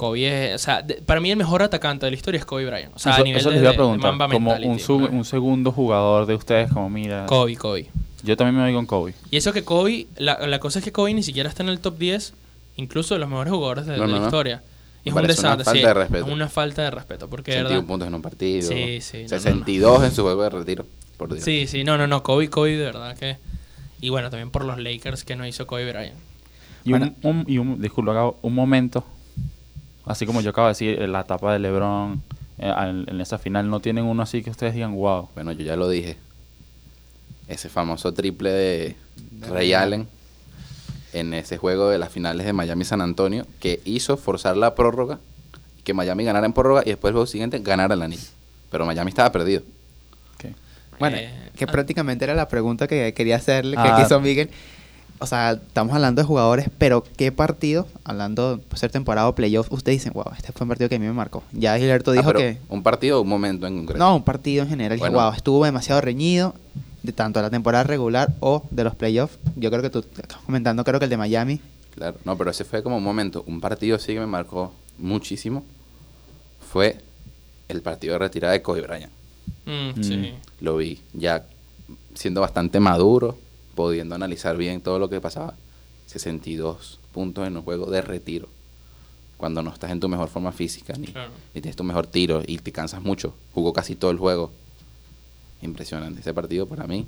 Kobe 0.00 0.52
es, 0.54 0.54
o 0.54 0.64
sea, 0.64 0.82
de- 0.82 0.94
para 0.94 1.20
mí 1.20 1.30
el 1.30 1.36
mejor 1.36 1.62
atacante 1.62 2.06
de 2.06 2.10
la 2.12 2.16
historia 2.16 2.38
es 2.38 2.46
Kobe 2.46 2.64
Bryant. 2.66 2.94
O 2.96 2.98
sea, 2.98 3.12
eso 3.12 3.20
a 3.20 3.24
nivel 3.24 3.40
eso 3.40 3.50
de, 3.50 3.56
les 3.56 3.62
iba 3.62 3.68
a 3.70 3.72
de- 3.72 3.76
de 3.76 3.82
preguntar. 3.82 4.10
Mamba 4.12 4.28
como 4.32 4.54
un, 4.54 4.78
su- 4.78 4.98
¿no? 5.00 5.08
un 5.08 5.24
segundo 5.24 5.72
jugador 5.72 6.26
de 6.26 6.34
ustedes, 6.34 6.72
como 6.72 6.88
mira. 6.88 7.26
Kobe, 7.26 7.56
Kobe. 7.56 7.88
Yo 8.22 8.36
también 8.36 8.56
me 8.56 8.62
voy 8.64 8.74
con 8.74 8.86
Kobe. 8.86 9.14
Y 9.30 9.36
eso 9.36 9.52
que 9.52 9.62
Kobe, 9.64 10.06
la, 10.16 10.38
la 10.46 10.58
cosa 10.58 10.78
es 10.78 10.84
que 10.84 10.92
Kobe 10.92 11.12
ni 11.14 11.22
siquiera 11.22 11.48
está 11.48 11.62
en 11.62 11.68
el 11.68 11.80
top 11.80 11.98
10, 11.98 12.32
incluso 12.76 13.14
de 13.14 13.20
los 13.20 13.28
mejores 13.28 13.52
jugadores 13.52 13.86
de, 13.86 13.96
No, 13.96 14.02
de 14.02 14.08
no, 14.08 14.14
la 14.14 14.18
no. 14.20 14.24
historia. 14.26 14.62
Es 15.04 15.12
un 15.12 15.20
Parece 15.20 15.40
una 15.40 15.56
desastre. 15.56 15.64
falta 15.64 15.72
sí, 15.80 15.86
de 15.86 15.94
respeto. 15.94 16.26
Es 16.26 16.32
una 16.32 16.48
falta 16.48 16.82
de 16.82 16.90
respeto, 16.90 17.28
porque 17.30 17.52
de 17.52 17.56
61 17.58 17.80
verdad. 17.80 17.88
puntos 17.88 18.08
en 18.08 18.14
un 18.14 18.22
partido. 18.22 18.68
Sí, 18.68 19.00
sí, 19.00 19.16
no, 19.16 19.22
no, 19.22 19.24
no. 19.24 19.28
62 19.28 20.04
en 20.04 20.12
su 20.12 20.22
juego 20.22 20.42
de 20.42 20.50
retiro. 20.50 20.86
Por 21.16 21.32
Dios. 21.32 21.44
Sí, 21.44 21.66
sí, 21.66 21.84
no, 21.84 21.96
no, 21.98 22.06
no, 22.06 22.22
Kobe, 22.22 22.48
Kobe 22.50 22.76
de 22.76 22.84
verdad 22.84 23.16
que... 23.16 23.36
Y 24.02 24.08
bueno, 24.10 24.30
también 24.30 24.50
por 24.50 24.64
los 24.64 24.78
Lakers 24.78 25.24
que 25.24 25.36
no 25.36 25.46
hizo 25.46 25.66
Kobe 25.66 25.90
Bryant. 25.90 26.16
Y, 26.84 26.92
un, 26.94 27.14
un- 27.22 27.44
y 27.46 27.58
un, 27.58 27.80
disculpa, 27.80 28.32
un 28.42 28.54
momento, 28.54 29.04
así 30.10 30.26
como 30.26 30.40
yo 30.40 30.50
acabo 30.50 30.66
de 30.66 30.72
decir, 30.72 30.98
la 31.08 31.20
etapa 31.20 31.52
de 31.52 31.58
LeBron 31.58 32.22
eh, 32.58 32.72
en, 32.78 33.06
en 33.08 33.20
esa 33.20 33.38
final, 33.38 33.68
¿no 33.70 33.80
tienen 33.80 34.04
uno 34.04 34.22
así 34.22 34.42
que 34.42 34.50
ustedes 34.50 34.74
digan, 34.74 34.94
wow? 34.94 35.28
Bueno, 35.34 35.52
yo 35.52 35.64
ya 35.64 35.76
lo 35.76 35.88
dije. 35.88 36.16
Ese 37.48 37.68
famoso 37.68 38.12
triple 38.14 38.50
de 38.50 38.96
Ray 39.48 39.72
Allen 39.72 40.06
en 41.12 41.34
ese 41.34 41.56
juego 41.58 41.88
de 41.88 41.98
las 41.98 42.10
finales 42.10 42.46
de 42.46 42.52
Miami-San 42.52 43.00
Antonio 43.00 43.44
que 43.58 43.80
hizo 43.84 44.16
forzar 44.16 44.56
la 44.56 44.74
prórroga 44.76 45.18
que 45.82 45.92
Miami 45.94 46.22
ganara 46.24 46.46
en 46.46 46.52
prórroga 46.52 46.82
y 46.84 46.90
después 46.90 47.10
el 47.10 47.14
juego 47.14 47.26
siguiente 47.26 47.58
ganara 47.58 47.94
el 47.94 48.02
anillo. 48.02 48.28
Pero 48.70 48.86
Miami 48.86 49.08
estaba 49.08 49.32
perdido. 49.32 49.62
Bueno, 51.00 51.16
Eh, 51.16 51.30
que 51.56 51.64
ah. 51.64 51.66
prácticamente 51.66 52.24
era 52.26 52.34
la 52.34 52.46
pregunta 52.46 52.86
que 52.86 53.14
quería 53.14 53.36
hacerle, 53.36 53.74
que 53.74 53.82
Ah. 53.82 54.00
quiso 54.02 54.20
Miguel. 54.20 54.50
O 55.22 55.26
sea, 55.26 55.52
estamos 55.52 55.94
hablando 55.94 56.22
de 56.22 56.26
jugadores, 56.26 56.70
pero 56.78 57.04
¿qué 57.18 57.30
partido, 57.30 57.86
hablando 58.04 58.56
de 58.56 58.76
ser 58.76 58.90
temporada 58.90 59.28
o 59.28 59.34
playoff, 59.34 59.70
ustedes 59.70 59.98
dicen, 59.98 60.12
wow, 60.14 60.24
este 60.36 60.50
fue 60.52 60.64
un 60.64 60.68
partido 60.70 60.88
que 60.88 60.94
a 60.94 60.98
mí 60.98 61.06
me 61.06 61.12
marcó? 61.12 61.42
Ya 61.52 61.76
Gilberto 61.78 62.12
Ah, 62.12 62.14
dijo 62.14 62.32
que... 62.32 62.58
Un 62.70 62.82
partido 62.82 63.18
o 63.18 63.22
un 63.22 63.28
momento 63.28 63.66
en 63.66 63.76
concreto. 63.76 63.98
No, 63.98 64.16
un 64.16 64.24
partido 64.24 64.62
en 64.62 64.70
general. 64.70 64.96
Dije, 64.98 65.10
wow, 65.10 65.32
estuvo 65.32 65.62
demasiado 65.64 66.00
reñido, 66.00 66.54
de 67.02 67.12
tanto 67.12 67.38
de 67.38 67.42
la 67.44 67.50
temporada 67.50 67.84
regular 67.84 68.32
o 68.40 68.62
de 68.70 68.82
los 68.84 68.94
playoffs. 68.94 69.38
Yo 69.56 69.70
creo 69.70 69.82
que 69.82 69.90
tú 69.90 69.98
estás 69.98 70.40
comentando, 70.46 70.84
creo 70.84 70.98
que 70.98 71.04
el 71.04 71.10
de 71.10 71.16
Miami. 71.18 71.60
Claro, 71.94 72.16
no, 72.24 72.38
pero 72.38 72.50
ese 72.50 72.64
fue 72.64 72.82
como 72.82 72.96
un 72.96 73.04
momento. 73.04 73.44
Un 73.46 73.60
partido 73.60 73.98
sí 73.98 74.14
que 74.14 74.20
me 74.20 74.26
marcó 74.26 74.72
muchísimo. 74.98 75.64
Fue 76.72 76.96
el 77.68 77.82
partido 77.82 78.14
de 78.14 78.20
retirada 78.20 78.52
de 78.54 78.62
Kobe 78.62 78.80
Bryant. 78.82 79.12
Mm, 79.66 80.00
Mm. 80.00 80.02
sí. 80.02 80.34
Lo 80.60 80.76
vi 80.78 80.98
ya 81.12 81.44
siendo 82.14 82.40
bastante 82.40 82.80
maduro, 82.80 83.36
pudiendo 83.88 84.14
analizar 84.14 84.56
bien 84.56 84.80
todo 84.80 84.98
lo 84.98 85.08
que 85.08 85.20
pasaba. 85.20 85.54
62 86.06 86.98
puntos 87.12 87.46
en 87.46 87.56
un 87.56 87.62
juego 87.62 87.90
de 87.90 88.02
retiro. 88.02 88.48
Cuando 89.36 89.62
no 89.62 89.72
estás 89.72 89.90
en 89.90 90.00
tu 90.00 90.08
mejor 90.08 90.28
forma 90.28 90.52
física, 90.52 90.92
ni, 90.98 91.06
Claro. 91.06 91.30
ni 91.54 91.60
tienes 91.62 91.76
tu 91.76 91.84
mejor 91.84 92.06
tiro 92.06 92.42
y 92.46 92.58
te 92.58 92.72
cansas 92.72 93.00
mucho. 93.00 93.34
Jugó 93.54 93.72
casi 93.72 93.94
todo 93.96 94.10
el 94.10 94.18
juego. 94.18 94.52
Impresionante. 95.62 96.20
Ese 96.20 96.34
partido 96.34 96.66
para 96.66 96.86
mí, 96.86 97.06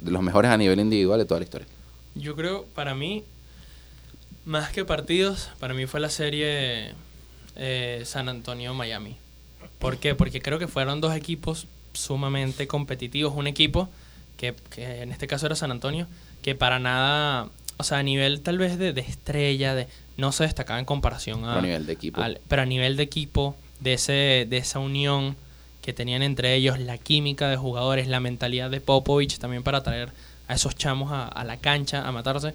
de 0.00 0.10
los 0.10 0.22
mejores 0.22 0.50
a 0.50 0.56
nivel 0.56 0.78
individual 0.80 1.18
de 1.18 1.24
toda 1.24 1.40
la 1.40 1.44
historia. 1.44 1.66
Yo 2.14 2.36
creo, 2.36 2.64
para 2.74 2.94
mí, 2.94 3.24
más 4.44 4.70
que 4.70 4.84
partidos, 4.84 5.50
para 5.58 5.74
mí 5.74 5.86
fue 5.86 5.98
la 6.00 6.10
serie 6.10 6.92
eh, 7.56 8.02
San 8.04 8.28
Antonio-Miami. 8.28 9.16
¿Por 9.78 9.96
qué? 9.98 10.14
Porque 10.14 10.40
creo 10.40 10.58
que 10.60 10.68
fueron 10.68 11.00
dos 11.00 11.14
equipos 11.16 11.66
sumamente 11.92 12.66
competitivos. 12.68 13.34
Un 13.34 13.46
equipo 13.48 13.88
que, 14.42 14.54
que 14.74 15.02
en 15.02 15.12
este 15.12 15.28
caso 15.28 15.46
era 15.46 15.54
San 15.54 15.70
Antonio, 15.70 16.08
que 16.42 16.56
para 16.56 16.80
nada, 16.80 17.48
o 17.76 17.84
sea, 17.84 17.98
a 17.98 18.02
nivel 18.02 18.40
tal 18.40 18.58
vez 18.58 18.76
de, 18.76 18.92
de 18.92 19.00
estrella, 19.00 19.74
de 19.76 19.86
no 20.16 20.32
se 20.32 20.42
destacaba 20.42 20.80
en 20.80 20.84
comparación 20.84 21.44
a, 21.44 21.58
a 21.58 21.62
nivel 21.62 21.86
de 21.86 21.92
equipo. 21.92 22.20
al- 22.20 22.40
pero 22.48 22.62
a 22.62 22.66
nivel 22.66 22.96
de 22.96 23.04
equipo, 23.04 23.54
de, 23.78 23.92
ese, 23.94 24.46
de 24.50 24.56
esa 24.56 24.80
unión 24.80 25.36
que 25.80 25.92
tenían 25.92 26.22
entre 26.22 26.54
ellos, 26.54 26.78
la 26.80 26.98
química 26.98 27.48
de 27.48 27.56
jugadores, 27.56 28.08
la 28.08 28.18
mentalidad 28.20 28.68
de 28.70 28.80
Popovich 28.80 29.38
también 29.38 29.62
para 29.62 29.82
traer 29.84 30.10
a 30.48 30.54
esos 30.54 30.74
chamos 30.74 31.12
a, 31.12 31.26
a 31.28 31.44
la 31.44 31.56
cancha 31.58 32.06
a 32.06 32.10
matarse. 32.12 32.52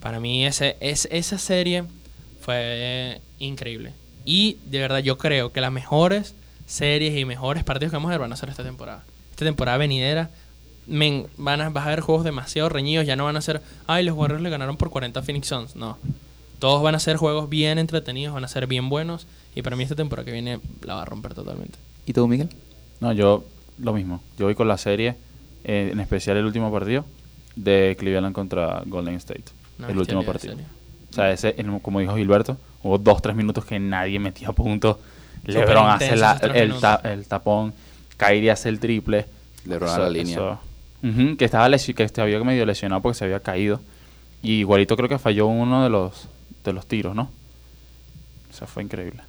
Para 0.00 0.20
mí 0.20 0.44
ese, 0.46 0.76
es, 0.80 1.08
esa 1.10 1.38
serie 1.38 1.84
fue 2.40 3.20
increíble. 3.38 3.92
Y 4.24 4.58
de 4.66 4.78
verdad 4.80 4.98
yo 4.98 5.18
creo 5.18 5.52
que 5.52 5.60
las 5.60 5.72
mejores 5.72 6.34
series 6.66 7.16
y 7.18 7.24
mejores 7.24 7.64
partidos 7.64 7.90
que 7.90 7.96
vamos 7.96 8.10
a 8.10 8.12
ver 8.12 8.20
van 8.20 8.32
a 8.32 8.36
ser 8.36 8.48
esta 8.48 8.62
temporada. 8.62 9.04
Esta 9.30 9.44
temporada 9.44 9.78
venidera 9.78 10.30
men, 10.86 11.26
van 11.36 11.60
a, 11.60 11.70
vas 11.70 11.86
a 11.86 11.90
ver 11.90 12.00
juegos 12.00 12.24
demasiado 12.24 12.68
reñidos. 12.68 13.06
Ya 13.06 13.16
no 13.16 13.24
van 13.24 13.36
a 13.36 13.40
ser, 13.40 13.60
ay, 13.86 14.04
los 14.04 14.16
Warriors 14.16 14.42
le 14.42 14.50
ganaron 14.50 14.76
por 14.76 14.90
40 14.90 15.20
a 15.20 15.22
Phoenix 15.22 15.46
Suns. 15.48 15.76
No. 15.76 15.98
Todos 16.58 16.82
van 16.82 16.94
a 16.94 16.98
ser 16.98 17.16
juegos 17.16 17.48
bien 17.48 17.78
entretenidos, 17.78 18.34
van 18.34 18.44
a 18.44 18.48
ser 18.48 18.66
bien 18.66 18.88
buenos. 18.88 19.26
Y 19.54 19.62
para 19.62 19.76
mí 19.76 19.82
esta 19.82 19.94
temporada 19.96 20.24
que 20.26 20.32
viene 20.32 20.60
la 20.82 20.94
va 20.96 21.02
a 21.02 21.04
romper 21.06 21.34
totalmente. 21.34 21.78
¿Y 22.06 22.12
tú, 22.12 22.26
Miguel? 22.28 22.48
No, 23.00 23.12
yo 23.12 23.44
lo 23.78 23.92
mismo. 23.94 24.20
Yo 24.38 24.44
voy 24.46 24.54
con 24.54 24.68
la 24.68 24.76
serie, 24.78 25.16
eh, 25.64 25.90
en 25.92 26.00
especial 26.00 26.36
el 26.36 26.44
último 26.44 26.70
partido 26.70 27.04
de 27.56 27.96
Cleveland 27.98 28.34
contra 28.34 28.82
Golden 28.86 29.14
State. 29.16 29.44
Una 29.78 29.88
el 29.88 29.98
último 29.98 30.22
partido. 30.22 30.54
O 31.10 31.12
sea, 31.14 31.32
ese, 31.32 31.54
el- 31.58 31.80
como 31.80 32.00
dijo 32.00 32.14
Gilberto, 32.16 32.56
hubo 32.82 32.98
dos, 32.98 33.22
tres 33.22 33.34
minutos 33.34 33.64
que 33.64 33.78
nadie 33.80 34.18
metía 34.18 34.52
puntos. 34.52 34.98
LeBron 35.44 35.88
hace 35.88 36.16
la- 36.16 36.34
el, 36.54 36.78
ta- 36.78 37.00
el 37.04 37.26
tapón, 37.26 37.72
Kyrie 38.18 38.50
hace 38.50 38.68
el 38.68 38.78
triple. 38.78 39.26
LeBron 39.64 39.88
a 39.90 39.98
la 39.98 40.10
línea. 40.10 40.36
eso- 40.36 40.60
Ujú, 41.02 41.36
que 41.36 41.44
estaba 41.44 41.68
que 41.70 42.02
este 42.02 42.20
había 42.20 42.38
medio 42.40 42.66
lesionado 42.66 43.00
porque 43.02 43.18
se 43.18 43.24
había 43.24 43.40
caído. 43.40 43.80
Y 44.42 44.60
igualito 44.60 44.96
creo 44.96 45.08
que 45.08 45.18
falló 45.18 45.46
uno 45.46 45.82
de 45.82 45.90
los 45.90 46.28
de 46.64 46.72
los 46.72 46.86
tiros, 46.86 47.14
¿no? 47.14 47.30
O 48.50 48.56
sea, 48.56 48.66
fue 48.66 48.82
increíble. 48.82 49.22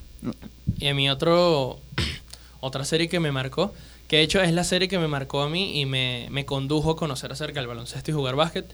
Y 0.80 0.88
a 0.88 0.94
mí 0.94 1.10
otro, 1.10 1.80
otra 2.60 2.86
serie 2.86 3.08
que 3.08 3.20
me 3.20 3.32
marcó, 3.32 3.74
que 4.08 4.18
de 4.18 4.24
hecho 4.24 4.42
es 4.42 4.52
la 4.52 4.64
serie 4.64 4.88
que 4.88 5.00
me 5.00 5.08
marcó 5.08 5.42
a 5.42 5.50
mí 5.50 5.80
y 5.80 5.86
me, 5.86 6.28
me 6.32 6.46
condujo 6.46 6.92
a 6.92 6.96
conocer 6.96 7.32
acerca 7.32 7.60
del 7.60 7.68
baloncesto 7.68 8.12
y 8.12 8.14
jugar 8.14 8.36
básquet. 8.36 8.66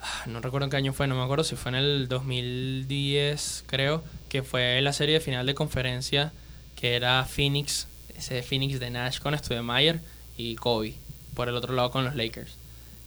Ah, 0.00 0.24
No 0.26 0.40
recuerdo 0.40 0.64
en 0.64 0.70
qué 0.70 0.76
año 0.76 0.92
fue, 0.92 1.06
no 1.06 1.14
me 1.14 1.22
acuerdo 1.22 1.44
si 1.44 1.54
fue 1.54 1.70
en 1.70 1.76
el 1.76 2.08
2010, 2.08 3.64
creo, 3.66 4.02
que 4.28 4.42
fue 4.42 4.80
la 4.82 4.92
serie 4.92 5.14
de 5.14 5.20
final 5.20 5.46
de 5.46 5.54
conferencia 5.54 6.32
que 6.74 6.96
era 6.96 7.24
Phoenix, 7.24 7.86
ese 8.16 8.42
Phoenix 8.42 8.80
de 8.80 8.90
Nash 8.90 9.20
con 9.20 9.38
Studemayer 9.38 10.00
y 10.36 10.56
Kobe, 10.56 10.94
por 11.34 11.48
el 11.48 11.56
otro 11.56 11.72
lado 11.74 11.90
con 11.90 12.04
los 12.04 12.14
Lakers. 12.14 12.56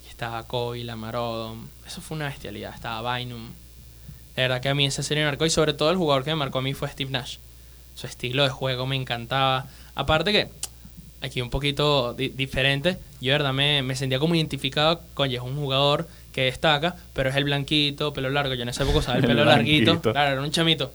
Y 0.05 0.09
estaba 0.09 0.43
Kobe, 0.43 0.83
Lamar 0.83 1.15
Odom, 1.15 1.67
eso 1.85 2.01
fue 2.01 2.15
una 2.15 2.25
bestialidad, 2.27 2.73
estaba 2.73 3.17
Bynum. 3.17 3.49
De 4.35 4.41
verdad 4.41 4.61
que 4.61 4.69
a 4.69 4.75
mí 4.75 4.85
esa 4.85 5.01
serie 5.03 5.23
me 5.23 5.29
marcó 5.31 5.45
y 5.45 5.49
sobre 5.49 5.73
todo 5.73 5.89
el 5.91 5.97
jugador 5.97 6.23
que 6.23 6.31
me 6.31 6.35
marcó 6.35 6.59
a 6.59 6.61
mí 6.61 6.73
fue 6.73 6.89
Steve 6.89 7.09
Nash. 7.11 7.37
Su 7.95 8.07
estilo 8.07 8.43
de 8.43 8.49
juego 8.49 8.85
me 8.85 8.95
encantaba. 8.97 9.67
Aparte 9.95 10.31
que, 10.33 10.49
aquí 11.21 11.41
un 11.41 11.49
poquito 11.49 12.13
di- 12.13 12.27
diferente, 12.29 12.97
yo 13.21 13.31
de 13.31 13.37
verdad 13.37 13.53
me, 13.53 13.81
me 13.81 13.95
sentía 13.95 14.19
como 14.19 14.35
identificado 14.35 15.01
con 15.13 15.31
es 15.31 15.39
un 15.39 15.55
jugador 15.55 16.07
que 16.33 16.41
destaca, 16.43 16.97
pero 17.13 17.29
es 17.29 17.35
el 17.37 17.45
blanquito, 17.45 18.11
pelo 18.11 18.29
largo. 18.29 18.53
Yo 18.55 18.63
en 18.63 18.69
esa 18.69 18.83
época 18.83 18.99
usaba 18.99 19.17
el 19.17 19.23
El 19.23 19.29
pelo 19.29 19.45
larguito. 19.45 20.01
Claro, 20.01 20.31
era 20.33 20.41
un 20.41 20.51
chamito. 20.51 20.91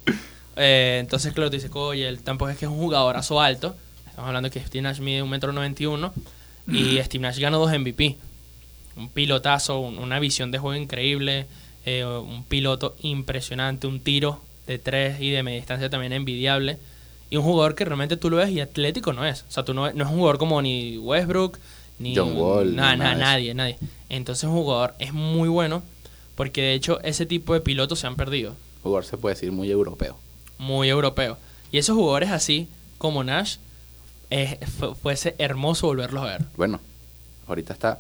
Eh, 0.57 0.99
entonces, 1.01 1.33
claro, 1.33 1.49
tú 1.49 1.57
dices, 1.57 1.71
oye, 1.73 2.07
él 2.07 2.23
tampoco 2.23 2.51
es 2.51 2.59
que 2.59 2.67
es 2.67 2.71
un 2.71 2.77
jugadorazo 2.79 3.41
alto. 3.41 3.75
Estamos 4.07 4.29
hablando 4.29 4.51
que 4.51 4.61
Steve 4.61 4.83
Nash 4.83 5.01
mide 5.01 5.23
un 5.23 5.31
metro 5.31 5.51
noventa 5.55 5.83
y 6.71 6.99
Steve 7.03 7.23
Nash 7.23 7.39
ganó 7.39 7.59
dos 7.59 7.73
MVP. 7.73 8.17
Un 8.97 9.09
pilotazo, 9.09 9.79
un- 9.81 9.99
una 9.99 10.19
visión 10.19 10.51
de 10.51 10.59
juego 10.59 10.81
increíble, 10.81 11.47
eh, 11.87 12.05
un 12.05 12.45
piloto 12.45 12.97
impresionante, 13.03 13.87
un 13.87 14.01
tiro 14.01 14.41
de 14.67 14.79
tres 14.79 15.21
y 15.21 15.31
de 15.31 15.43
media 15.43 15.59
distancia 15.59 15.89
también 15.91 16.13
envidiable. 16.13 16.79
Y 17.31 17.37
un 17.37 17.45
jugador 17.45 17.75
que 17.75 17.85
realmente 17.85 18.17
tú 18.17 18.29
lo 18.31 18.37
ves 18.39 18.51
y 18.51 18.61
atlético 18.61 19.13
no 19.13 19.25
es. 19.25 19.45
O 19.49 19.53
sea, 19.53 19.65
tú 19.65 19.73
no, 19.73 19.91
no 19.93 20.05
es 20.05 20.11
un 20.11 20.17
jugador 20.17 20.39
como 20.39 20.61
ni 20.63 20.99
Westbrook, 20.99 21.59
ni 21.99 22.17
John 22.17 22.37
Wall, 22.37 22.69
eso. 22.69 22.77
nadie, 22.77 23.55
nadie. 23.55 23.79
Entonces 24.09 24.45
un 24.45 24.53
jugador 24.55 24.95
es 24.99 25.13
muy 25.13 25.49
bueno 25.49 25.83
porque 26.35 26.63
de 26.63 26.75
hecho 26.75 27.01
ese 27.03 27.27
tipo 27.27 27.55
de 27.55 27.61
pilotos 27.61 28.01
se 28.01 28.07
han 28.07 28.17
perdido. 28.17 28.55
Jugador 28.83 29.05
se 29.05 29.17
puede 29.17 29.35
decir 29.35 29.53
muy 29.53 29.71
europeo. 29.71 30.17
Muy 30.59 30.89
europeo. 30.89 31.39
Y 31.71 31.79
esos 31.79 31.95
jugadores 31.97 32.31
así 32.31 32.67
como 32.99 33.23
Nash, 33.23 33.57
fu- 34.79 34.95
fuese 34.95 35.35
hermoso 35.39 35.87
volverlos 35.89 36.23
a 36.23 36.27
ver. 36.27 36.45
Bueno, 36.57 36.81
ahorita 37.49 37.73
está, 37.73 37.99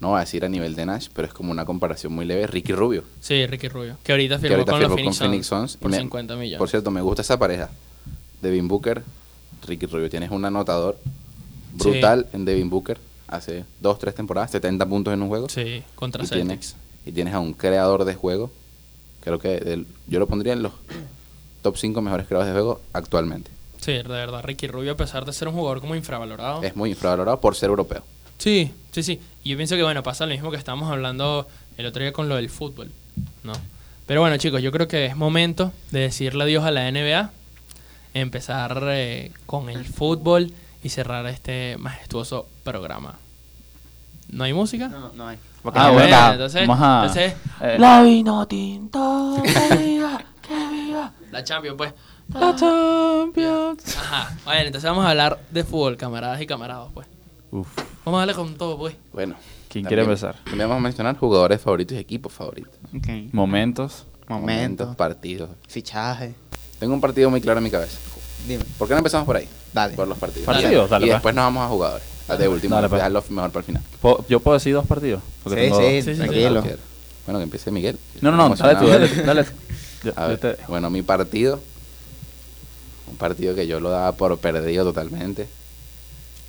no 0.00 0.08
voy 0.10 0.16
a 0.18 0.20
decir 0.20 0.44
a 0.44 0.48
nivel 0.48 0.74
de 0.74 0.86
Nash, 0.86 1.08
pero 1.14 1.28
es 1.28 1.34
como 1.34 1.50
una 1.52 1.64
comparación 1.64 2.12
muy 2.12 2.24
leve. 2.24 2.46
Ricky 2.46 2.72
Rubio. 2.72 3.04
Sí, 3.20 3.46
Ricky 3.46 3.68
Rubio. 3.68 3.96
Que 4.02 4.12
ahorita 4.12 4.36
que 4.36 4.40
firmó 4.42 4.54
ahorita 4.56 4.72
con 4.72 4.80
firmó 4.80 4.88
los 4.90 4.96
Phoenix, 4.98 5.18
con 5.18 5.28
Phoenix 5.28 5.46
Suns 5.46 5.76
por 5.76 5.90
me- 5.90 5.98
50 5.98 6.36
millones. 6.36 6.58
Por 6.58 6.68
cierto, 6.68 6.90
me 6.90 7.00
gusta 7.00 7.22
esa 7.22 7.38
pareja. 7.38 7.70
Devin 8.42 8.68
Booker, 8.68 9.02
Ricky 9.66 9.86
Rubio. 9.86 10.08
Tienes 10.10 10.30
un 10.30 10.44
anotador 10.44 10.98
brutal 11.74 12.26
en 12.32 12.44
Devin 12.44 12.70
Booker. 12.70 12.98
Hace 13.28 13.64
dos, 13.80 13.98
tres 14.00 14.14
temporadas, 14.14 14.50
70 14.50 14.86
puntos 14.86 15.14
en 15.14 15.22
un 15.22 15.28
juego. 15.28 15.48
Sí, 15.48 15.84
contra 15.94 16.24
y, 16.24 16.26
Celtics. 16.26 16.46
tienes, 16.48 16.76
y 17.06 17.12
tienes 17.12 17.34
a 17.34 17.38
un 17.38 17.52
creador 17.52 18.04
de 18.04 18.14
juego. 18.14 18.50
Creo 19.22 19.38
que 19.38 19.60
del- 19.60 19.86
yo 20.08 20.18
lo 20.18 20.26
pondría 20.26 20.52
en 20.54 20.62
los 20.62 20.72
top 21.62 21.76
5 21.76 22.00
mejores 22.02 22.26
creadores 22.26 22.52
de 22.52 22.58
juego 22.60 22.80
actualmente. 22.92 23.50
Sí, 23.80 23.92
de 23.92 24.02
verdad, 24.02 24.42
Ricky 24.44 24.66
Rubio, 24.66 24.92
a 24.92 24.96
pesar 24.96 25.24
de 25.24 25.32
ser 25.32 25.48
un 25.48 25.54
jugador 25.54 25.80
como 25.80 25.94
infravalorado. 25.94 26.62
Es 26.62 26.76
muy 26.76 26.90
infravalorado 26.90 27.40
por 27.40 27.54
ser 27.56 27.70
europeo. 27.70 28.02
Sí, 28.38 28.72
sí, 28.92 29.02
sí. 29.02 29.20
Y 29.42 29.50
yo 29.50 29.56
pienso 29.56 29.76
que, 29.76 29.82
bueno, 29.82 30.02
pasa 30.02 30.26
lo 30.26 30.32
mismo 30.32 30.50
que 30.50 30.56
estábamos 30.56 30.90
hablando 30.90 31.46
el 31.78 31.86
otro 31.86 32.02
día 32.02 32.12
con 32.12 32.28
lo 32.28 32.36
del 32.36 32.50
fútbol, 32.50 32.90
¿no? 33.42 33.52
Pero 34.06 34.20
bueno, 34.20 34.36
chicos, 34.38 34.60
yo 34.62 34.70
creo 34.72 34.88
que 34.88 35.06
es 35.06 35.16
momento 35.16 35.72
de 35.92 36.00
decirle 36.00 36.44
adiós 36.44 36.64
a 36.64 36.70
la 36.70 36.90
NBA, 36.90 37.30
empezar 38.14 38.80
eh, 38.88 39.32
con 39.46 39.68
el 39.70 39.84
fútbol 39.86 40.52
y 40.82 40.88
cerrar 40.88 41.26
este 41.26 41.76
majestuoso 41.78 42.48
programa. 42.64 43.18
¿No 44.30 44.44
hay 44.44 44.52
música? 44.52 44.88
No, 44.88 45.12
no 45.14 45.28
hay. 45.28 45.38
Ah, 45.64 45.90
bueno, 45.90 45.92
bueno, 45.92 46.32
entonces- 46.32 46.66
vamos 46.66 46.82
a- 46.82 47.00
entonces- 47.06 47.34
eh, 47.62 47.76
La 47.78 48.02
vino 48.02 48.46
tinto, 48.46 49.42
que 49.44 49.76
viva, 49.76 50.22
que 50.46 50.68
viva. 50.72 51.12
La 51.30 51.44
Champions, 51.44 51.76
pues. 51.76 51.92
La 52.34 52.54
Champions. 52.54 53.96
Ajá. 53.96 54.36
Bueno, 54.44 54.60
entonces 54.66 54.88
vamos 54.88 55.04
a 55.04 55.10
hablar 55.10 55.40
de 55.50 55.64
fútbol, 55.64 55.96
camaradas 55.96 56.40
y 56.40 56.46
camaradas, 56.46 56.88
pues. 56.94 57.06
Uf, 57.50 57.66
Vamos 58.04 58.18
a 58.18 58.20
darle 58.20 58.34
con 58.34 58.54
todo, 58.56 58.78
pues. 58.78 58.94
Bueno. 59.12 59.34
¿quién 59.68 59.84
también- 59.84 59.88
quiere 59.88 60.02
empezar? 60.02 60.36
También 60.44 60.68
vamos 60.68 60.80
a 60.80 60.84
mencionar 60.84 61.16
jugadores 61.16 61.60
favoritos 61.60 61.96
y 61.96 62.00
equipos 62.00 62.32
favoritos. 62.32 62.72
Ok. 62.96 63.32
Momentos. 63.32 64.06
Momentos, 64.28 64.94
partidos. 64.94 65.50
fichaje. 65.68 66.34
Tengo 66.78 66.94
un 66.94 67.00
partido 67.00 67.30
muy 67.30 67.40
claro 67.40 67.58
en 67.58 67.64
mi 67.64 67.70
cabeza. 67.70 67.98
Dime. 68.46 68.64
¿Por 68.78 68.86
qué 68.86 68.94
no 68.94 68.98
empezamos 68.98 69.26
por 69.26 69.36
ahí? 69.36 69.48
Dale. 69.72 69.94
Por 69.94 70.06
los 70.06 70.16
partidos. 70.18 70.46
Partidos, 70.46 70.86
y 70.86 70.90
dale, 70.90 71.06
pues. 71.06 71.14
después 71.16 71.34
nos 71.34 71.44
vamos 71.44 71.64
a 71.66 71.68
jugadores. 71.68 72.06
Al 72.28 72.38
de 72.38 72.48
último, 72.48 72.76
Dale, 72.76 72.88
pues. 72.88 72.98
dejarlo 73.00 73.24
mejor 73.30 73.50
para 73.50 73.60
el 73.60 73.64
final. 73.66 73.82
¿Puedo- 74.00 74.24
¿Yo 74.28 74.38
puedo 74.38 74.54
decir 74.56 74.72
dos 74.72 74.86
partidos? 74.86 75.20
Sí, 75.44 75.50
tengo 75.54 75.76
sí, 75.76 75.82
dos. 75.82 75.90
Sí, 75.90 76.02
sí, 76.02 76.10
sí. 76.12 76.18
tranquilo. 76.18 76.62
Bueno, 77.26 77.38
que 77.40 77.42
empiece 77.44 77.70
Miguel. 77.72 77.98
No, 78.20 78.30
no, 78.30 78.48
no, 78.48 78.54
dale 78.54 78.78
tú, 78.78 78.86
dale 78.86 79.08
dale 79.24 79.46
ver, 80.36 80.58
Bueno, 80.68 80.90
mi 80.90 81.02
partido. 81.02 81.60
Un 83.10 83.16
partido 83.16 83.54
que 83.54 83.66
yo 83.66 83.80
lo 83.80 83.90
daba 83.90 84.12
por 84.12 84.38
perdido 84.38 84.84
totalmente. 84.84 85.48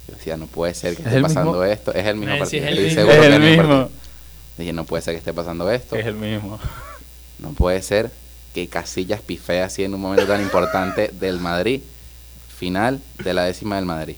Yo 0.08 0.16
decía, 0.16 0.38
no 0.38 0.48
puede 0.48 0.74
ser 0.74 0.96
que 0.96 1.02
¿Es 1.02 1.08
esté 1.08 1.22
pasando 1.22 1.52
mismo? 1.52 1.64
esto. 1.66 1.94
Es 1.94 2.06
el 2.06 2.16
mismo 2.16 2.38
partido. 2.38 2.64
es 2.64 2.70
el 2.72 2.78
estoy 2.80 2.86
mismo. 2.86 3.02
seguro 3.02 3.24
Es 3.24 3.34
el 3.34 3.42
mismo. 3.42 3.58
partido. 3.58 3.90
Dije, 4.58 4.74
no 4.74 4.84
puede 4.86 5.02
ser 5.04 5.14
que 5.14 5.20
esté 5.20 5.34
pasando 5.34 5.72
esto. 5.72 5.96
Es 5.96 6.06
el 6.06 6.16
mismo. 6.16 6.60
No 7.40 7.50
puede 7.54 7.82
ser 7.82 8.12
que 8.54 8.68
Casillas 8.68 9.22
pifee 9.22 9.60
así 9.60 9.84
en 9.84 9.94
un 9.96 10.02
momento 10.02 10.28
tan 10.28 10.42
importante 10.42 11.10
del 11.14 11.40
Madrid. 11.40 11.82
Final 12.58 13.02
de 13.24 13.34
la 13.34 13.46
décima 13.46 13.78
del 13.78 13.86
Madrid. 13.86 14.16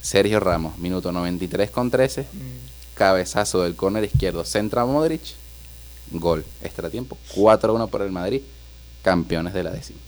Sergio 0.00 0.38
Ramos, 0.38 0.78
minuto 0.78 1.10
93 1.12 1.70
con 1.70 1.90
13. 1.90 2.24
Cabezazo 2.94 3.62
del 3.62 3.74
córner 3.74 4.04
izquierdo. 4.04 4.44
Centra 4.44 4.84
Modric. 4.84 5.22
Gol. 6.12 6.44
Extratiempo. 6.62 7.16
4-1 7.34 7.88
por 7.88 8.02
el 8.02 8.12
Madrid. 8.12 8.42
Campeones 9.02 9.54
de 9.54 9.62
la 9.64 9.70
décima. 9.72 9.98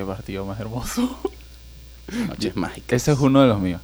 Qué 0.00 0.06
partido 0.06 0.46
más 0.46 0.58
hermoso. 0.58 1.14
Noches 2.28 2.56
mágicas. 2.56 3.02
Ese 3.02 3.12
es 3.12 3.18
uno 3.18 3.42
de 3.42 3.48
los 3.48 3.60
míos. 3.60 3.82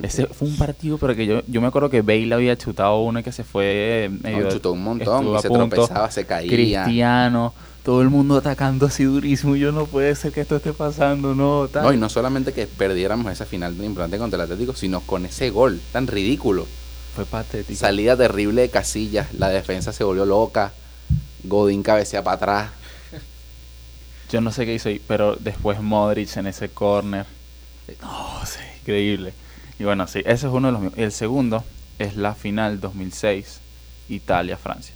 Ese 0.00 0.28
fue 0.28 0.46
un 0.46 0.56
partido, 0.56 0.96
pero 0.96 1.16
que 1.16 1.26
yo, 1.26 1.42
yo 1.48 1.60
me 1.60 1.66
acuerdo 1.66 1.90
que 1.90 2.02
Bale 2.02 2.32
había 2.32 2.56
chutado 2.56 3.00
uno 3.00 3.20
que 3.24 3.32
se 3.32 3.42
fue 3.42 4.04
eh, 4.04 4.08
medio. 4.08 4.44
No, 4.44 4.48
chutó 4.48 4.70
un 4.70 4.84
montón. 4.84 5.26
Y 5.34 5.40
se 5.40 5.48
punto. 5.48 5.74
tropezaba, 5.74 6.08
se 6.12 6.24
caía. 6.24 6.48
Cristiano, 6.48 7.52
todo 7.82 8.00
el 8.00 8.10
mundo 8.10 8.36
atacando 8.36 8.86
así 8.86 9.02
durísimo. 9.02 9.56
Yo 9.56 9.72
no 9.72 9.86
puede 9.86 10.14
ser 10.14 10.30
que 10.30 10.42
esto 10.42 10.54
esté 10.54 10.72
pasando, 10.72 11.34
no. 11.34 11.66
tal. 11.66 11.82
No, 11.82 11.92
y 11.92 11.96
no 11.96 12.08
solamente 12.10 12.52
que 12.52 12.68
perdiéramos 12.68 13.32
esa 13.32 13.44
final 13.44 13.74
tan 13.74 13.86
importante 13.86 14.18
contra 14.18 14.36
el 14.36 14.42
Atlético, 14.42 14.72
sino 14.72 15.00
con 15.00 15.26
ese 15.26 15.50
gol 15.50 15.80
tan 15.90 16.06
ridículo. 16.06 16.64
Fue 17.16 17.24
patético. 17.24 17.76
Salida 17.76 18.16
terrible 18.16 18.62
de 18.62 18.70
Casillas, 18.70 19.34
la 19.34 19.48
defensa 19.48 19.92
se 19.92 20.04
volvió 20.04 20.26
loca, 20.26 20.70
Godín 21.42 21.82
cabecea 21.82 22.22
para 22.22 22.36
atrás. 22.36 22.70
Yo 24.30 24.40
no 24.40 24.50
sé 24.50 24.66
qué 24.66 24.74
hizo 24.74 24.88
ahí, 24.88 25.00
pero 25.06 25.36
después 25.36 25.80
Modric 25.80 26.36
en 26.36 26.46
ese 26.48 26.68
corner. 26.68 27.26
No, 28.02 28.40
sí, 28.44 28.58
increíble. 28.80 29.32
Y 29.78 29.84
bueno, 29.84 30.06
sí, 30.06 30.20
ese 30.20 30.46
es 30.46 30.52
uno 30.52 30.68
de 30.68 30.72
los 30.72 30.80
míos. 30.80 30.94
El 30.96 31.12
segundo 31.12 31.64
es 31.98 32.16
la 32.16 32.34
final 32.34 32.80
2006, 32.80 33.60
Italia-Francia. 34.08 34.94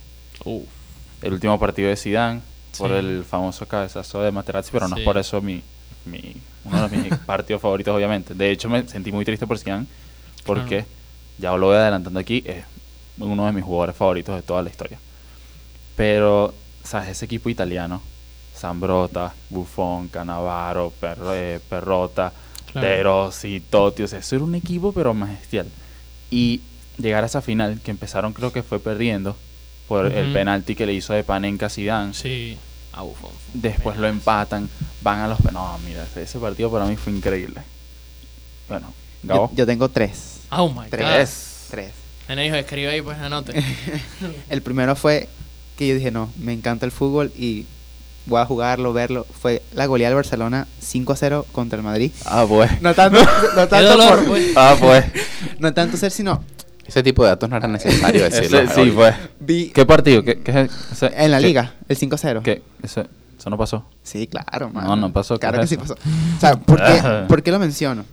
El 1.23 1.33
último 1.33 1.59
partido 1.59 1.89
de 1.91 1.97
Zidane 1.97 2.41
por 2.79 2.91
Sí. 2.91 2.97
el 2.97 3.25
famoso 3.25 3.67
cabezazo 3.67 4.23
de 4.23 4.33
Materazzi, 4.33 4.71
pero 4.73 4.89
no 4.89 4.97
Sí. 4.97 5.03
es 5.03 5.05
por 5.05 5.19
eso 5.19 5.41
mi, 5.41 5.63
mi 6.07 6.37
uno 6.65 6.89
de 6.89 6.97
mis 6.97 7.15
partidos 7.27 7.61
favoritos, 7.63 7.95
obviamente. 7.95 8.35
De 8.35 8.51
hecho, 8.51 8.69
me 8.69 8.87
sentí 8.89 9.13
muy 9.13 9.25
triste 9.25 9.47
por 9.47 9.59
Zidane 9.59 9.87
porque, 10.45 10.87
ya 11.39 11.53
lo 11.57 11.67
voy 11.67 11.77
adelantando 11.77 12.19
aquí, 12.19 12.43
es 12.47 12.65
uno 13.19 13.47
de 13.47 13.53
mis 13.53 13.65
jugadores 13.65 13.97
favoritos 13.97 14.35
de 14.35 14.43
toda 14.43 14.63
la 14.63 14.71
historia. 14.71 14.99
Pero, 15.97 16.55
¿sabes? 16.83 17.09
Ese 17.11 17.27
equipo 17.27 17.49
italiano, 17.51 18.01
Zambrota, 18.61 19.33
Buffon, 19.49 20.09
Cannavaro, 20.09 20.93
Perro- 21.01 21.35
eh, 21.35 21.61
Perrota, 21.69 22.33
Claro. 22.73 22.87
De 22.87 23.03
Rossi, 23.03 23.61
Totti, 23.69 24.05
o 24.05 24.07
sea, 24.09 24.21
eso 24.21 24.37
era 24.37 24.45
un 24.45 24.55
equipo 24.55 24.93
pero 24.93 25.13
majestial. 25.13 25.67
Y 26.31 26.61
llegar 26.99 27.25
a 27.25 27.27
esa 27.27 27.41
final, 27.43 27.81
que 27.83 27.91
empezaron 27.91 28.33
creo 28.33 28.53
que 28.53 28.63
fue 28.63 28.79
perdiendo 28.79 29.37
por 29.89 30.07
el 30.07 30.33
penalti 30.33 30.77
que 30.77 30.87
le 30.87 30.93
hizo 30.93 31.13
de 31.13 31.25
Panenka 31.25 31.67
a 31.67 31.69
Zidane. 31.71 32.15
Sí. 32.15 32.57
A 32.93 33.03
Buffon. 33.03 33.31
Después 33.55 33.97
lo 33.97 34.07
empatan, 34.07 34.69
van 35.03 35.19
a 35.19 35.27
los... 35.27 35.41
No, 35.53 35.79
mira, 35.85 36.07
ese 36.15 36.39
partido 36.39 36.71
para 36.71 36.85
mí 36.87 36.95
fue 36.97 37.13
increíble. 37.13 37.61
Bueno, 38.69 38.93
Yo, 39.25 39.29
Gabo. 39.29 39.51
yo 39.55 39.67
tengo 39.67 39.89
tres. 39.89 40.43
Oh 40.53 40.69
my 40.69 40.77
god. 40.83 40.87
Tres. 40.91 41.67
Tres. 41.71 41.93
Dijo, 42.29 42.55
escribe 42.55 42.91
ahí, 42.91 43.03
pues 43.03 43.19
anote. 43.19 43.53
El 44.49 44.63
primero 44.63 44.95
fue 44.95 45.29
que 45.77 45.89
yo 45.89 45.95
dije, 45.97 46.13
no, 46.13 46.31
me 46.39 46.53
encanta 46.53 46.87
el 46.87 46.93
fútbol 46.93 47.33
y 47.37 47.67
voy 48.27 48.41
a 48.41 48.47
jugarlo, 48.47 48.93
verlo. 48.93 49.27
Fue 49.41 49.63
la 49.75 49.87
goleada 49.87 50.11
del 50.11 50.17
Barcelona 50.17 50.67
5 50.81 51.13
a 51.13 51.17
0 51.17 51.47
contra 51.53 51.79
el 51.79 51.85
Madrid. 51.85 52.13
Ah, 52.25 52.45
pues. 52.49 52.81
No 52.83 52.95
tanto, 52.95 53.21
no 53.57 53.69
tanto, 53.69 53.89
dolor, 53.91 54.19
por- 54.19 54.27
pues. 54.29 54.53
Ah, 54.57 54.77
pues. 54.79 55.05
no 55.59 55.73
tanto 55.75 55.97
ser, 55.97 56.11
sino 56.13 56.43
Ese 56.87 57.03
tipo 57.03 57.23
de 57.23 57.31
datos 57.31 57.49
no 57.51 57.57
era 57.57 57.69
necesario 57.69 58.25
decirlo. 58.31 58.61
Ese- 58.61 58.75
sí, 58.75 58.91
pues. 58.91 59.15
vi 59.41 59.71
¿Qué 59.71 59.85
partido? 59.87 60.23
¿Qué, 60.25 60.41
qué 60.41 60.63
es 60.63 60.71
ese- 60.93 61.13
en 61.17 61.31
la 61.31 61.39
qué- 61.41 61.47
liga, 61.47 61.75
el 61.89 61.97
5 61.97 62.15
a 62.15 62.19
0. 62.19 62.41
¿Qué? 62.45 62.63
Ese- 62.83 63.07
eso 63.39 63.49
no 63.51 63.57
pasó. 63.57 63.85
Sí, 64.03 64.27
claro, 64.27 64.67
No, 64.69 64.73
mano. 64.81 64.97
no 64.97 65.13
pasó, 65.13 65.35
¿qué 65.37 65.41
Claro 65.41 65.59
que 65.59 65.65
es 65.65 65.71
sí 65.71 65.77
eso? 65.77 65.95
pasó. 65.95 66.09
O 66.37 66.41
sea, 66.41 66.57
¿por 66.57 66.77
qué, 66.85 67.25
por 67.27 67.43
qué 67.43 67.51
lo 67.51 67.59
menciono? 67.59 68.05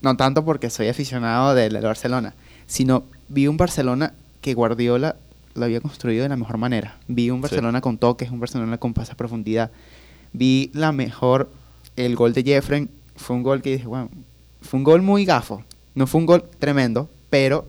No 0.00 0.16
tanto 0.16 0.44
porque 0.44 0.70
soy 0.70 0.88
aficionado 0.88 1.54
del, 1.54 1.74
del 1.74 1.82
Barcelona, 1.84 2.34
sino 2.66 3.04
vi 3.28 3.46
un 3.48 3.56
Barcelona 3.58 4.14
que 4.40 4.54
Guardiola 4.54 5.16
lo 5.54 5.64
había 5.64 5.80
construido 5.80 6.22
de 6.22 6.28
la 6.28 6.36
mejor 6.36 6.56
manera. 6.58 6.98
Vi 7.08 7.30
un 7.30 7.40
Barcelona 7.40 7.80
con 7.80 7.98
toques, 7.98 8.30
un 8.30 8.40
Barcelona 8.40 8.78
con 8.78 8.94
pase 8.94 9.12
a 9.12 9.16
profundidad. 9.16 9.70
Vi 10.32 10.70
la 10.74 10.92
mejor, 10.92 11.50
el 11.96 12.16
gol 12.16 12.32
de 12.32 12.42
Jeffrey 12.42 12.88
fue 13.16 13.36
un 13.36 13.42
gol 13.42 13.62
que 13.62 13.72
dije, 13.72 13.86
bueno, 13.86 14.10
fue 14.60 14.78
un 14.78 14.84
gol 14.84 15.02
muy 15.02 15.24
gafo. 15.24 15.64
No 15.94 16.06
fue 16.06 16.20
un 16.20 16.26
gol 16.26 16.44
tremendo, 16.58 17.10
pero 17.28 17.66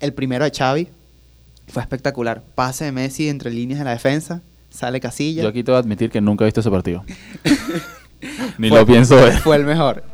el 0.00 0.12
primero 0.12 0.44
de 0.44 0.50
Xavi 0.50 0.88
fue 1.68 1.82
espectacular. 1.82 2.42
Pase 2.54 2.84
de 2.84 2.92
Messi 2.92 3.28
entre 3.28 3.50
líneas 3.50 3.78
de 3.78 3.84
la 3.86 3.92
defensa, 3.92 4.42
sale 4.70 5.00
Casilla. 5.00 5.42
Yo 5.42 5.48
aquí 5.48 5.64
te 5.64 5.70
voy 5.70 5.76
a 5.76 5.80
admitir 5.80 6.10
que 6.10 6.20
nunca 6.20 6.44
he 6.44 6.46
visto 6.46 6.60
ese 6.60 6.70
partido. 6.70 7.04
Ni 8.58 8.68
Fue- 8.68 8.78
lo 8.78 8.86
pienso 8.86 9.16
ver. 9.16 9.38
Fue 9.38 9.56
el 9.56 9.64
mejor. 9.64 10.04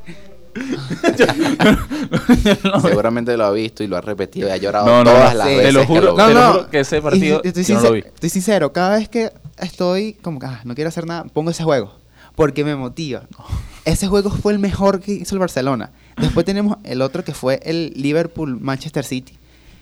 Seguramente 2.83 3.37
lo 3.37 3.45
ha 3.45 3.51
visto 3.53 3.83
y 3.83 3.87
lo 3.87 3.97
ha 3.97 4.01
repetido 4.01 4.49
y 4.49 4.51
ha 4.51 4.57
llorado 4.57 4.87
No, 4.87 5.05
no, 5.05 5.11
todas 5.11 5.33
no, 5.33 5.39
las 5.39 5.49
sí. 5.49 5.55
veces. 5.55 5.67
Te 5.67 5.73
lo 5.73 5.81
que 5.81 5.87
juro, 5.87 6.01
lo 6.03 6.15
te 6.15 6.35
lo 6.35 6.53
juro 6.53 6.71
que 6.71 6.81
ese 6.81 7.03
partido 7.03 7.41
Y 7.45 7.49
estoy, 7.49 7.65
yo 7.65 7.75
no 7.75 7.81
lo 7.83 7.93
vi. 7.93 8.01
sincero, 8.01 8.15
estoy 8.15 8.31
sincero, 8.31 8.73
cada 8.73 8.97
vez 8.97 9.09
que 9.09 9.33
estoy 9.59 10.15
como 10.15 10.39
que 10.39 10.47
ah, 10.47 10.61
no 10.65 10.75
quiero 10.75 10.89
hacer 10.89 11.07
nada, 11.07 11.25
pongo 11.25 11.51
ese 11.51 11.65
juego. 11.65 11.93
Porque 12.37 12.65
me 12.65 12.77
motiva. 12.77 13.23
Ese 13.85 14.09
juego 14.09 14.31
fue 14.31 14.53
el 14.53 14.59
mejor 14.59 15.01
que 15.01 15.13
hizo 15.13 15.35
el 15.35 15.39
Barcelona. 15.39 15.91
Después 16.19 16.45
tenemos 16.45 16.77
el 16.85 17.01
otro 17.01 17.25
que 17.25 17.33
fue 17.33 17.61
el 17.65 17.93
Liverpool-Manchester 17.97 19.05
City. 19.05 19.39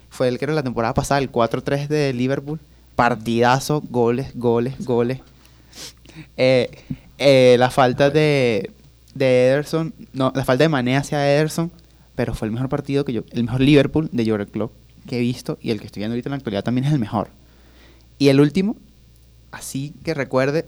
Fue 0.08 0.28
el 0.28 0.38
que 0.38 0.44
era 0.44 0.54
la 0.54 0.62
temporada 0.62 0.94
pasada, 0.94 1.20
el 1.20 1.32
4-3 1.32 1.88
de 1.88 2.12
Liverpool. 2.12 2.60
Partidazo, 2.94 3.82
goles, 3.90 4.30
goles, 4.34 4.74
goles. 4.84 5.18
Eh, 6.36 6.70
eh, 7.18 7.56
la 7.58 7.70
falta 7.70 8.08
de, 8.10 8.70
de 9.18 9.48
Ederson, 9.48 9.94
no, 10.12 10.32
la 10.34 10.44
falta 10.44 10.64
de 10.64 10.68
Mané 10.68 10.96
hacia 10.96 11.28
Ederson, 11.34 11.70
pero 12.14 12.34
fue 12.34 12.46
el 12.48 12.52
mejor 12.52 12.68
partido 12.68 13.04
que 13.04 13.12
yo, 13.12 13.22
el 13.32 13.44
mejor 13.44 13.60
Liverpool 13.60 14.08
de 14.12 14.24
Jurgen 14.24 14.48
Klopp 14.48 14.72
que 15.06 15.16
he 15.18 15.20
visto 15.20 15.58
y 15.60 15.70
el 15.70 15.80
que 15.80 15.86
estoy 15.86 16.00
viendo 16.00 16.12
ahorita 16.14 16.28
en 16.28 16.32
la 16.32 16.36
actualidad 16.36 16.64
también 16.64 16.84
es 16.86 16.92
el 16.92 16.98
mejor. 16.98 17.30
Y 18.18 18.28
el 18.28 18.40
último, 18.40 18.76
así 19.52 19.94
que 20.04 20.14
recuerde, 20.14 20.66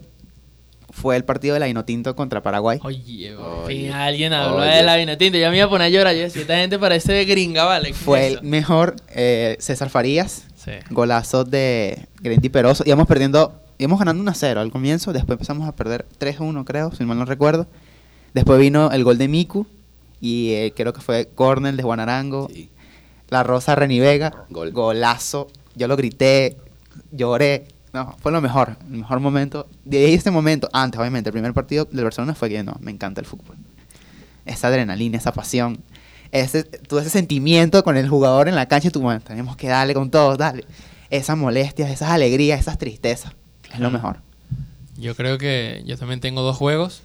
fue 0.91 1.15
el 1.15 1.23
partido 1.23 1.53
de 1.53 1.59
la 1.59 1.67
Inotinto 1.67 2.15
contra 2.15 2.41
Paraguay. 2.41 2.79
Oye, 2.83 3.35
fin 3.67 3.91
alguien 3.91 4.33
habló 4.33 4.57
oye. 4.57 4.71
de 4.71 4.83
la 4.83 4.97
vinatinta. 4.97 5.37
Ya 5.37 5.49
me 5.49 5.57
iba 5.57 5.65
a 5.65 5.69
poner 5.69 5.87
a 5.87 5.89
llorar. 5.89 6.15
Yo 6.15 6.21
decía, 6.21 6.41
esta 6.41 6.57
gente 6.57 6.77
parece 6.79 7.23
gringa, 7.25 7.63
¿vale? 7.65 7.89
¿Qué 7.89 7.93
Fue 7.93 8.27
el 8.27 8.41
mejor 8.43 8.95
eh, 9.09 9.55
César 9.59 9.89
Farías, 9.89 10.47
Sí. 10.55 10.71
golazo 10.89 11.43
de 11.43 12.07
Grenti 12.21 12.49
Peroso. 12.49 12.83
Íbamos 12.85 13.07
perdiendo, 13.07 13.59
íbamos 13.77 13.99
ganando 13.99 14.23
1-0 14.23 14.57
al 14.57 14.71
comienzo, 14.71 15.13
después 15.13 15.35
empezamos 15.35 15.67
a 15.67 15.75
perder 15.75 16.05
3-1 16.19 16.65
creo, 16.65 16.91
si 16.91 17.03
mal 17.03 17.17
no 17.17 17.25
recuerdo. 17.25 17.67
Después 18.33 18.59
vino 18.59 18.91
el 18.91 19.03
gol 19.03 19.17
de 19.17 19.27
Miku 19.27 19.67
y 20.19 20.51
eh, 20.51 20.73
creo 20.75 20.93
que 20.93 21.01
fue 21.01 21.27
corner 21.33 21.75
de 21.75 21.83
Juan 21.83 21.99
Arango. 21.99 22.47
Sí. 22.53 22.69
La 23.29 23.43
Rosa 23.43 23.75
Renivega, 23.75 24.45
Gol. 24.49 24.71
golazo. 24.71 25.47
Yo 25.75 25.87
lo 25.87 25.95
grité, 25.95 26.57
lloré. 27.11 27.67
No, 27.93 28.15
fue 28.19 28.31
lo 28.31 28.41
mejor, 28.41 28.77
el 28.89 28.97
mejor 28.97 29.19
momento. 29.19 29.67
De 29.85 30.05
ahí 30.05 30.13
este 30.13 30.31
momento, 30.31 30.69
antes 30.73 30.99
obviamente, 30.99 31.29
el 31.29 31.33
primer 31.33 31.53
partido 31.53 31.85
del 31.91 32.03
Barcelona 32.03 32.35
fue 32.35 32.49
que 32.49 32.63
no, 32.63 32.75
me 32.81 32.91
encanta 32.91 33.21
el 33.21 33.27
fútbol. 33.27 33.55
Esa 34.45 34.67
adrenalina, 34.67 35.17
esa 35.17 35.31
pasión, 35.33 35.79
ese, 36.31 36.63
todo 36.63 36.99
ese 36.99 37.09
sentimiento 37.09 37.83
con 37.83 37.97
el 37.97 38.07
jugador 38.09 38.47
en 38.47 38.55
la 38.55 38.67
cancha, 38.67 38.89
y 38.89 38.91
tú, 38.91 39.01
bueno, 39.01 39.21
tenemos 39.21 39.55
que 39.55 39.67
darle 39.67 39.93
con 39.93 40.09
todo, 40.09 40.37
dale. 40.37 40.65
Esas 41.09 41.37
molestias, 41.37 41.89
esas 41.89 42.09
alegrías, 42.09 42.59
esas 42.59 42.77
tristezas, 42.77 43.33
es 43.73 43.79
lo 43.79 43.91
mejor. 43.91 44.17
Yo 44.97 45.15
creo 45.15 45.37
que 45.37 45.83
yo 45.85 45.97
también 45.97 46.19
tengo 46.19 46.41
dos 46.41 46.57
juegos. 46.57 47.03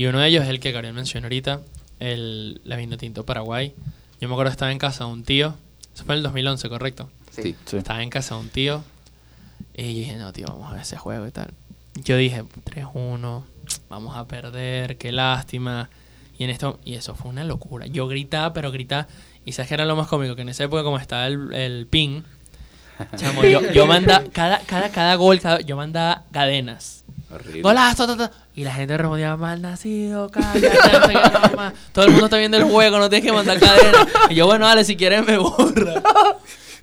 Y 0.00 0.06
uno 0.06 0.18
de 0.20 0.28
ellos 0.28 0.44
es 0.44 0.48
el 0.48 0.60
que 0.60 0.72
Gabriel 0.72 0.94
mencionó 0.94 1.26
ahorita, 1.26 1.60
el 1.98 2.62
la 2.64 2.76
Vinotinto 2.76 3.26
Paraguay. 3.26 3.74
Yo 4.18 4.28
me 4.28 4.34
acuerdo 4.34 4.48
que 4.50 4.54
estaba 4.54 4.72
en 4.72 4.78
casa 4.78 5.04
de 5.04 5.10
un 5.10 5.24
tío. 5.24 5.54
Eso 5.94 6.06
fue 6.06 6.14
en 6.14 6.20
el 6.20 6.22
2011, 6.22 6.70
¿correcto? 6.70 7.10
Sí. 7.30 7.54
Sí. 7.66 7.76
Estaba 7.76 8.02
en 8.02 8.08
casa 8.08 8.34
de 8.34 8.40
un 8.40 8.48
tío. 8.48 8.82
Y 9.74 9.82
yo 9.82 9.98
dije, 9.98 10.16
no, 10.16 10.32
tío, 10.32 10.46
vamos 10.46 10.70
a 10.70 10.72
ver 10.72 10.80
ese 10.80 10.96
juego 10.96 11.26
y 11.26 11.30
tal. 11.32 11.52
Yo 12.02 12.16
dije, 12.16 12.44
3-1, 12.44 13.42
vamos 13.90 14.16
a 14.16 14.26
perder, 14.26 14.96
qué 14.96 15.12
lástima. 15.12 15.90
Y 16.38 16.44
en 16.44 16.50
esto, 16.50 16.80
y 16.82 16.94
eso 16.94 17.14
fue 17.14 17.30
una 17.30 17.44
locura. 17.44 17.84
Yo 17.84 18.08
gritaba, 18.08 18.54
pero 18.54 18.72
gritaba. 18.72 19.06
Y 19.44 19.52
sabes 19.52 19.68
que 19.68 19.74
era 19.74 19.84
lo 19.84 19.96
más 19.96 20.08
cómico, 20.08 20.34
que 20.34 20.40
en 20.40 20.48
esa 20.48 20.64
época, 20.64 20.82
como 20.82 20.96
estaba 20.96 21.26
el, 21.26 21.52
el 21.52 21.86
ping, 21.86 22.22
chamo, 23.16 23.44
yo, 23.44 23.70
yo 23.72 23.86
mandaba, 23.86 24.24
cada, 24.32 24.60
cada, 24.60 24.88
cada 24.90 25.14
gol, 25.16 25.40
cada- 25.40 25.60
yo 25.60 25.76
mandaba 25.76 26.24
cadenas. 26.32 26.99
Horrible. 27.32 27.62
Golazo, 27.62 28.06
ta, 28.06 28.16
ta. 28.16 28.32
Y 28.54 28.64
la 28.64 28.74
gente 28.74 28.96
respondía, 28.96 29.36
mal 29.36 29.62
nacido, 29.62 30.30
cállate, 30.30 30.60
no 30.60 31.06
sé 31.06 31.12
qué, 31.12 31.48
no, 31.50 31.56
ma. 31.56 31.74
Todo 31.92 32.04
el 32.06 32.10
mundo 32.10 32.26
está 32.26 32.38
viendo 32.38 32.56
el 32.56 32.64
juego, 32.64 32.98
no 32.98 33.08
tienes 33.08 33.26
que 33.26 33.32
mandar 33.32 33.60
cadena. 33.60 34.06
Y 34.30 34.34
yo, 34.34 34.46
bueno, 34.46 34.66
dale, 34.66 34.84
si 34.84 34.96
quieres 34.96 35.24
me 35.24 35.38
borra. 35.38 36.02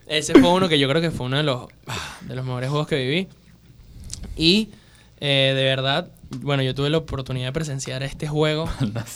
Ese 0.08 0.34
fue 0.34 0.50
uno 0.50 0.70
que 0.70 0.80
yo 0.80 0.88
creo 0.88 1.02
que 1.02 1.12
fue 1.12 1.26
uno 1.26 1.38
de 1.38 1.44
los, 1.44 1.68
ah, 1.88 2.18
de 2.22 2.36
los 2.36 2.46
mejores 2.46 2.70
juegos 2.70 2.88
que 2.88 2.96
viví. 2.96 3.28
Y 4.38 4.70
eh, 5.20 5.54
de 5.56 5.64
verdad, 5.64 6.10
bueno, 6.30 6.64
yo 6.64 6.74
tuve 6.76 6.90
la 6.90 6.98
oportunidad 6.98 7.48
de 7.48 7.54
presenciar 7.54 8.04
este 8.04 8.28
juego. 8.28 8.70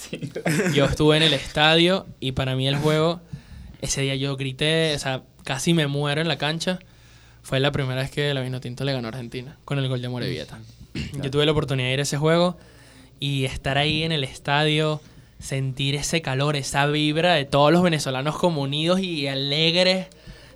Yo 0.73 0.85
estuve 0.85 1.17
en 1.17 1.23
el 1.23 1.33
estadio 1.33 2.05
y 2.19 2.33
para 2.33 2.55
mí 2.55 2.67
el 2.67 2.77
juego, 2.77 3.21
ese 3.81 4.01
día 4.01 4.15
yo 4.15 4.35
grité, 4.37 4.93
o 4.95 4.99
sea, 4.99 5.23
casi 5.43 5.73
me 5.73 5.87
muero 5.87 6.21
en 6.21 6.27
la 6.27 6.37
cancha. 6.37 6.79
Fue 7.41 7.59
la 7.59 7.71
primera 7.71 8.01
vez 8.01 8.11
que 8.11 8.33
la 8.33 8.41
Vinotinto 8.41 8.83
le 8.83 8.93
ganó 8.93 9.07
a 9.07 9.09
Argentina 9.09 9.57
con 9.65 9.79
el 9.79 9.87
gol 9.87 10.01
de 10.01 10.09
Morevieta. 10.09 10.59
Yo 11.21 11.31
tuve 11.31 11.45
la 11.45 11.51
oportunidad 11.51 11.87
de 11.87 11.93
ir 11.93 11.99
a 11.99 12.03
ese 12.03 12.17
juego 12.17 12.57
y 13.19 13.45
estar 13.45 13.77
ahí 13.77 14.03
en 14.03 14.11
el 14.11 14.23
estadio, 14.23 15.01
sentir 15.39 15.95
ese 15.95 16.21
calor, 16.21 16.55
esa 16.55 16.85
vibra 16.87 17.33
de 17.33 17.45
todos 17.45 17.71
los 17.71 17.83
venezolanos 17.83 18.37
como 18.37 18.61
unidos 18.61 18.99
y 18.99 19.27
alegres 19.27 20.07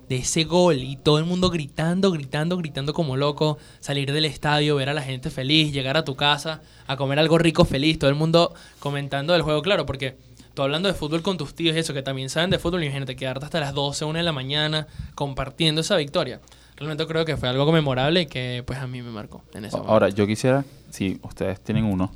de 0.08 0.16
ese 0.16 0.44
gol 0.44 0.82
y 0.82 0.96
todo 0.96 1.18
el 1.18 1.24
mundo 1.24 1.50
gritando, 1.50 2.12
gritando, 2.12 2.56
gritando 2.56 2.92
como 2.92 3.16
loco, 3.16 3.58
salir 3.80 4.12
del 4.12 4.24
estadio, 4.24 4.76
ver 4.76 4.88
a 4.88 4.94
la 4.94 5.02
gente 5.02 5.30
feliz, 5.30 5.72
llegar 5.72 5.96
a 5.96 6.04
tu 6.04 6.14
casa, 6.14 6.60
a 6.86 6.96
comer 6.96 7.18
algo 7.18 7.38
rico 7.38 7.64
feliz, 7.64 7.98
todo 7.98 8.10
el 8.10 8.16
mundo 8.16 8.54
comentando 8.78 9.32
del 9.32 9.42
juego, 9.42 9.62
claro, 9.62 9.84
porque 9.84 10.16
tú 10.54 10.62
hablando 10.62 10.88
de 10.88 10.94
fútbol 10.94 11.22
con 11.22 11.36
tus 11.36 11.54
tíos 11.54 11.76
y 11.76 11.80
eso, 11.80 11.92
que 11.92 12.02
también 12.02 12.30
saben 12.30 12.50
de 12.50 12.58
fútbol, 12.58 12.84
imagínate 12.84 13.16
quedarte 13.16 13.44
hasta 13.44 13.60
las 13.60 13.74
12, 13.74 14.04
1 14.04 14.18
de 14.18 14.22
la 14.22 14.32
mañana 14.32 14.86
compartiendo 15.14 15.80
esa 15.80 15.96
victoria. 15.96 16.40
Realmente 16.76 17.06
creo 17.06 17.24
que 17.24 17.36
fue 17.36 17.48
algo 17.48 17.70
memorable 17.72 18.22
y 18.22 18.26
que 18.26 18.62
pues 18.66 18.78
a 18.78 18.86
mí 18.86 19.00
me 19.02 19.10
marcó 19.10 19.42
en 19.54 19.64
ese 19.64 19.76
momento. 19.76 19.92
Ahora, 19.92 20.08
yo 20.10 20.26
quisiera, 20.26 20.64
si 20.90 21.18
ustedes 21.22 21.60
tienen 21.60 21.84
uno, 21.84 22.12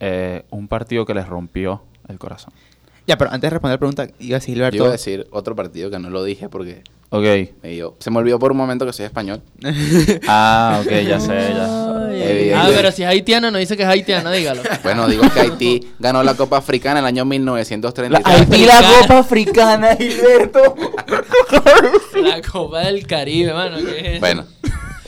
eh, 0.00 0.44
un 0.50 0.66
partido 0.68 1.06
que 1.06 1.14
les 1.14 1.28
rompió 1.28 1.82
el 2.08 2.18
corazón. 2.18 2.52
Ya, 3.06 3.16
pero 3.16 3.30
antes 3.30 3.42
de 3.42 3.50
responder 3.50 3.74
la 3.74 3.78
pregunta, 3.78 4.08
iba 4.18 4.36
a 4.36 4.40
decir 4.40 4.56
Yo 4.56 4.68
iba 4.70 4.88
a 4.88 4.92
decir 4.92 5.26
otro 5.30 5.54
partido 5.56 5.90
que 5.90 5.98
no 5.98 6.10
lo 6.10 6.24
dije 6.24 6.48
porque 6.48 6.82
Ok. 7.14 7.24
me 7.62 7.68
dio- 7.70 7.96
se 8.00 8.10
me 8.10 8.18
olvidó 8.18 8.38
por 8.38 8.52
un 8.52 8.56
momento 8.58 8.86
que 8.86 8.92
soy 8.92 9.04
español. 9.06 9.42
Ah, 10.28 10.80
ok, 10.82 10.90
ya 11.06 11.20
sé, 11.20 11.28
ya. 11.54 11.98
Evidente. 12.12 12.54
Ah, 12.54 12.68
pero 12.74 12.90
si 12.92 13.02
es 13.02 13.08
haitiano, 13.08 13.50
no 13.50 13.58
dice 13.58 13.76
que 13.76 13.82
es 13.82 13.88
haitiano, 13.88 14.30
dígalo. 14.30 14.62
Bueno, 14.82 15.08
digo 15.08 15.22
que 15.32 15.40
Haití 15.40 15.88
ganó 15.98 16.22
la 16.22 16.34
Copa 16.34 16.58
Africana 16.58 17.00
en 17.00 17.04
el 17.04 17.08
año 17.08 17.24
1933. 17.24 18.22
Haití 18.24 18.64
la 18.66 18.80
Copa 19.00 19.18
Africana, 19.18 19.96
Gilberto. 19.96 20.74
La 22.22 22.40
Copa 22.42 22.80
del 22.80 23.06
Caribe, 23.06 23.52
mano. 23.52 23.76
¿qué 23.78 23.98
es 24.00 24.06
eso? 24.12 24.20
Bueno, 24.20 24.44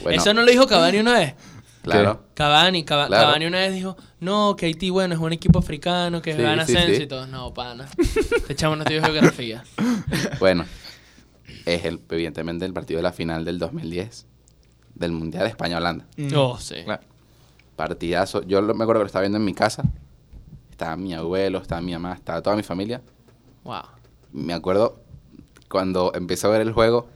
bueno, 0.03 0.21
¿Eso 0.21 0.35
no 0.35 0.43
lo 0.43 0.51
dijo 0.51 0.67
Cavani 0.67 0.99
una 0.99 1.13
vez? 1.15 1.35
claro. 1.83 2.23
Cavani, 2.35 2.85
Cava- 2.85 3.07
Claro. 3.07 3.27
Cavani 3.27 3.47
una 3.47 3.59
vez 3.59 3.73
dijo, 3.75 3.97
no, 4.21 4.57
que 4.57 4.67
Haití, 4.67 4.91
bueno, 4.91 5.15
es 5.15 5.21
un 5.21 5.33
equipo 5.33 5.59
africano 5.61 6.21
que 6.23 6.35
Sí, 6.35 6.43
gana 6.43 6.67
sí, 6.67 6.75
sí. 6.97 7.03
y 7.03 7.07
todo. 7.07 7.27
No, 7.27 7.53
pana. 7.55 7.87
Te 8.47 8.55
echamos 8.55 8.77
no 8.79 8.85
estudio 8.85 9.03
geografía. 9.03 9.63
Bueno, 10.41 10.65
es 11.65 11.85
el, 11.85 12.01
evidentemente 12.11 12.65
el 12.65 12.73
partido 12.73 12.99
de 12.99 13.03
la 13.03 13.13
final 13.13 13.45
del 13.45 13.59
2010 13.59 14.27
del 14.95 15.13
Mundial 15.13 15.47
España-Holanda. 15.47 16.07
Oh, 16.37 16.59
sí. 16.59 16.77
Claro. 16.85 17.03
Partidazo. 17.77 18.43
Yo 18.43 18.61
lo- 18.63 18.75
me 18.75 18.85
acuerdo 18.85 19.01
que 19.01 19.05
lo 19.05 19.07
estaba 19.07 19.23
viendo 19.23 19.39
en 19.39 19.45
mi 19.45 19.55
casa. 19.55 19.83
Estaba 20.71 20.97
mi 20.97 21.15
abuelo, 21.15 21.59
estaba 21.59 21.81
mi 21.81 21.93
mamá, 21.93 22.15
estaba 22.15 22.43
toda 22.43 22.57
mi 22.57 22.63
familia. 22.63 23.01
Wow. 23.65 23.83
Me 24.33 24.53
acuerdo 24.53 25.01
cuando 25.69 26.13
empecé 26.15 26.47
a 26.47 26.51
ver 26.51 26.61
el 26.61 26.73
juego 26.73 27.09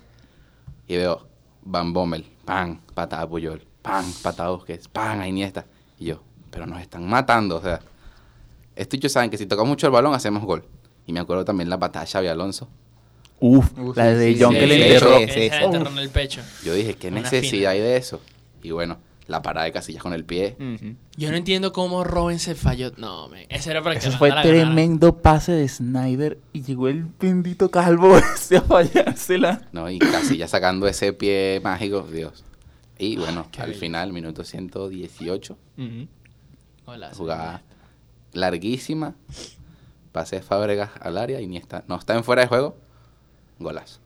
y 0.86 0.96
veo 0.96 1.26
Van 1.62 1.92
Bommel, 1.92 2.24
pan, 2.44 2.80
patada 2.94 3.22
a 3.22 3.28
Puyol, 3.28 3.64
pan, 3.82 4.04
patada 4.22 4.48
a 4.48 4.52
Busquets, 4.52 4.88
pan, 4.88 5.20
a 5.20 5.28
Iniesta. 5.28 5.66
Y 5.98 6.06
yo, 6.06 6.22
pero 6.50 6.66
nos 6.66 6.80
están 6.80 7.06
matando, 7.08 7.56
o 7.56 7.60
sea. 7.60 7.80
Estos 8.74 8.98
chicos 8.98 9.12
saben 9.12 9.28
que 9.30 9.36
si 9.36 9.46
tocamos 9.46 9.68
mucho 9.68 9.86
el 9.88 9.92
balón 9.92 10.14
hacemos 10.14 10.44
gol. 10.44 10.64
Y 11.06 11.12
me 11.12 11.20
acuerdo 11.20 11.44
también 11.44 11.68
la 11.68 11.76
batalla 11.76 12.04
de 12.04 12.10
Xavi 12.10 12.26
Alonso. 12.28 12.68
Uf, 13.40 13.70
Uf, 13.78 13.96
la 13.96 14.06
de 14.06 14.34
sí, 14.34 14.38
John 14.42 14.52
sí, 14.54 14.58
que 14.60 14.66
le 14.66 14.94
enterró. 14.94 15.16
enterrarle 15.18 16.02
el 16.02 16.10
pecho. 16.10 16.40
Yo 16.64 16.74
dije, 16.74 16.94
¿qué 16.94 17.08
Una 17.08 17.20
necesidad 17.22 17.50
final. 17.50 17.66
hay 17.72 17.80
de 17.80 17.96
eso? 17.96 18.20
Y 18.62 18.72
bueno, 18.72 18.98
la 19.28 19.42
parada 19.42 19.66
de 19.66 19.72
Casillas 19.72 20.02
con 20.02 20.12
el 20.12 20.24
pie. 20.24 20.56
Yo 21.16 21.30
no 21.30 21.36
entiendo 21.36 21.72
cómo 21.72 22.02
Robin 22.02 22.38
se 22.40 22.54
falló. 22.56 22.90
No, 22.96 23.28
me, 23.28 23.46
ese 23.48 23.70
era 23.70 23.82
para 23.82 23.98
que 23.98 24.06
Eso 24.08 24.18
fue 24.18 24.30
ganara. 24.30 24.48
tremendo 24.48 25.18
pase 25.18 25.52
de 25.52 25.68
Snyder 25.68 26.38
y 26.52 26.62
llegó 26.62 26.88
el 26.88 27.04
bendito 27.20 27.70
calvo 27.70 28.16
ese 28.34 28.56
a 28.56 28.62
fallársela. 28.62 29.68
¿no? 29.72 29.88
Y 29.90 29.98
Casillas 30.00 30.50
sacando 30.50 30.88
ese 30.88 31.12
pie 31.12 31.60
mágico, 31.62 32.02
Dios. 32.02 32.42
Y 32.98 33.16
bueno, 33.18 33.46
al 33.58 33.68
bello. 33.68 33.78
final, 33.78 34.12
minuto 34.12 34.42
118, 34.42 35.56
Ujú. 35.78 36.08
Hola, 36.86 37.10
jugada 37.14 37.62
larguísima. 38.32 39.14
Pase 40.10 40.36
de 40.36 40.42
Fábregas 40.42 40.90
al 41.00 41.18
área 41.18 41.40
y 41.40 41.46
ni 41.46 41.56
está. 41.58 41.84
No 41.86 41.96
está 41.96 42.16
en 42.16 42.24
fuera 42.24 42.42
de 42.42 42.48
juego. 42.48 42.76
Golazo. 43.58 44.00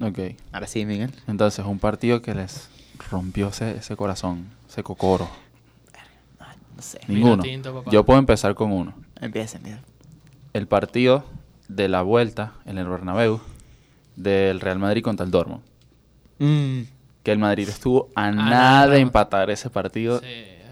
Ok, 0.00 0.18
Ahora 0.52 0.66
sí, 0.66 0.84
Miguel. 0.84 1.12
entonces 1.28 1.64
un 1.64 1.78
partido 1.78 2.22
que 2.22 2.34
les 2.34 2.68
rompió 3.10 3.48
ese, 3.48 3.76
ese 3.76 3.96
corazón, 3.96 4.46
ese 4.68 4.82
cocoro. 4.82 5.28
No 6.76 6.82
sé. 6.82 7.00
Ninguno. 7.06 7.42
tinto. 7.42 7.84
Yo 7.90 8.04
puedo 8.04 8.18
empezar 8.18 8.54
con 8.54 8.72
uno. 8.72 8.94
Empieza, 9.20 9.58
empieza. 9.58 9.80
El 10.52 10.66
partido 10.66 11.24
de 11.68 11.88
la 11.88 12.02
vuelta 12.02 12.54
en 12.64 12.78
el 12.78 12.88
Bernabéu 12.88 13.40
del 14.16 14.60
Real 14.60 14.78
Madrid 14.78 15.02
contra 15.02 15.24
el 15.24 15.30
Dortmund. 15.30 15.62
Mm. 16.38 16.80
Que 17.22 17.32
el 17.32 17.38
Madrid 17.38 17.68
estuvo 17.68 18.08
a, 18.14 18.30
nada, 18.32 18.50
nada 18.50 18.86
de 18.88 18.98
empatar 18.98 19.50
ese 19.50 19.70
partido. 19.70 20.18
Sí, 20.20 20.26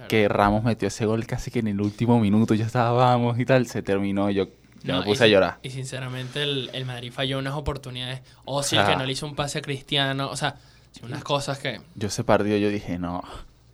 que 0.09 0.29
Ramos 0.29 0.65
metió 0.65 0.89
ese 0.89 1.07
gol 1.07 1.25
casi 1.27 1.53
que 1.53 1.61
en 1.61 1.69
el 1.69 1.81
último 1.81 2.19
minuto. 2.19 2.55
Ya 2.55 2.67
estábamos 2.67 3.39
y 3.39 3.45
tal. 3.45 3.67
Se 3.67 3.83
terminó. 3.83 4.31
Yo, 4.31 4.49
yo 4.83 4.93
No, 4.95 5.01
me 5.01 5.05
y 5.07 5.09
puse 5.09 5.25
a 5.25 5.27
sin- 5.27 5.33
llorar. 5.35 5.59
Y 5.63 5.71
sinceramente 5.71 6.43
el, 6.43 6.71
el 6.73 6.85
Madrid 6.87 7.13
falló 7.13 7.39
unas 7.39 7.55
oportunidades. 7.55 8.21
O 8.45 8.63
si 8.63 8.71
sea- 8.71 8.83
el 8.83 8.89
que 8.91 8.97
no 8.97 9.05
le 9.07 9.13
hizo 9.13 9.27
un 9.27 9.35
pase 9.35 9.59
a 9.59 9.63
Cristiano. 9.63 10.29
O 10.31 10.37
sea, 10.37 10.57
unas 11.03 11.23
cosas 11.25 11.59
que... 11.59 11.81
Yo 11.95 12.09
ese 12.09 12.25
partido 12.25 12.57
yo 12.57 12.69
dije, 12.69 12.99
no, 12.99 13.23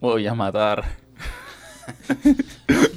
voy 0.00 0.26
a 0.26 0.34
matar. 0.34 0.84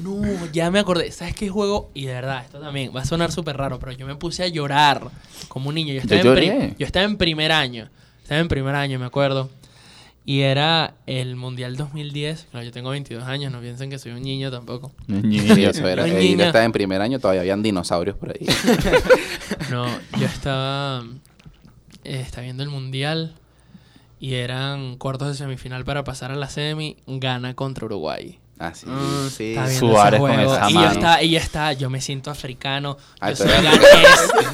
No, 0.02 0.22
ya 0.52 0.72
me 0.72 0.80
acordé. 0.80 1.12
¿Sabes 1.12 1.36
qué 1.36 1.50
juego? 1.50 1.92
Y 1.94 2.06
de 2.06 2.14
verdad, 2.14 2.44
esto 2.44 2.60
también 2.60 2.92
va 2.96 3.02
a 3.02 3.06
sonar 3.06 3.32
súper 3.32 3.56
raro, 3.58 3.80
pero 3.80 3.92
yo 3.92 4.08
me 4.08 4.16
puse 4.16 4.44
a 4.44 4.48
llorar 4.48 5.02
como 5.48 5.70
un 5.70 5.76
niño. 5.76 5.94
Yo 5.94 6.02
estaba, 6.02 6.22
Yo 6.22 6.36
en, 6.38 6.76
yo 6.78 6.86
estaba 6.86 7.06
en 7.06 7.18
primer 7.18 7.52
año. 7.52 7.90
Estaba 8.24 8.42
en 8.42 8.48
primer 8.48 8.76
año, 8.76 8.98
me 9.00 9.06
acuerdo. 9.06 9.50
Y 10.26 10.42
era 10.42 10.94
el 11.08 11.36
Mundial 11.36 11.76
2010. 11.76 12.48
Claro, 12.52 12.66
yo 12.66 12.72
tengo 12.72 12.92
22 12.92 13.24
años, 13.24 13.52
no 13.52 13.60
piensen 13.62 13.90
que 13.90 13.98
soy 13.98 14.12
un 14.12 14.22
niño 14.22 14.52
tampoco. 14.52 14.92
Sí, 15.08 15.64
eso 15.64 15.88
era. 15.88 16.06
Eh, 16.08 16.36
yo 16.38 16.44
estaba 16.46 16.64
en 16.66 16.72
primer 16.72 17.02
año, 17.02 17.20
todavía 17.20 17.42
habían 17.42 17.64
dinosaurios 17.64 18.16
por 18.16 18.30
ahí. 18.32 18.46
No, 19.72 19.86
yo 20.20 20.26
estaba, 20.26 21.04
eh, 22.04 22.22
estaba 22.22 22.44
viendo 22.44 22.64
el 22.64 22.70
Mundial 22.70 23.36
y 24.20 24.36
eran 24.36 24.98
cuartos 24.98 25.28
de 25.30 25.34
semifinal 25.36 25.84
para 25.86 26.04
pasar 26.04 26.32
a 26.32 26.36
la 26.36 26.50
semi. 26.50 26.98
Gana 27.08 27.56
contra 27.56 27.86
Uruguay. 27.86 28.40
Así. 28.58 28.88
Mm, 28.88 29.30
sí. 29.30 29.50
Estaba 29.52 29.68
viendo 29.68 29.88
Suárez 29.88 30.20
ese 30.20 30.28
con 30.28 30.36
juego, 30.36 30.56
esa 30.56 30.70
y 30.70 30.74
yo 30.74 30.80
mano. 30.80 30.92
estaba, 30.92 31.24
y 31.24 31.30
yo 31.30 31.38
estaba, 31.40 31.74
yo 31.74 31.90
me 31.90 32.02
siento 32.02 32.30
africano, 32.30 32.98
Ah, 33.22 33.30
yo 33.30 33.36
soy 33.38 33.48
ganés, 33.48 33.80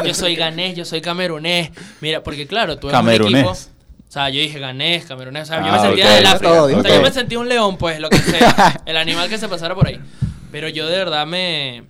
yo 0.06 0.13
soy 0.13 0.36
ganés, 0.36 0.75
yo 0.78 0.86
soy 0.86 1.01
camerunés. 1.01 1.71
Mira, 2.01 2.21
porque 2.23 2.45
claro, 2.45 2.78
tú 2.78 2.89
eres 2.89 3.01
un 3.01 3.10
equipo. 3.10 3.54
O 4.15 4.17
sea, 4.17 4.30
yo 4.30 4.39
dije 4.39 4.60
ganés, 4.60 5.04
camerunés, 5.06 5.43
o 5.43 5.45
sea, 5.47 5.60
yo 5.60 5.73
Ah, 5.73 5.75
me 5.75 5.80
sentía 5.88 6.06
ok, 6.06 6.12
del 6.15 6.25
África. 6.25 6.54
todo, 6.54 6.78
o 6.80 6.82
sea, 6.82 6.95
yo 6.95 7.01
me 7.01 7.12
sentía 7.12 7.38
un 7.38 7.49
león, 7.49 7.75
pues, 7.78 7.99
lo 7.99 8.10
que 8.10 8.17
sea, 8.17 8.82
el 8.86 8.95
animal 8.95 9.28
que 9.28 9.38
se 9.38 9.49
pasara 9.49 9.75
por 9.75 9.88
ahí. 9.88 9.99
Pero 10.54 10.69
yo 10.69 10.88
de 10.88 10.97
verdad 10.97 11.28
me 11.28 11.84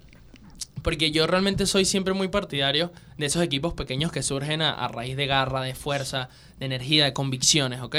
porque 0.82 1.12
yo 1.12 1.28
realmente 1.28 1.68
soy 1.68 1.86
siempre 1.86 2.16
muy 2.16 2.28
partidario 2.30 2.92
de 3.20 3.28
esos 3.28 3.44
equipos 3.44 3.74
pequeños 3.76 4.12
que 4.12 4.24
surgen 4.24 4.64
a, 4.64 4.72
a 4.72 4.88
raíz 4.88 5.16
de 5.18 5.28
garra, 5.28 5.62
de 5.62 5.76
fuerza, 5.76 6.30
de 6.60 6.66
energía, 6.66 7.06
de 7.06 7.14
convicciones, 7.14 7.82
¿ok? 7.82 7.96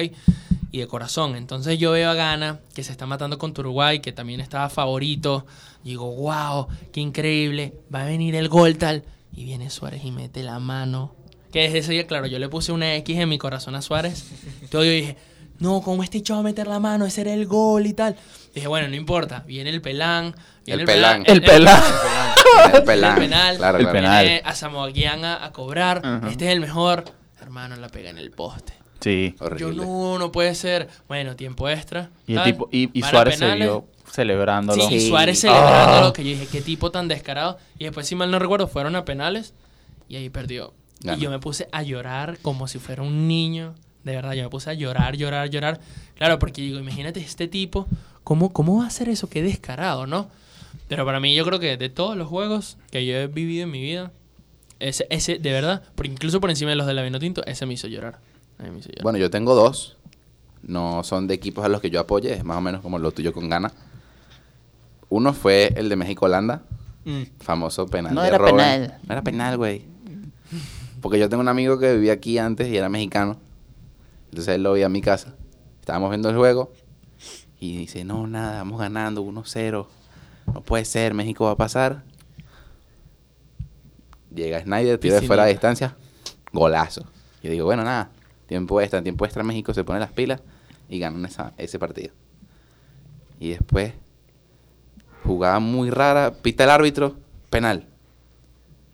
Y 0.72 0.78
de 0.78 0.86
corazón. 0.88 1.36
Entonces 1.36 1.78
yo 1.78 1.92
veo 1.92 2.10
a 2.10 2.14
Ghana, 2.14 2.58
que 2.74 2.82
se 2.82 2.90
está 2.90 3.06
matando 3.06 3.38
contra 3.38 3.62
Uruguay, 3.62 4.00
que 4.00 4.10
también 4.12 4.40
estaba 4.40 4.68
favorito. 4.70 5.46
Y 5.84 5.90
digo, 5.90 6.10
wow, 6.16 6.66
qué 6.92 7.00
increíble. 7.00 7.74
Va 7.94 8.02
a 8.02 8.06
venir 8.06 8.34
el 8.34 8.48
gol 8.48 8.76
tal. 8.76 9.04
Y 9.32 9.44
viene 9.44 9.70
Suárez 9.70 10.04
y 10.04 10.10
mete 10.10 10.42
la 10.42 10.58
mano. 10.58 11.14
Que 11.56 11.62
desde 11.62 11.78
ese 11.78 11.92
día, 11.92 12.06
claro, 12.06 12.26
yo 12.26 12.38
le 12.38 12.48
puse 12.50 12.70
una 12.70 12.94
X 12.96 13.18
en 13.18 13.28
mi 13.30 13.38
corazón 13.38 13.74
a 13.76 13.80
Suárez. 13.82 14.24
Todo 14.70 14.84
yo 14.84 14.90
dije, 14.90 15.16
no, 15.58 15.80
¿cómo 15.80 16.02
este 16.02 16.22
chavo 16.22 16.38
va 16.38 16.48
a 16.48 16.50
meter 16.50 16.66
la 16.66 16.78
mano? 16.80 17.06
Ese 17.06 17.22
era 17.22 17.32
el 17.32 17.46
gol 17.46 17.86
y 17.86 17.94
tal. 17.94 18.14
Dije, 18.54 18.66
bueno, 18.68 18.88
no 18.88 18.94
importa. 18.94 19.42
Viene 19.46 19.70
el 19.70 19.80
pelán. 19.80 20.34
Viene 20.66 20.82
El 20.82 20.86
pelán. 20.86 21.22
El 21.26 21.40
pelán. 21.42 21.82
El 22.74 22.82
penal. 22.84 23.12
el 23.14 23.18
penal. 23.28 23.56
Claro, 23.56 23.78
El 23.78 23.84
claro. 23.84 23.98
penal. 23.98 24.24
Viene 24.26 24.42
a 24.44 24.54
Samoa 24.54 24.90
Gyan 24.90 25.24
a, 25.24 25.44
a 25.44 25.52
cobrar. 25.52 26.02
Este 26.30 26.46
es 26.46 26.52
el 26.52 26.60
mejor. 26.60 27.04
Hermano, 27.40 27.76
la 27.76 27.88
pega 27.88 28.10
en 28.10 28.18
el 28.18 28.30
poste. 28.32 28.74
Sí. 29.00 29.34
Yo 29.58 29.72
no, 29.72 30.18
no 30.18 30.30
puede 30.32 30.54
ser. 30.54 30.88
Bueno, 31.08 31.36
tiempo 31.36 31.68
extra. 31.70 32.10
Y, 32.26 32.34
el 32.36 32.42
tipo, 32.44 32.68
Suárez 33.08 33.34
se 33.34 33.40
penales. 33.40 33.66
vio 33.66 33.86
celebrándolo. 34.10 34.88
Sí, 34.88 34.94
y. 34.96 35.08
Suárez 35.08 35.40
celebrándolo, 35.40 36.08
Ah. 36.08 36.12
que 36.12 36.22
yo 36.22 36.30
dije, 36.30 36.46
qué 36.52 36.60
tipo 36.60 36.90
tan 36.90 37.08
descarado. 37.08 37.58
Y 37.78 37.84
después, 37.84 38.06
si 38.06 38.14
mal 38.14 38.30
no 38.30 38.38
recuerdo, 38.38 38.68
fueron 38.68 38.94
a 38.96 39.04
penales 39.04 39.54
y 40.08 40.16
ahí 40.16 40.28
perdió. 40.30 40.74
Y 41.14 41.20
yo 41.20 41.30
me 41.30 41.38
puse 41.38 41.68
a 41.72 41.82
llorar 41.82 42.38
como 42.42 42.66
si 42.68 42.78
fuera 42.78 43.02
un 43.02 43.28
niño. 43.28 43.74
De 44.04 44.14
verdad, 44.14 44.32
yo 44.34 44.42
me 44.44 44.48
puse 44.50 44.70
a 44.70 44.74
llorar, 44.74 45.16
llorar, 45.16 45.50
llorar. 45.50 45.80
Claro, 46.16 46.38
porque 46.38 46.62
digo, 46.62 46.78
imagínate 46.78 47.20
este 47.20 47.48
tipo, 47.48 47.86
¿cómo, 48.24 48.52
cómo 48.52 48.78
va 48.78 48.84
a 48.84 48.86
hacer 48.88 49.08
eso? 49.08 49.28
Qué 49.28 49.42
descarado, 49.42 50.06
¿no? 50.06 50.28
Pero 50.88 51.04
para 51.04 51.18
mí, 51.20 51.34
yo 51.34 51.44
creo 51.44 51.58
que 51.58 51.76
de 51.76 51.88
todos 51.88 52.16
los 52.16 52.28
juegos 52.28 52.76
que 52.90 53.04
yo 53.04 53.16
he 53.16 53.26
vivido 53.26 53.64
en 53.64 53.70
mi 53.70 53.80
vida, 53.82 54.12
ese, 54.78 55.06
ese 55.10 55.38
de 55.38 55.52
verdad, 55.52 55.82
por, 55.94 56.06
incluso 56.06 56.40
por 56.40 56.50
encima 56.50 56.70
de 56.70 56.76
los 56.76 56.86
de 56.86 56.94
la 56.94 57.02
Vinotinto, 57.02 57.44
ese 57.46 57.66
me 57.66 57.74
hizo 57.74 57.88
llorar. 57.88 58.18
A 58.58 58.62
mí 58.62 58.70
me 58.70 58.78
hizo 58.78 58.88
llorar. 58.88 59.02
Bueno, 59.02 59.18
yo 59.18 59.30
tengo 59.30 59.54
dos. 59.54 59.96
No 60.62 61.02
son 61.04 61.26
de 61.26 61.34
equipos 61.34 61.64
a 61.64 61.68
los 61.68 61.80
que 61.80 61.90
yo 61.90 61.98
apoye, 62.00 62.32
es 62.32 62.44
más 62.44 62.56
o 62.56 62.60
menos 62.60 62.80
como 62.82 62.98
lo 62.98 63.10
tuyo 63.12 63.32
con 63.32 63.48
Gana. 63.48 63.72
Uno 65.08 65.32
fue 65.32 65.72
el 65.76 65.88
de 65.88 65.96
México-Holanda, 65.96 66.62
Mm. 67.04 67.22
famoso 67.38 67.86
penal 67.86 68.12
No 68.14 68.22
de 68.22 68.28
era 68.28 68.44
penal. 68.44 68.98
No 69.06 69.12
era 69.12 69.22
penal, 69.22 69.56
güey. 69.56 69.84
Porque 71.00 71.18
yo 71.18 71.28
tengo 71.28 71.40
un 71.40 71.48
amigo 71.48 71.78
que 71.78 71.94
vivía 71.94 72.14
aquí 72.14 72.38
antes 72.38 72.68
y 72.68 72.76
era 72.76 72.88
mexicano. 72.88 73.38
Entonces 74.30 74.54
él 74.54 74.62
lo 74.62 74.72
veía 74.72 74.86
a 74.86 74.90
mi 74.90 75.00
casa. 75.00 75.34
Estábamos 75.80 76.10
viendo 76.10 76.28
el 76.28 76.36
juego 76.36 76.72
y 77.58 77.76
dice, 77.76 78.04
no, 78.04 78.26
nada, 78.26 78.58
vamos 78.58 78.80
ganando 78.80 79.22
1-0. 79.22 79.86
No 80.52 80.60
puede 80.62 80.84
ser, 80.84 81.14
México 81.14 81.44
va 81.44 81.52
a 81.52 81.56
pasar. 81.56 82.02
Llega 84.34 84.60
Snyder, 84.60 84.98
tiro 84.98 85.14
de 85.14 85.22
fuera 85.22 85.44
de 85.44 85.52
distancia, 85.52 85.96
golazo. 86.52 87.06
Yo 87.42 87.50
digo, 87.50 87.64
bueno, 87.64 87.84
nada, 87.84 88.10
tiempo 88.46 88.80
extra, 88.80 89.02
tiempo 89.02 89.24
extra 89.24 89.42
México 89.42 89.72
se 89.72 89.84
pone 89.84 89.98
las 89.98 90.12
pilas 90.12 90.42
y 90.88 90.98
ganan 90.98 91.24
esa, 91.24 91.54
ese 91.56 91.78
partido. 91.78 92.12
Y 93.40 93.50
después, 93.50 93.94
jugada 95.24 95.58
muy 95.58 95.90
rara, 95.90 96.34
pita 96.34 96.64
el 96.64 96.70
árbitro, 96.70 97.16
penal. 97.50 97.86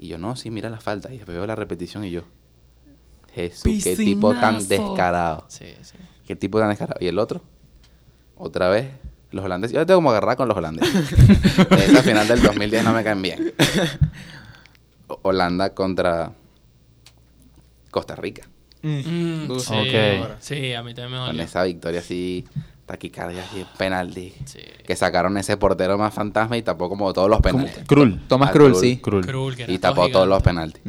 Y 0.02 0.08
yo, 0.08 0.18
no, 0.18 0.34
sí, 0.34 0.50
mira 0.50 0.68
la 0.68 0.80
falta. 0.80 1.12
Y 1.14 1.18
después 1.18 1.36
veo 1.36 1.46
la 1.46 1.54
repetición 1.54 2.04
y 2.04 2.10
yo, 2.10 2.22
Jesús, 3.32 3.84
qué 3.84 3.94
tipo 3.94 4.34
tan 4.34 4.66
descarado. 4.66 5.44
Sí, 5.46 5.76
sí. 5.82 5.96
Qué 6.26 6.34
tipo 6.34 6.58
tan 6.58 6.70
descarado. 6.70 6.98
Y 7.00 7.06
el 7.06 7.20
otro, 7.20 7.40
otra 8.36 8.68
vez, 8.68 8.88
los 9.30 9.44
holandeses. 9.44 9.72
Yo 9.72 9.78
le 9.78 9.86
tengo 9.86 9.98
como 9.98 10.10
agarrar 10.10 10.36
con 10.36 10.48
los 10.48 10.56
holandeses. 10.56 11.12
Esta 11.70 12.02
final 12.02 12.26
del 12.26 12.42
2010 12.42 12.82
no 12.82 12.92
me 12.92 13.04
caen 13.04 13.22
bien. 13.22 13.54
Holanda 15.22 15.72
contra 15.72 16.32
Costa 17.92 18.16
Rica. 18.16 18.48
Mm, 18.82 19.48
Uf. 19.52 19.68
sí, 19.68 19.92
sí, 20.40 20.74
a 20.74 20.82
mí 20.82 20.94
también 20.94 21.22
me 21.22 21.28
Con 21.28 21.38
esa 21.38 21.62
victoria 21.62 22.00
así, 22.00 22.44
taquicardia 22.92 23.42
así, 23.44 23.64
penalti. 23.78 24.32
Sí. 24.44 24.60
Que 24.86 24.94
sacaron 24.96 25.36
ese 25.38 25.56
portero 25.56 25.96
más 25.98 26.12
fantasma 26.14 26.56
y 26.56 26.62
tapó 26.62 26.88
como 26.88 27.12
todos 27.12 27.28
los 27.30 27.40
penaltis. 27.40 27.84
Krul. 27.86 28.20
Tomás 28.28 28.50
Ah, 28.50 28.52
Krul. 28.52 28.74
sí. 28.76 28.98
Krul. 28.98 29.24
Krul, 29.26 29.56
Y 29.66 29.78
tapó 29.78 30.08
todos 30.08 30.28
los 30.28 30.42
penaltis. 30.42 30.82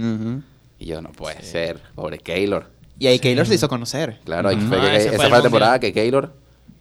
Y 0.79 0.85
yo, 0.85 1.01
no 1.01 1.11
puede 1.11 1.41
ser. 1.43 1.81
Pobre 1.95 2.19
Keylor. 2.19 2.69
Y 2.99 3.07
ahí 3.07 3.19
Keylor 3.19 3.45
se 3.47 3.55
hizo 3.55 3.67
conocer. 3.69 4.19
Claro, 4.25 4.49
fue 4.51 4.77
Ah, 4.79 4.95
esa 4.95 5.13
fue 5.13 5.29
la 5.29 5.41
temporada 5.41 5.79
que 5.79 5.91
Keylor 5.93 6.33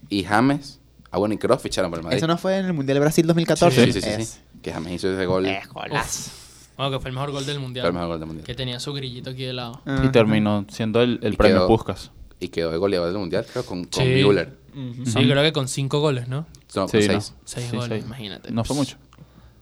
y 0.09 0.25
James, 0.25 0.79
ah 1.11 1.19
bueno, 1.19 1.35
y 1.35 1.39
Kroos 1.39 1.63
ficharon 1.63 1.91
por 1.91 1.99
el 2.01 2.05
Madrid. 2.05 2.19
¿Eso 2.19 2.27
no 2.27 2.37
fue 2.37 2.59
en 2.59 2.67
el 2.67 2.73
Mundial 2.75 2.97
de 2.97 3.01
Brasil 3.01 3.27
2014? 3.27 3.87
Sí, 3.87 3.93
sí, 3.93 4.01
sí, 4.03 4.09
sí, 4.09 4.21
Es. 4.23 4.29
sí. 4.29 4.41
Que 4.61 4.73
James 4.73 4.93
hizo 4.93 5.13
ese 5.13 5.25
gol. 5.27 5.45
Fue 5.45 5.61
golazo. 5.73 6.31
Bueno, 6.77 6.93
que 6.93 7.01
fue 7.01 7.11
el 7.11 7.15
mejor 7.15 7.31
gol 7.33 7.45
del 7.47 7.61
mundial. 7.61 7.87
el 7.87 7.93
mejor 7.93 8.09
gol 8.09 8.19
del 8.19 8.27
mundial. 8.27 8.47
Que 8.47 8.55
tenía 8.55 8.79
su 8.81 8.93
grillito 8.93 9.31
aquí 9.31 9.45
de 9.45 9.53
lado. 9.53 9.81
Y 9.87 9.91
Ajá. 9.91 10.13
terminó 10.13 10.65
siendo 10.69 11.01
el, 11.03 11.19
el 11.23 11.35
Y 11.35 11.37
premio 11.37 11.59
quedó- 11.59 11.69
Puskas. 11.69 12.11
Y 12.43 12.49
quedó 12.49 12.71
de 12.73 12.77
goleador 12.79 13.09
del 13.11 13.19
mundial, 13.19 13.47
creo, 13.51 13.65
con, 13.65 13.85
con 13.85 14.03
Sí. 14.03 14.09
Müller. 14.09 14.57
Ujú. 14.75 15.07
Sí, 15.07 15.13
creo 15.13 15.43
que 15.43 15.53
con 15.53 15.69
cinco 15.69 16.01
goles, 16.01 16.27
¿no? 16.29 16.47
No, 16.75 16.83
con 16.83 16.89
Sí, 16.89 17.03
seis. 17.03 17.33
no. 17.33 17.39
Seis 17.45 17.67
Sí, 17.71 17.77
goles, 17.77 17.89
seis. 17.91 18.05
imagínate. 18.05 18.51
No 18.51 18.65
fue 18.65 18.75
mucho. 18.75 18.97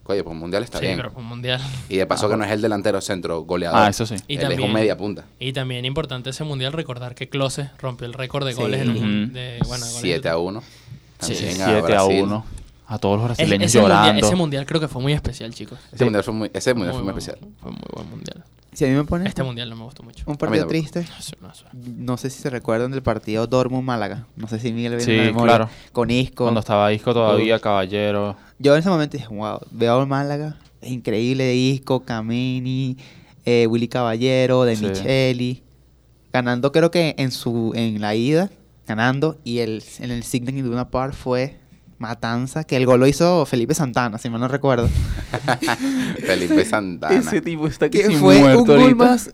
Oye, 0.04 0.24
pues 0.24 0.34
mundial 0.36 0.64
está 0.64 0.78
sí, 0.78 0.86
bien. 0.86 0.96
pero 0.96 1.10
fue 1.12 1.22
un 1.22 1.28
mundial. 1.28 1.60
Y 1.88 1.96
de 1.98 2.06
paso 2.06 2.28
que 2.28 2.36
no 2.36 2.44
es 2.44 2.50
el 2.50 2.60
delantero 2.62 3.00
centro 3.00 3.42
goleador. 3.42 3.78
Ah, 3.78 3.88
eso 3.88 4.06
sí. 4.06 4.16
Y 4.26 4.34
Él 4.36 4.40
también, 4.40 4.60
es 4.62 4.66
un 4.66 4.72
media 4.72 4.96
punta. 4.96 5.24
Y 5.38 5.52
también 5.52 5.84
importante 5.84 6.30
ese 6.30 6.42
mundial 6.42 6.72
recordar 6.72 7.14
que 7.14 7.28
Klose 7.28 7.70
rompió 7.78 8.06
el 8.06 8.14
récord 8.14 8.44
de 8.46 8.54
Sí. 8.54 8.60
goles 8.60 8.80
en 8.80 8.90
un 8.90 8.96
Ujú. 9.24 9.32
de, 9.34 9.58
bueno, 9.68 9.84
goles 9.86 9.98
7 10.00 10.28
a 10.30 10.38
1. 10.38 10.60
Sí. 11.20 11.34
También 11.34 11.54
7 11.54 11.62
a 11.62 11.80
Brasil. 11.82 12.22
1. 12.24 12.44
A 12.86 12.98
todos 12.98 13.20
los 13.20 13.30
Es- 13.30 13.36
brasileños 13.36 13.66
ese, 13.66 13.78
mundial, 13.80 13.98
llorando. 14.00 14.26
ese 14.26 14.36
mundial 14.36 14.66
creo 14.66 14.80
que 14.80 14.88
fue 14.88 15.02
muy 15.02 15.12
especial, 15.12 15.54
chicos. 15.54 15.78
Ese 15.92 16.02
mundial 16.04 16.24
fue 16.24 16.34
muy, 16.34 16.50
ese 16.54 16.74
mundial 16.74 16.94
fue 16.94 17.02
muy 17.04 17.12
buen- 17.12 17.18
especial. 17.18 17.48
Fue 17.60 17.70
muy 17.70 17.80
buen 17.94 18.10
mundial. 18.10 18.44
Si 18.72 18.84
a 18.84 18.88
mí 18.88 18.94
me 18.94 19.04
pone 19.04 19.28
Este 19.28 19.42
mundial 19.42 19.68
no 19.70 19.76
me 19.76 19.82
gustó 19.84 20.02
mucho. 20.02 20.22
un 20.26 20.36
partido 20.36 20.66
tampoco. 20.66 20.90
triste, 20.90 21.06
una 21.40 21.52
no 21.96 22.16
sé 22.16 22.30
si 22.30 22.40
se 22.40 22.50
recuerdan 22.50 22.90
del 22.92 23.02
partido 23.02 23.46
Dortmund-Málaga. 23.46 24.26
No 24.36 24.46
sé 24.48 24.58
si 24.60 24.72
Miguel 24.72 24.96
viene 24.96 25.04
Sí, 25.04 25.10
en 25.12 25.18
la 25.18 25.24
memoria. 25.24 25.56
claro. 25.56 25.70
Con 25.92 26.10
Isco. 26.10 26.44
Cuando 26.44 26.60
estaba 26.60 26.92
Isco 26.92 27.12
todavía, 27.12 27.58
Caballero. 27.58 28.36
Yo 28.58 28.74
en 28.74 28.80
ese 28.80 28.88
momento 28.88 29.16
dije, 29.16 29.28
wow, 29.28 29.58
veo 29.70 30.00
al 30.00 30.06
Málaga, 30.06 30.56
es 30.80 30.90
increíble, 30.90 31.54
Isco, 31.54 32.04
Camini, 32.04 32.96
eh, 33.44 33.66
Willy 33.66 33.88
Caballero, 33.88 34.64
De 34.64 34.76
Sí. 34.76 34.86
Micheli, 34.86 35.62
ganando 36.32 36.70
creo 36.72 36.90
que 36.90 37.14
en 37.18 37.32
su 37.32 37.72
en 37.74 38.00
la 38.00 38.14
ida, 38.14 38.50
ganando, 38.86 39.38
y 39.44 39.58
el, 39.58 39.82
en 39.98 40.10
el 40.10 40.22
Signing 40.22 40.58
Iduna 40.58 40.90
Park 40.90 41.14
fue 41.14 41.56
Matanza, 42.00 42.64
que 42.64 42.76
el 42.76 42.86
gol 42.86 42.98
lo 42.98 43.06
hizo 43.06 43.44
Felipe 43.46 43.74
Santana, 43.74 44.18
si 44.18 44.28
mal 44.30 44.40
no 44.40 44.48
recuerdo. 44.48 44.88
Felipe 46.26 46.64
Santana. 46.64 47.30
tipo 47.42 47.66
está 47.66 47.88
que 47.90 48.10
fue 48.10 48.56
un 48.56 48.64
gol 48.66 48.96
más 48.96 49.32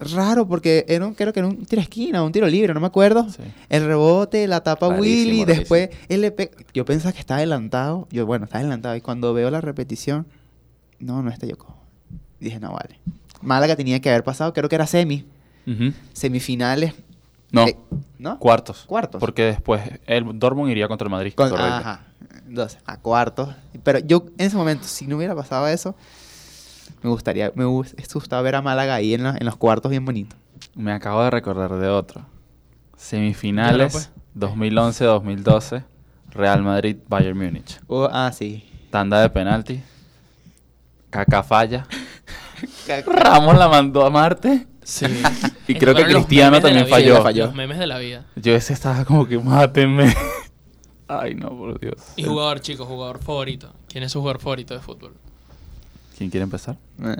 raro, 0.00 0.46
porque 0.46 0.84
era 0.88 1.06
un, 1.06 1.14
creo 1.14 1.32
que 1.32 1.40
era 1.40 1.46
un 1.48 1.64
tiro 1.64 1.80
a 1.80 1.82
esquina, 1.82 2.22
un 2.22 2.32
tiro 2.32 2.46
libre, 2.48 2.74
no 2.74 2.80
me 2.80 2.86
acuerdo. 2.88 3.28
Sí. 3.30 3.42
El 3.68 3.86
rebote, 3.86 4.46
la 4.48 4.60
tapa 4.62 4.88
Rarísimo, 4.88 5.02
Willy, 5.02 5.44
rarísimo. 5.44 5.46
después 5.60 5.90
él 6.08 6.20
le 6.20 6.30
pe- 6.32 6.50
Yo 6.74 6.84
pensaba 6.84 7.12
que 7.12 7.20
estaba 7.20 7.38
adelantado. 7.38 8.06
Yo, 8.10 8.26
bueno, 8.26 8.44
está 8.46 8.58
adelantado. 8.58 8.94
Y 8.96 9.00
cuando 9.00 9.32
veo 9.32 9.50
la 9.50 9.60
repetición, 9.60 10.26
no, 10.98 11.22
no 11.22 11.30
está 11.30 11.46
Yoko. 11.46 11.76
Dije, 12.40 12.58
no, 12.60 12.72
vale. 12.72 12.98
Málaga 13.40 13.76
tenía 13.76 14.00
que 14.00 14.10
haber 14.10 14.24
pasado, 14.24 14.52
creo 14.52 14.68
que 14.68 14.74
era 14.74 14.86
semi. 14.86 15.24
Semifinales. 16.12 16.94
No, 17.50 17.66
eh, 17.66 17.76
¿No? 18.18 18.38
cuartos. 18.38 18.84
Cuartos. 18.86 19.20
Porque 19.20 19.42
después 19.44 19.80
el 20.06 20.38
Dortmund 20.38 20.70
iría 20.70 20.88
contra 20.88 21.06
el 21.06 21.10
Madrid. 21.10 21.32
Con- 21.34 21.48
correcto. 21.50 21.72
ajá. 21.74 22.00
Entonces, 22.46 22.78
a 22.86 22.98
cuartos. 22.98 23.50
Pero 23.82 23.98
yo 24.00 24.24
en 24.38 24.46
ese 24.46 24.56
momento, 24.56 24.84
si 24.86 25.06
no 25.06 25.16
hubiera 25.16 25.34
pasado 25.34 25.66
eso, 25.68 25.94
me 27.02 27.10
gustaría, 27.10 27.52
me 27.54 27.64
gustaba 27.64 28.42
ver 28.42 28.56
a 28.56 28.62
Málaga 28.62 28.94
ahí 28.94 29.14
en, 29.14 29.22
la- 29.22 29.36
en 29.38 29.44
los 29.46 29.56
cuartos 29.56 29.90
bien 29.90 30.04
bonito. 30.04 30.36
Me 30.74 30.92
acabo 30.92 31.22
de 31.22 31.30
recordar 31.30 31.72
de 31.76 31.88
otro. 31.88 32.26
Semifinales 32.96 33.92
pues. 33.92 34.10
2011-2012. 34.36 35.84
Real 36.30 36.62
Madrid, 36.62 36.96
Bayern 37.08 37.38
Múnich. 37.38 37.80
Oh, 37.86 38.08
ah, 38.10 38.30
sí. 38.32 38.68
Tanda 38.90 39.20
de 39.20 39.30
penalti. 39.30 39.82
Caca 41.10 41.42
falla. 41.42 41.86
Ramos 43.06 43.56
la 43.56 43.68
mandó 43.68 44.04
a 44.04 44.10
Marte. 44.10 44.66
Sí. 44.88 45.04
Y 45.68 45.74
creo 45.74 45.94
que 45.94 46.04
Cristiano 46.04 46.62
también 46.62 46.86
vida, 46.86 46.96
falló. 46.96 47.22
falló. 47.22 47.44
Los 47.46 47.54
memes 47.54 47.78
de 47.78 47.86
la 47.86 47.98
vida. 47.98 48.24
Yo 48.36 48.54
ese 48.54 48.72
estaba 48.72 49.04
como 49.04 49.26
que 49.28 49.38
mátenme. 49.38 50.14
Ay, 51.08 51.34
no, 51.34 51.50
por 51.50 51.78
Dios. 51.78 51.96
Y 52.16 52.22
jugador, 52.22 52.60
chicos, 52.60 52.88
jugador 52.88 53.18
favorito. 53.18 53.70
¿Quién 53.86 54.02
es 54.04 54.12
su 54.12 54.20
jugador 54.20 54.40
favorito 54.40 54.72
de 54.72 54.80
fútbol? 54.80 55.12
¿Quién 56.16 56.30
quiere 56.30 56.44
empezar? 56.44 56.78
Eh, 57.04 57.16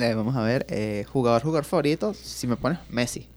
eh, 0.00 0.14
vamos 0.14 0.34
a 0.34 0.42
ver, 0.42 0.66
eh, 0.68 1.06
jugador, 1.12 1.42
jugador 1.42 1.64
favorito, 1.64 2.14
si 2.14 2.48
me 2.48 2.56
pones 2.56 2.80
Messi. 2.88 3.28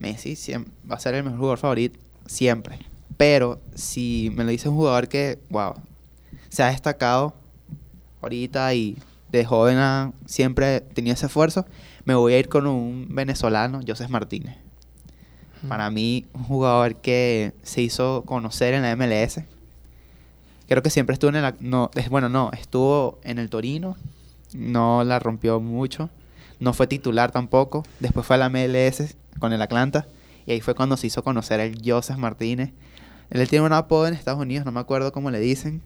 Messi 0.00 0.32
siem- 0.34 0.66
va 0.90 0.96
a 0.96 1.00
ser 1.00 1.14
el 1.14 1.22
mejor 1.22 1.38
jugador 1.38 1.58
favorito 1.58 1.98
siempre. 2.26 2.80
Pero 3.16 3.60
si 3.76 4.32
me 4.34 4.42
lo 4.42 4.50
dice 4.50 4.68
un 4.68 4.74
jugador 4.74 5.06
que, 5.06 5.38
wow, 5.48 5.74
se 6.48 6.64
ha 6.64 6.70
destacado 6.70 7.34
ahorita 8.20 8.74
y 8.74 8.98
de 9.30 9.44
joven 9.44 9.78
ha 9.78 10.12
siempre 10.26 10.80
tenido 10.80 11.14
ese 11.14 11.26
esfuerzo, 11.26 11.66
me 12.04 12.14
voy 12.14 12.34
a 12.34 12.38
ir 12.38 12.48
con 12.48 12.66
un 12.66 13.06
venezolano, 13.10 13.80
José 13.86 14.08
Martínez. 14.08 14.56
Para 15.68 15.90
mí, 15.90 16.26
un 16.32 16.42
jugador 16.42 16.96
que 16.96 17.52
se 17.62 17.82
hizo 17.82 18.24
conocer 18.26 18.74
en 18.74 18.82
la 18.82 18.96
MLS. 18.96 19.42
Creo 20.66 20.82
que 20.82 20.90
siempre 20.90 21.14
estuvo 21.14 21.28
en 21.30 21.36
el... 21.36 21.54
No, 21.60 21.90
es, 21.94 22.08
bueno, 22.08 22.28
no, 22.28 22.50
estuvo 22.52 23.20
en 23.22 23.38
el 23.38 23.48
Torino. 23.48 23.96
No 24.54 25.04
la 25.04 25.20
rompió 25.20 25.60
mucho. 25.60 26.10
No 26.58 26.72
fue 26.72 26.88
titular 26.88 27.30
tampoco. 27.30 27.84
Después 28.00 28.26
fue 28.26 28.36
a 28.36 28.38
la 28.40 28.48
MLS 28.48 29.14
con 29.38 29.52
el 29.52 29.62
Atlanta. 29.62 30.08
Y 30.46 30.52
ahí 30.52 30.60
fue 30.60 30.74
cuando 30.74 30.96
se 30.96 31.06
hizo 31.06 31.22
conocer 31.22 31.60
el 31.60 31.80
Joseph 31.84 32.16
Martínez. 32.16 32.72
Él 33.30 33.48
tiene 33.48 33.64
un 33.64 33.72
apodo 33.72 34.08
en 34.08 34.14
Estados 34.14 34.40
Unidos, 34.40 34.66
no 34.66 34.72
me 34.72 34.80
acuerdo 34.80 35.12
cómo 35.12 35.30
le 35.30 35.38
dicen. 35.38 35.80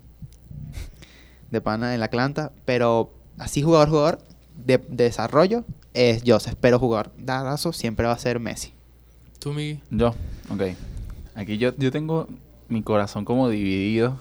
De 1.50 1.60
pana 1.60 1.90
del 1.90 2.02
Atlanta. 2.02 2.52
Pero 2.64 3.12
así 3.38 3.60
jugador, 3.60 3.90
jugador 3.90 4.35
de, 4.64 4.78
de 4.78 5.04
desarrollo 5.04 5.64
es 5.94 6.22
Joseph. 6.26 6.56
Pero 6.60 6.78
jugador 6.78 7.10
dadazo 7.18 7.72
siempre 7.72 8.06
va 8.06 8.12
a 8.12 8.18
ser 8.18 8.40
Messi. 8.40 8.72
¿Tú, 9.38 9.52
Miguel? 9.52 9.80
Yo, 9.90 10.08
ok. 10.50 10.62
Aquí 11.34 11.58
yo, 11.58 11.72
yo 11.76 11.90
tengo 11.92 12.28
mi 12.68 12.82
corazón 12.82 13.24
como 13.24 13.48
dividido. 13.48 14.18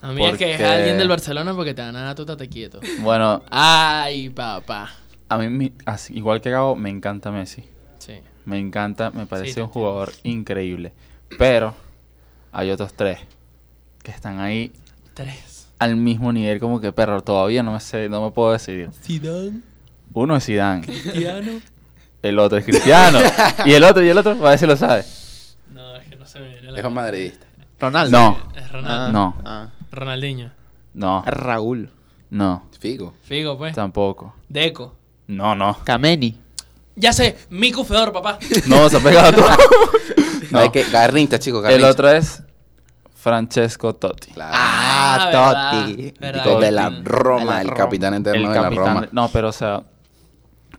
A 0.00 0.12
mí 0.12 0.24
es 0.24 0.36
que 0.36 0.50
es 0.52 0.56
Porque- 0.58 0.64
alguien 0.66 0.98
del 0.98 1.08
Barcelona 1.08 1.54
porque 1.54 1.72
te 1.74 1.82
da 1.82 1.92
nada, 1.92 2.14
tú 2.14 2.22
estate 2.22 2.48
quieto. 2.48 2.80
Bueno, 3.00 3.42
Ay, 3.50 4.28
papá. 4.30 4.90
a 5.28 5.38
mí, 5.38 5.48
mi- 5.48 5.72
así- 5.86 6.14
igual 6.14 6.40
que 6.40 6.50
Gabo, 6.50 6.76
me 6.76 6.90
encanta 6.90 7.30
Messi. 7.30 7.64
Sí. 7.98 8.14
Me 8.44 8.58
encanta, 8.58 9.10
me 9.10 9.24
parece 9.26 9.54
te 9.54 9.60
un 9.62 9.66
entiendo. 9.66 9.72
jugador 9.72 10.12
increíble. 10.24 10.92
Pero 11.38 11.74
hay 12.52 12.70
otros 12.70 12.92
tres 12.94 13.18
que 14.02 14.10
están 14.10 14.40
ahí 14.40 14.72
Tres. 15.14 15.53
Al 15.78 15.96
mismo 15.96 16.32
nivel 16.32 16.60
como 16.60 16.80
que 16.80 16.92
perro. 16.92 17.22
Todavía 17.22 17.62
no 17.62 17.72
me 17.72 17.80
sé, 17.80 18.08
no 18.08 18.22
me 18.24 18.30
puedo 18.30 18.52
decidir. 18.52 18.90
Zidane, 19.02 19.60
Uno 20.12 20.36
es 20.36 20.44
Zidane, 20.44 20.82
Cristiano. 20.86 21.52
el 22.22 22.38
otro 22.38 22.58
es 22.58 22.64
Cristiano 22.64 23.18
y 23.64 23.72
el 23.72 23.84
otro 23.84 24.02
y 24.04 24.08
el 24.08 24.18
otro, 24.18 24.32
a 24.32 24.50
ver 24.50 24.58
si 24.58 24.66
lo 24.66 24.76
sabe. 24.76 25.04
No, 25.72 25.96
es 25.96 26.08
que 26.08 26.16
no 26.16 26.26
se 26.26 26.40
me 26.40 26.48
viene 26.48 26.72
la 26.72 26.78
Es 26.78 26.84
un 26.84 26.94
madridista. 26.94 27.46
Ronaldo. 27.80 28.16
No, 28.18 28.38
Es 28.56 28.64
Ah, 28.64 28.68
Ronaldo. 28.72 29.12
No. 29.12 29.36
ah. 29.44 29.68
Ronaldinho. 29.90 30.50
no, 30.94 31.22
Raúl. 31.26 31.90
no, 32.30 32.64
Figo. 32.80 33.14
Figo, 33.22 33.56
pues. 33.58 33.74
tampoco. 33.74 34.34
Deco. 34.48 34.94
No, 35.26 35.54
no. 35.54 35.78
Kameni. 35.84 36.38
Ya 36.96 37.12
sé, 37.12 37.36
Miku 37.50 37.82
Fedor, 37.84 38.12
papá. 38.12 38.38
No, 38.66 38.88
se 38.88 38.96
ha 38.98 39.00
pegado 39.00 39.32
todo. 39.42 39.48
No, 40.50 40.58
hay 40.60 40.70
que 40.70 40.84
Garrincha, 40.84 41.38
chico, 41.40 41.66
El 41.66 41.82
otro 41.84 42.08
es 42.10 42.42
Francesco 43.24 43.94
Totti. 43.94 44.32
Claro. 44.32 44.52
Ah, 44.54 45.18
verdad, 45.32 45.86
Totti. 45.86 46.14
verdad. 46.20 46.60
De 46.60 46.70
la. 46.70 46.90
Roma, 47.02 47.62
el 47.62 47.72
capitán 47.72 48.12
eterno 48.12 48.50
de 48.50 48.60
la 48.60 48.68
Roma. 48.68 49.08
No, 49.12 49.28
pero 49.28 49.48
o 49.48 49.52
sea, 49.52 49.82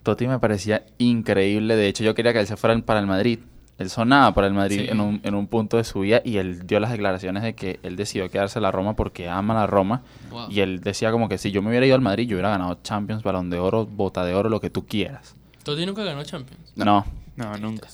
Totti 0.04 0.28
me 0.28 0.38
parecía 0.38 0.86
increíble. 1.00 1.76
De 1.76 1.88
hecho, 1.88 2.04
yo 2.04 2.14
quería 2.14 2.34
que 2.34 2.40
él 2.42 2.46
se 2.48 2.56
fuera 2.56 2.80
para 2.82 3.00
el 3.00 3.08
Madrid. 3.08 3.40
Él 3.80 3.90
sonaba 3.90 4.32
para 4.36 4.46
el 4.48 4.54
Madrid 4.54 4.82
Sí. 4.84 4.88
en, 4.90 5.02
un, 5.02 5.20
en 5.24 5.34
un 5.36 5.48
punto 5.48 5.76
de 5.78 5.84
su 5.84 6.02
vida 6.02 6.22
y 6.24 6.38
él 6.38 6.66
dio 6.68 6.80
las 6.80 6.92
declaraciones 6.92 7.42
de 7.44 7.56
que 7.56 7.80
él 7.84 7.96
decidió 7.98 8.30
quedarse 8.30 8.60
en 8.60 8.64
la 8.64 8.72
Roma 8.72 8.96
porque 8.96 9.28
ama 9.28 9.54
la 9.56 9.66
Roma. 9.68 10.04
Wow. 10.30 10.50
Y 10.52 10.60
él 10.62 10.80
decía 10.82 11.12
como 11.12 11.28
que 11.28 11.38
si 11.40 11.52
yo 11.52 11.62
me 11.64 11.70
hubiera 11.70 11.86
ido 11.88 11.96
al 11.96 12.02
Madrid, 12.02 12.28
yo 12.28 12.36
hubiera 12.36 12.52
ganado 12.52 12.78
Champions, 12.84 13.24
Balón 13.24 13.50
de 13.50 13.58
Oro, 13.60 13.86
Bota 13.86 14.24
de 14.24 14.34
Oro, 14.36 14.50
lo 14.50 14.62
que 14.62 14.70
tú 14.70 14.86
quieras. 14.86 15.36
Totti 15.64 15.84
nunca 15.86 16.04
ganó 16.04 16.24
Champions. 16.24 16.72
No, 16.76 17.04
No, 17.36 17.58
nunca. 17.58 17.88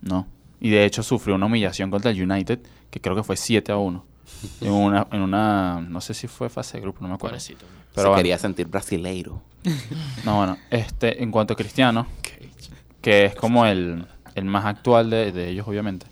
no. 0.00 0.26
Y 0.58 0.70
de 0.70 0.84
hecho 0.84 1.02
sufrió 1.04 1.36
una 1.36 1.46
humillación 1.46 1.90
contra 1.92 2.10
el 2.10 2.20
United, 2.30 2.58
que 2.90 3.00
creo 3.00 3.14
que 3.16 3.22
fue 3.22 3.36
7 3.36 3.72
a 3.72 3.76
1. 3.76 4.04
En 4.60 4.72
una, 4.72 5.06
en 5.10 5.20
una, 5.22 5.80
no 5.80 6.00
sé 6.00 6.14
si 6.14 6.26
fue 6.28 6.48
fase 6.48 6.76
de 6.78 6.82
grupo, 6.82 7.00
no 7.02 7.08
me 7.08 7.14
acuerdo. 7.14 7.36
Pero 7.46 7.58
Se 7.94 8.00
bueno. 8.02 8.14
quería 8.16 8.38
sentir 8.38 8.66
brasileiro. 8.68 9.42
No, 10.24 10.36
bueno, 10.36 10.56
este, 10.70 11.22
en 11.22 11.30
cuanto 11.30 11.54
a 11.54 11.56
Cristiano, 11.56 12.06
que 13.02 13.26
es 13.26 13.34
como 13.34 13.66
el, 13.66 14.06
el 14.34 14.44
más 14.44 14.64
actual 14.64 15.10
de, 15.10 15.32
de 15.32 15.48
ellos, 15.50 15.66
obviamente. 15.68 16.06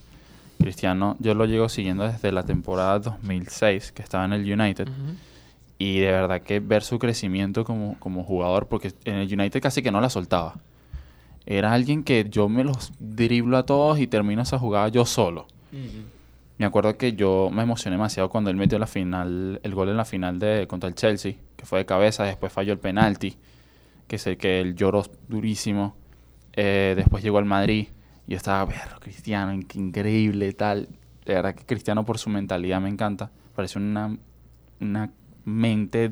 Cristiano, 0.58 1.16
yo 1.20 1.34
lo 1.34 1.44
llego 1.46 1.68
siguiendo 1.68 2.04
desde 2.04 2.32
la 2.32 2.42
temporada 2.42 2.98
2006, 2.98 3.92
que 3.92 4.02
estaba 4.02 4.24
en 4.24 4.32
el 4.32 4.60
United. 4.60 4.88
Y 5.78 6.00
de 6.00 6.10
verdad 6.10 6.42
que 6.42 6.58
ver 6.58 6.82
su 6.82 6.98
crecimiento 6.98 7.64
como, 7.64 7.96
como 8.00 8.24
jugador, 8.24 8.66
porque 8.66 8.92
en 9.04 9.14
el 9.14 9.32
United 9.32 9.62
casi 9.62 9.82
que 9.82 9.92
no 9.92 10.00
la 10.00 10.10
soltaba. 10.10 10.56
Era 11.46 11.72
alguien 11.72 12.02
que 12.02 12.26
yo 12.28 12.48
me 12.48 12.64
los 12.64 12.92
driblo 12.98 13.56
a 13.56 13.64
todos 13.64 14.00
y 14.00 14.08
termino 14.08 14.42
esa 14.42 14.58
jugada 14.58 14.88
yo 14.88 15.06
solo. 15.06 15.46
Me 16.58 16.66
acuerdo 16.66 16.98
que 16.98 17.12
yo 17.12 17.50
me 17.52 17.62
emocioné 17.62 17.94
demasiado 17.94 18.28
cuando 18.28 18.50
él 18.50 18.56
metió 18.56 18.80
la 18.80 18.88
final, 18.88 19.60
el 19.62 19.74
gol 19.74 19.90
en 19.90 19.96
la 19.96 20.04
final 20.04 20.40
de 20.40 20.66
contra 20.66 20.88
el 20.88 20.96
Chelsea, 20.96 21.34
que 21.56 21.64
fue 21.64 21.78
de 21.78 21.86
cabeza, 21.86 22.24
después 22.24 22.52
falló 22.52 22.72
el 22.72 22.80
penalti, 22.80 23.36
que 24.08 24.16
el 24.24 24.36
que 24.36 24.60
él 24.60 24.74
lloró 24.74 25.04
durísimo. 25.28 25.96
Eh, 26.54 26.94
después 26.96 27.22
llegó 27.22 27.38
al 27.38 27.44
Madrid 27.44 27.88
y 28.26 28.32
yo 28.32 28.36
estaba, 28.36 28.64
ver, 28.64 28.88
Cristiano, 28.98 29.52
increíble, 29.52 30.52
tal. 30.52 30.88
De 31.24 31.34
verdad 31.34 31.54
que 31.54 31.64
Cristiano 31.64 32.04
por 32.04 32.18
su 32.18 32.28
mentalidad 32.28 32.80
me 32.80 32.88
encanta. 32.88 33.30
Parece 33.54 33.78
una, 33.78 34.16
una 34.80 35.10
mente, 35.44 36.10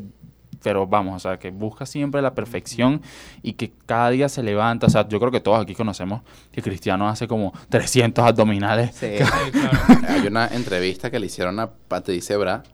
pero 0.66 0.84
vamos, 0.84 1.14
o 1.14 1.20
sea, 1.20 1.38
que 1.38 1.52
busca 1.52 1.86
siempre 1.86 2.20
la 2.20 2.34
perfección 2.34 3.00
y 3.40 3.52
que 3.52 3.72
cada 3.86 4.10
día 4.10 4.28
se 4.28 4.42
levanta. 4.42 4.88
O 4.88 4.90
sea, 4.90 5.06
yo 5.06 5.20
creo 5.20 5.30
que 5.30 5.38
todos 5.38 5.62
aquí 5.62 5.76
conocemos 5.76 6.22
que 6.50 6.60
Cristiano 6.60 7.08
hace 7.08 7.28
como 7.28 7.52
300 7.68 8.24
abdominales. 8.24 8.92
Sí. 8.96 9.06
Sí, 9.16 9.50
claro. 9.52 9.78
Hay 10.08 10.26
una 10.26 10.48
entrevista 10.48 11.08
que 11.08 11.20
le 11.20 11.26
hicieron 11.26 11.60
a 11.60 11.70
Patrice 11.70 12.36
Bra 12.36 12.64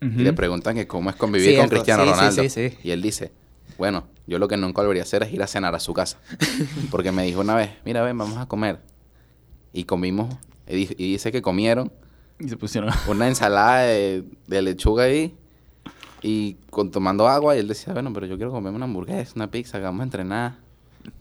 y 0.00 0.06
Ujú. 0.08 0.18
le 0.18 0.32
preguntan 0.32 0.74
que 0.74 0.88
cómo 0.88 1.10
es 1.10 1.14
convivir 1.16 1.56
con 1.58 1.68
Cristiano 1.68 2.02
sí, 2.02 2.10
Ronaldo. 2.10 2.42
sí, 2.42 2.48
sí. 2.48 2.76
Y 2.82 2.90
él 2.90 3.02
dice, 3.02 3.30
bueno, 3.78 4.08
yo 4.26 4.40
lo 4.40 4.48
que 4.48 4.56
nunca 4.56 4.82
volvería 4.82 5.02
a 5.02 5.06
hacer 5.06 5.22
es 5.22 5.32
ir 5.32 5.40
a 5.44 5.46
cenar 5.46 5.76
a 5.76 5.78
su 5.78 5.94
casa. 5.94 6.18
Porque 6.90 7.12
me 7.12 7.22
dijo 7.22 7.40
una 7.40 7.54
vez, 7.54 7.70
mira, 7.84 8.02
ven, 8.02 8.18
vamos 8.18 8.36
a 8.36 8.46
comer. 8.46 8.80
Y 9.72 9.84
comimos, 9.84 10.34
y 10.66 10.74
di- 10.74 10.94
y 10.98 11.12
dice 11.12 11.30
que 11.30 11.40
comieron 11.40 11.92
Y 12.40 12.48
se 12.48 12.56
pusieron... 12.56 12.90
una 13.06 13.28
ensalada 13.28 13.82
de, 13.82 14.24
de 14.48 14.62
lechuga 14.62 15.04
ahí 15.04 15.36
y 16.22 16.54
con, 16.70 16.90
tomando 16.90 17.28
agua. 17.28 17.56
Y 17.56 17.60
él 17.60 17.68
decía, 17.68 17.92
bueno, 17.92 18.12
pero 18.12 18.26
yo 18.26 18.36
quiero 18.36 18.50
comerme 18.50 18.76
una 18.76 18.86
hamburguesa, 18.86 19.32
una 19.36 19.50
pizza, 19.50 19.78
que 19.78 19.84
vamos 19.84 20.00
a 20.00 20.04
entrenar. 20.04 20.54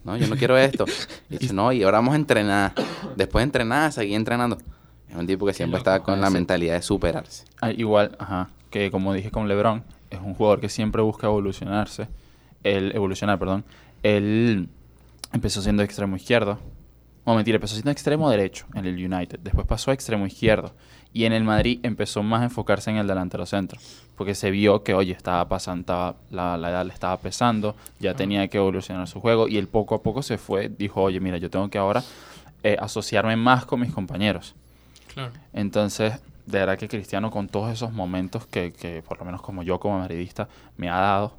No, 0.03 0.17
yo 0.17 0.27
no 0.27 0.35
quiero 0.35 0.57
esto. 0.57 0.85
Y 1.29 1.37
dice, 1.37 1.53
no, 1.53 1.71
y 1.71 1.83
ahora 1.83 1.97
vamos 1.97 2.13
a 2.13 2.17
entrenar. 2.17 2.73
Después 3.15 3.41
de 3.41 3.43
entrenar, 3.43 3.91
seguir 3.91 4.15
entrenando. 4.15 4.57
Es 5.09 5.15
un 5.15 5.27
tipo 5.27 5.45
que 5.45 5.53
siempre 5.53 5.77
está 5.77 6.01
con 6.01 6.19
la 6.19 6.29
mentalidad 6.29 6.75
de 6.75 6.81
superarse. 6.81 7.45
Ah, 7.61 7.71
igual, 7.71 8.15
ajá, 8.19 8.49
que 8.69 8.91
como 8.91 9.13
dije 9.13 9.31
con 9.31 9.47
LeBron, 9.47 9.83
es 10.09 10.19
un 10.19 10.33
jugador 10.33 10.59
que 10.59 10.69
siempre 10.69 11.01
busca 11.01 11.27
evolucionarse. 11.27 12.07
Él, 12.63 12.91
evolucionar, 12.93 13.39
perdón. 13.39 13.63
Él 14.03 14.67
empezó 15.31 15.61
siendo 15.61 15.83
extremo 15.83 16.15
izquierdo. 16.15 16.59
No, 17.25 17.35
mentira, 17.35 17.55
empezó 17.55 17.75
siendo 17.75 17.91
extremo 17.91 18.29
derecho 18.29 18.65
en 18.73 18.85
el 18.85 18.95
United. 18.95 19.39
Después 19.39 19.67
pasó 19.67 19.91
a 19.91 19.93
extremo 19.93 20.25
izquierdo. 20.25 20.73
Y 21.17 21.25
en 21.25 21.33
el 21.33 21.43
Madrid 21.43 21.79
empezó 21.81 22.21
más 22.21 22.41
a 22.41 22.43
enfocarse 22.43 22.91
en 22.91 22.97
el 22.97 23.07
delantero 23.07 23.45
centro. 23.47 23.79
Porque 24.15 24.35
se 24.35 24.51
vio 24.51 24.83
que, 24.83 24.93
oye, 24.93 25.13
estaba 25.13 25.47
pasando, 25.49 25.81
estaba- 25.81 26.15
la, 26.29 26.57
la 26.57 26.69
edad 26.69 26.85
le 26.85 26.93
estaba 26.93 27.17
pesando, 27.17 27.75
ya 27.99 28.13
tenía 28.13 28.47
que 28.49 28.57
evolucionar 28.59 29.07
su 29.07 29.19
juego. 29.19 29.47
Y 29.47 29.57
él 29.57 29.67
poco 29.67 29.95
a 29.95 30.03
poco 30.03 30.21
se 30.21 30.37
fue, 30.37 30.69
dijo, 30.69 31.01
oye, 31.01 31.19
mira, 31.19 31.37
yo 31.37 31.49
tengo 31.49 31.69
que 31.69 31.79
ahora 31.79 32.03
eh, 32.61 32.77
asociarme 32.79 33.35
más 33.35 33.65
con 33.65 33.79
mis 33.79 33.91
compañeros. 33.91 34.53
Claro. 35.13 35.31
Entonces, 35.53 36.13
de 36.45 36.59
verdad 36.59 36.77
que 36.77 36.87
Cristiano 36.87 37.31
con 37.31 37.47
todos 37.47 37.71
esos 37.73 37.91
momentos 37.91 38.45
que, 38.45 38.71
que 38.71 39.01
por 39.01 39.17
lo 39.17 39.25
menos 39.25 39.41
como 39.41 39.63
yo 39.63 39.79
como 39.79 39.97
madridista 39.97 40.47
me 40.77 40.87
ha 40.89 40.97
dado, 40.97 41.33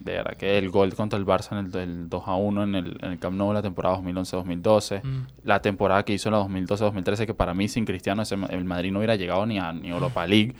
de 0.00 0.12
verdad 0.12 0.36
que 0.36 0.58
el 0.58 0.70
gol 0.70 0.94
contra 0.94 1.18
el 1.18 1.26
Barça 1.26 1.52
en 1.52 1.66
el, 1.66 1.70
del 1.72 2.08
2 2.08 2.22
a 2.26 2.34
1 2.36 2.62
en 2.62 2.74
el, 2.74 2.98
en 3.02 3.12
el 3.12 3.18
Camp 3.18 3.36
Nou 3.36 3.52
la 3.52 3.62
temporada 3.62 3.98
2011-2012, 3.98 5.02
Mm. 5.02 5.26
la 5.44 5.60
temporada 5.62 6.04
que 6.04 6.12
hizo 6.12 6.28
en 6.28 6.34
la 6.34 6.40
2012-2013 6.42 7.26
que 7.26 7.34
para 7.34 7.54
mí 7.54 7.68
sin 7.68 7.84
Cristiano 7.84 8.22
ese 8.22 8.36
el 8.50 8.64
Madrid 8.64 8.92
no 8.92 8.98
hubiera 8.98 9.16
llegado 9.16 9.46
ni 9.46 9.58
a 9.58 9.72
ni 9.72 9.88
Europa 9.88 10.26
League. 10.26 10.54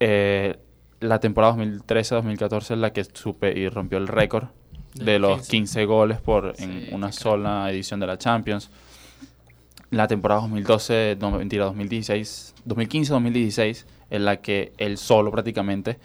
Eh, 0.00 0.56
la 1.00 1.20
temporada 1.20 1.54
2013-2014 1.56 2.74
en 2.74 2.80
la 2.80 2.92
que 2.92 3.04
supe 3.04 3.58
y 3.58 3.68
rompió 3.68 3.98
el 3.98 4.08
récord 4.08 4.48
De 4.94 5.18
los 5.18 5.48
15. 5.48 5.50
15 5.50 5.84
goles 5.86 6.20
por 6.20 6.54
en 6.58 6.94
una 6.94 7.12
sola 7.12 7.70
edición 7.70 8.00
de 8.00 8.06
la 8.06 8.16
Champions. 8.16 8.70
La 9.90 10.06
temporada 10.08 10.40
2012, 10.42 11.18
no 11.20 11.30
mentira, 11.32 11.66
2016, 11.66 12.54
2015-2016, 12.66 13.84
en 14.10 14.24
la 14.24 14.36
que 14.38 14.72
él 14.78 14.96
solo 14.98 15.30
prácticamente 15.30 15.98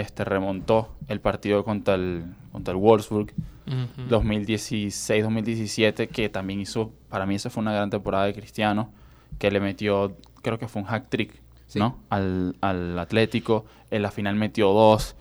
este, 0.00 0.24
remontó 0.24 0.94
el 1.08 1.20
partido 1.20 1.64
contra 1.64 1.94
el, 1.94 2.24
contra 2.52 2.72
el 2.72 2.78
Wolfsburg. 2.80 3.32
Ujú. 3.66 4.08
2016-2017, 4.10 6.08
que 6.08 6.28
también 6.28 6.60
hizo, 6.60 6.92
para 7.08 7.24
mí 7.26 7.34
esa 7.34 7.48
fue 7.50 7.62
una 7.62 7.72
gran 7.72 7.88
temporada 7.90 8.26
de 8.26 8.34
Cristiano, 8.34 8.90
que 9.38 9.50
le 9.50 9.58
metió, 9.60 10.16
creo 10.42 10.58
que 10.58 10.68
fue 10.68 10.82
un 10.82 10.88
hack 10.88 11.08
trick, 11.08 11.40
Sí. 11.66 11.78
¿no? 11.78 11.98
Al, 12.10 12.56
al 12.60 12.98
Atlético, 12.98 13.64
en 13.90 14.02
la 14.02 14.10
final 14.10 14.36
metió 14.36 14.68
dos, 14.72 15.16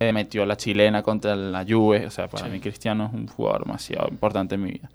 eh, 0.00 0.12
metió 0.12 0.44
la 0.44 0.56
chilena 0.56 1.02
contra 1.02 1.36
la 1.36 1.64
Juve, 1.66 2.06
o 2.06 2.10
sea, 2.10 2.28
para 2.28 2.46
Sí. 2.46 2.50
mí 2.50 2.60
Cristiano 2.60 3.06
es 3.06 3.12
un 3.14 3.28
jugador 3.28 3.64
demasiado 3.64 4.08
importante 4.10 4.56
en 4.56 4.62
mi 4.62 4.72
vida. 4.72 4.90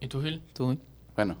¿Y 0.00 0.08
tú, 0.08 0.20
Gil? 0.22 0.42
Tú. 0.54 0.76
Bueno. 1.14 1.36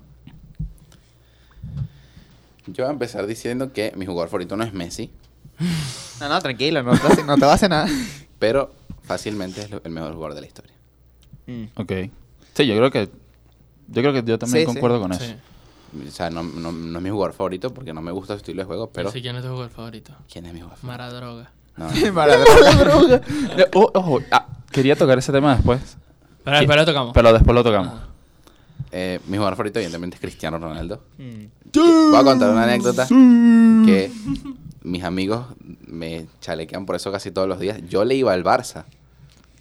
Yo 2.68 2.84
voy 2.84 2.90
a 2.90 2.92
empezar 2.92 3.26
diciendo 3.26 3.72
que 3.72 3.92
mi 3.96 4.06
jugador 4.06 4.28
favorito 4.28 4.56
no 4.56 4.62
es 4.64 4.72
Messi, 4.72 5.10
No, 6.22 6.28
no, 6.28 6.40
tranquilo, 6.40 6.82
no 6.82 6.96
te, 6.96 7.06
hace- 7.06 7.24
no 7.24 7.34
te 7.36 7.44
va 7.44 7.52
a 7.52 7.54
hacer 7.56 7.68
nada. 7.70 7.88
pero 8.38 8.72
fácilmente 9.02 9.60
es 9.62 9.68
el 9.84 9.90
mejor 9.90 10.14
jugador 10.14 10.34
de 10.34 10.40
la 10.42 10.46
historia. 10.46 10.72
Mm. 11.46 11.64
Ok. 11.74 11.92
Sí, 12.54 12.66
yo 12.66 12.76
creo 12.76 12.90
que, 12.90 13.06
yo 13.88 14.02
creo 14.02 14.12
que 14.12 14.22
yo 14.22 14.38
también 14.38 14.64
Sí, 14.66 14.66
sí. 14.70 14.72
concuerdo 14.74 15.00
con 15.00 15.12
Sí. 15.14 15.24
eso. 15.24 15.34
O 16.08 16.10
sea, 16.10 16.30
no, 16.30 16.42
no- 16.42 16.72
no 16.72 16.98
es 16.98 17.02
mi 17.02 17.10
jugador 17.10 17.34
favorito 17.34 17.74
porque 17.74 17.92
no 17.92 18.00
me 18.00 18.12
gusta 18.12 18.34
su 18.34 18.38
estilo 18.38 18.62
de 18.62 18.66
juego, 18.66 18.90
pero... 18.90 19.10
Sí, 19.10 19.20
¿quién 19.20 19.36
es 19.36 19.42
tu 19.42 19.48
jugador 19.48 19.70
favorito? 19.70 20.12
¿Quién 20.30 20.46
es 20.46 20.54
mi 20.54 20.60
jugador 20.60 20.78
favorito? 20.78 21.02
Maradroga. 21.02 21.50
No, 21.76 22.12
Maradona. 22.12 23.20
Eh, 23.56 23.66
oh, 23.74 23.90
ojo, 23.94 24.20
ah, 24.30 24.46
quería 24.70 24.94
tocar 24.96 25.18
ese 25.18 25.32
tema 25.32 25.54
después, 25.56 25.96
Pero 26.44 26.56
después 26.58 26.78
lo 26.78 26.84
tocamos. 26.86 27.12
pero 27.14 27.32
después 27.32 27.54
lo 27.54 27.64
tocamos. 27.64 27.92
Ah. 27.94 28.06
eh, 28.92 29.20
mi 29.26 29.36
jugador 29.38 29.54
favorito 29.56 29.78
evidentemente 29.80 30.16
es 30.16 30.20
Cristiano 30.20 30.58
Ronaldo. 30.58 31.02
Mm. 31.18 31.44
Voy 32.10 32.16
a 32.20 32.22
contar 32.24 32.50
una 32.50 32.64
anécdota 32.64 33.06
que 33.08 34.10
mis 34.82 35.04
amigos 35.04 35.46
me 35.86 36.26
chalequean 36.40 36.86
por 36.86 36.96
eso 36.96 37.10
casi 37.12 37.30
todos 37.30 37.48
los 37.48 37.58
días. 37.60 37.80
Yo 37.88 38.04
le 38.04 38.14
iba 38.14 38.32
al 38.32 38.42
Barça 38.44 38.84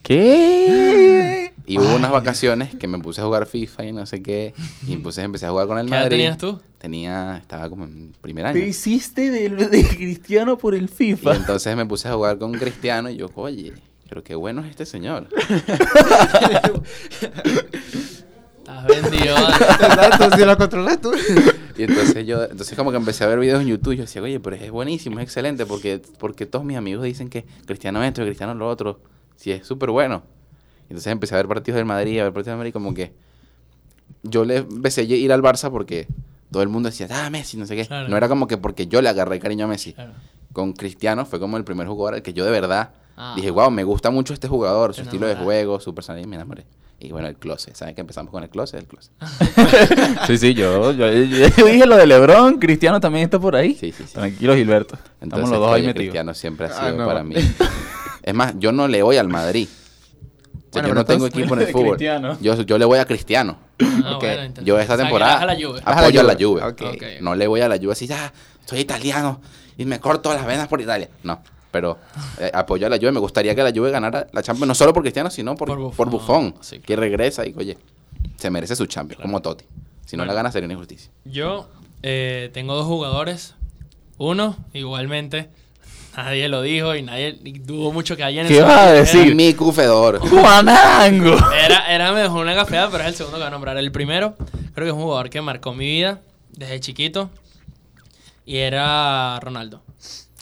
¿Qué? 0.03 1.53
y 1.67 1.77
hubo 1.77 1.95
unas 1.95 2.11
vacaciones 2.11 2.73
que 2.75 2.87
me 2.87 2.97
puse 2.99 3.21
a 3.21 3.25
jugar 3.25 3.45
FIFA 3.45 3.85
y 3.85 3.91
no 3.93 4.05
sé 4.05 4.21
qué. 4.23 4.53
Y 4.87 4.93
entonces 4.93 5.23
empecé 5.23 5.45
a 5.45 5.51
jugar 5.51 5.67
con 5.67 5.77
el 5.77 5.85
¿Qué 5.87 5.91
Madrid. 5.91 6.09
tenías 6.09 6.37
tú? 6.37 6.59
Tenía, 6.79 7.37
estaba 7.37 7.69
como 7.69 7.83
en 7.83 8.13
primer 8.21 8.45
año. 8.47 8.57
hiciste 8.59 9.29
de, 9.29 9.49
de 9.49 9.87
Cristiano 9.87 10.57
por 10.57 10.73
el 10.73 10.85
Y 10.85 10.87
FIFA. 10.87 11.35
entonces 11.35 11.75
me 11.77 11.85
puse 11.85 12.07
a 12.07 12.13
jugar 12.13 12.37
con 12.39 12.51
Cristiano 12.53 13.09
y 13.11 13.17
yo, 13.17 13.29
oye, 13.35 13.73
pero 14.09 14.23
qué 14.23 14.33
bueno 14.35 14.61
es 14.63 14.71
este 14.71 14.85
señor. 14.87 15.27
Estás 18.59 18.85
vendido. 18.87 19.35
Exacto, 19.37 20.35
si 20.37 20.45
lo 20.45 20.57
controlas 20.57 20.99
tú. 21.01 21.11
Y 21.77 21.83
entonces 21.83 22.25
yo, 22.25 22.43
entonces 22.43 22.77
como 22.77 22.91
que 22.91 22.97
empecé 22.97 23.23
a 23.23 23.27
ver 23.27 23.39
videos 23.39 23.61
en 23.61 23.67
YouTube 23.67 23.93
y 23.93 23.97
yo 23.97 24.03
decía, 24.03 24.21
oye, 24.21 24.39
pero 24.39 24.55
es 24.55 24.71
buenísimo, 24.71 25.19
es 25.19 25.23
excelente, 25.23 25.65
porque, 25.65 26.01
porque 26.19 26.45
todos 26.45 26.65
mis 26.65 26.77
amigos 26.77 27.03
dicen 27.03 27.29
que 27.29 27.45
Cristiano 27.65 28.03
esto, 28.03 28.23
Cristiano 28.23 28.53
lo 28.53 28.67
otro, 28.67 28.99
sí 29.35 29.51
es 29.51 29.65
súper 29.65 29.91
bueno. 29.91 30.23
Entonces 30.83 31.11
empecé 31.11 31.35
a 31.35 31.37
ver 31.37 31.47
partidos 31.47 31.77
del 31.77 31.85
Madrid, 31.85 32.19
a 32.19 32.23
ver 32.23 32.33
partidos 32.33 32.53
del 32.53 32.57
Madrid, 32.57 32.73
como 32.73 32.93
que 32.93 33.13
yo 34.23 34.45
le 34.45 34.57
empecé 34.57 35.01
a 35.01 35.03
ir 35.05 35.31
al 35.31 35.41
Barça 35.41 35.71
porque 35.71 36.07
todo 36.51 36.63
el 36.63 36.69
mundo 36.69 36.89
decía, 36.89 37.07
ah, 37.09 37.29
Messi, 37.29 37.57
no 37.57 37.65
sé 37.65 37.75
qué. 37.75 37.85
Claro. 37.85 38.09
No 38.09 38.17
era 38.17 38.27
como 38.27 38.47
que 38.47 38.57
porque 38.57 38.87
yo 38.87 39.01
le 39.01 39.09
agarré 39.09 39.39
cariño 39.39 39.65
a 39.65 39.67
Messi. 39.69 39.93
Claro. 39.93 40.13
Con 40.51 40.73
Cristiano 40.73 41.25
fue 41.25 41.39
como 41.39 41.57
el 41.57 41.63
primer 41.63 41.87
jugador 41.87 42.15
al 42.15 42.21
que 42.21 42.33
yo 42.33 42.43
de 42.43 42.51
verdad 42.51 42.91
Ah. 43.17 43.33
Dije, 43.35 43.51
wow, 43.51 43.69
me 43.71 43.83
gusta 43.83 44.09
mucho 44.09 44.33
este 44.33 44.47
jugador, 44.47 44.93
su 44.93 45.01
estilo 45.01 45.27
de 45.27 45.35
juego, 45.35 45.79
su 45.79 45.93
personalidad, 45.93 46.25
y 46.27 46.29
me 46.29 46.35
enamoré. 46.37 46.65
Y 46.99 47.11
bueno, 47.11 47.27
el 47.27 47.35
closet, 47.35 47.75
¿saben 47.75 47.95
que 47.95 48.01
empezamos 48.01 48.31
con 48.31 48.43
el 48.43 48.49
closet? 48.49 48.79
El 48.81 48.85
closet. 48.87 49.11
Sí, 50.27 50.37
sí, 50.37 50.53
yo, 50.53 50.91
yo, 50.91 51.11
yo 51.11 51.47
dije 51.65 51.85
lo 51.85 51.97
de 51.97 52.05
LeBron, 52.05 52.59
Cristiano 52.59 52.99
también 52.99 53.23
está 53.25 53.39
por 53.39 53.55
ahí. 53.55 53.73
Sí, 53.73 53.91
sí, 53.91 54.03
sí. 54.05 54.13
Tranquilo, 54.13 54.55
Gilberto. 54.55 54.95
Estamos 54.95 55.21
Entonces, 55.21 55.49
los 55.49 55.59
dos 55.59 55.73
ahí 55.73 55.81
metidos. 55.81 55.95
Cristiano 55.95 56.33
siempre 56.35 56.67
ha 56.67 56.69
Ah, 56.69 56.85
sido 56.91 56.97
no. 56.97 57.05
para 57.05 57.23
mí. 57.23 57.35
Es 58.23 58.35
más, 58.35 58.53
yo 58.59 58.71
no 58.71 58.87
le 58.87 59.01
voy 59.01 59.17
al 59.17 59.27
Madrid. 59.27 59.67
O 59.67 60.73
sea, 60.73 60.83
Bueno, 60.83 60.87
yo 60.89 60.93
no 60.93 61.05
tengo 61.05 61.25
equipo 61.25 61.55
en 61.55 61.61
el 61.61 61.67
fútbol. 61.69 61.97
Yo, 62.39 62.61
yo 62.61 62.77
le 62.77 62.85
voy 62.85 62.99
a 62.99 63.05
Cristiano. 63.05 63.57
Ah, 63.81 64.13
Ok. 64.17 64.21
bueno, 64.23 64.53
Yo 64.63 64.77
esta 64.79 64.93
o 64.93 64.97
sea, 64.97 65.05
temporada 65.05 65.39
a 65.41 65.45
la 65.47 65.55
Juve. 65.55 65.81
Apoyo 65.83 66.21
a 66.21 66.23
la 66.23 66.33
Juve. 66.33 66.61
Juve. 66.61 66.63
Ok. 66.63 66.81
Ok. 66.97 67.03
No 67.21 67.33
le 67.33 67.47
voy 67.47 67.61
a 67.61 67.67
la 67.67 67.77
Juve 67.77 67.93
así, 67.93 68.07
ah, 68.13 68.31
soy 68.65 68.79
italiano 68.81 69.41
y 69.75 69.85
me 69.85 69.99
corto 69.99 70.31
las 70.35 70.45
venas 70.45 70.67
por 70.67 70.79
Italia. 70.79 71.09
No, 71.23 71.41
pero 71.71 71.97
eh, 72.39 72.51
apoyo 72.53 72.85
a 72.87 72.89
la 72.89 72.97
Juve. 72.97 73.11
Me 73.11 73.19
gustaría 73.19 73.55
que 73.55 73.63
la 73.63 73.71
Juve 73.71 73.91
ganara 73.91 74.27
la 74.31 74.43
Champions, 74.43 74.67
no 74.67 74.75
solo 74.75 74.93
por 74.93 75.01
Cristiano, 75.03 75.29
sino 75.29 75.55
por, 75.55 75.67
Por 75.69 75.91
por 75.95 76.09
Buffon. 76.09 76.53
Que 76.85 76.95
regresa 76.95 77.45
y, 77.47 77.53
oye, 77.57 77.77
se 78.37 78.49
merece 78.49 78.75
su 78.75 78.85
Champions, 78.85 79.21
como 79.21 79.41
Totti. 79.41 79.65
Si 80.05 80.17
no 80.17 80.21
Bueno. 80.21 80.33
la 80.33 80.35
gana 80.35 80.51
sería 80.51 80.65
una 80.65 80.73
injusticia. 80.73 81.11
Yo 81.25 81.69
eh, 82.03 82.49
tengo 82.53 82.75
dos 82.75 82.85
jugadores. 82.85 83.55
Uno, 84.17 84.57
igualmente, 84.73 85.49
nadie 86.17 86.47
lo 86.49 86.61
dijo 86.61 86.93
y 86.95 87.01
nadie 87.01 87.39
y 87.43 87.59
dudo 87.59 87.91
mucho 87.91 88.15
que 88.17 88.23
alguien... 88.23 88.45
en 88.45 88.51
¿Qué 88.51 88.61
vas 88.61 88.71
a 88.77 88.89
era- 88.89 88.99
decir? 88.99 89.33
mi 89.35 89.53
Fedor. 89.53 90.19
¡Juanango! 90.19 91.35
Era, 91.65 91.85
era 91.93 92.11
me 92.11 92.21
dejó 92.21 92.39
una 92.39 92.53
gafeada, 92.53 92.89
pero 92.91 93.03
es 93.03 93.09
el 93.09 93.15
segundo 93.15 93.37
que 93.37 93.43
voy 93.43 93.47
a 93.47 93.51
nombrar. 93.51 93.77
El 93.77 93.91
primero, 93.91 94.35
creo 94.73 94.85
que 94.85 94.89
es 94.89 94.93
un 94.93 95.01
jugador 95.01 95.29
que 95.29 95.41
marcó 95.41 95.73
mi 95.73 95.85
vida 95.85 96.19
desde 96.51 96.79
chiquito. 96.81 97.29
Y 98.45 98.57
era 98.57 99.39
Ronaldo. 99.39 99.81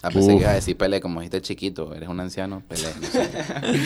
Ah, 0.02 0.10
pensé 0.10 0.32
Uf. 0.32 0.38
que 0.38 0.42
iba 0.44 0.52
a 0.52 0.56
decir 0.56 0.78
Pelé, 0.78 1.02
como 1.02 1.20
dijiste 1.20 1.42
chiquito, 1.42 1.94
eres 1.94 2.08
un 2.10 2.20
anciano, 2.20 2.62
Pelé. 2.68 2.84
no 3.02 3.08
sé. 3.08 3.30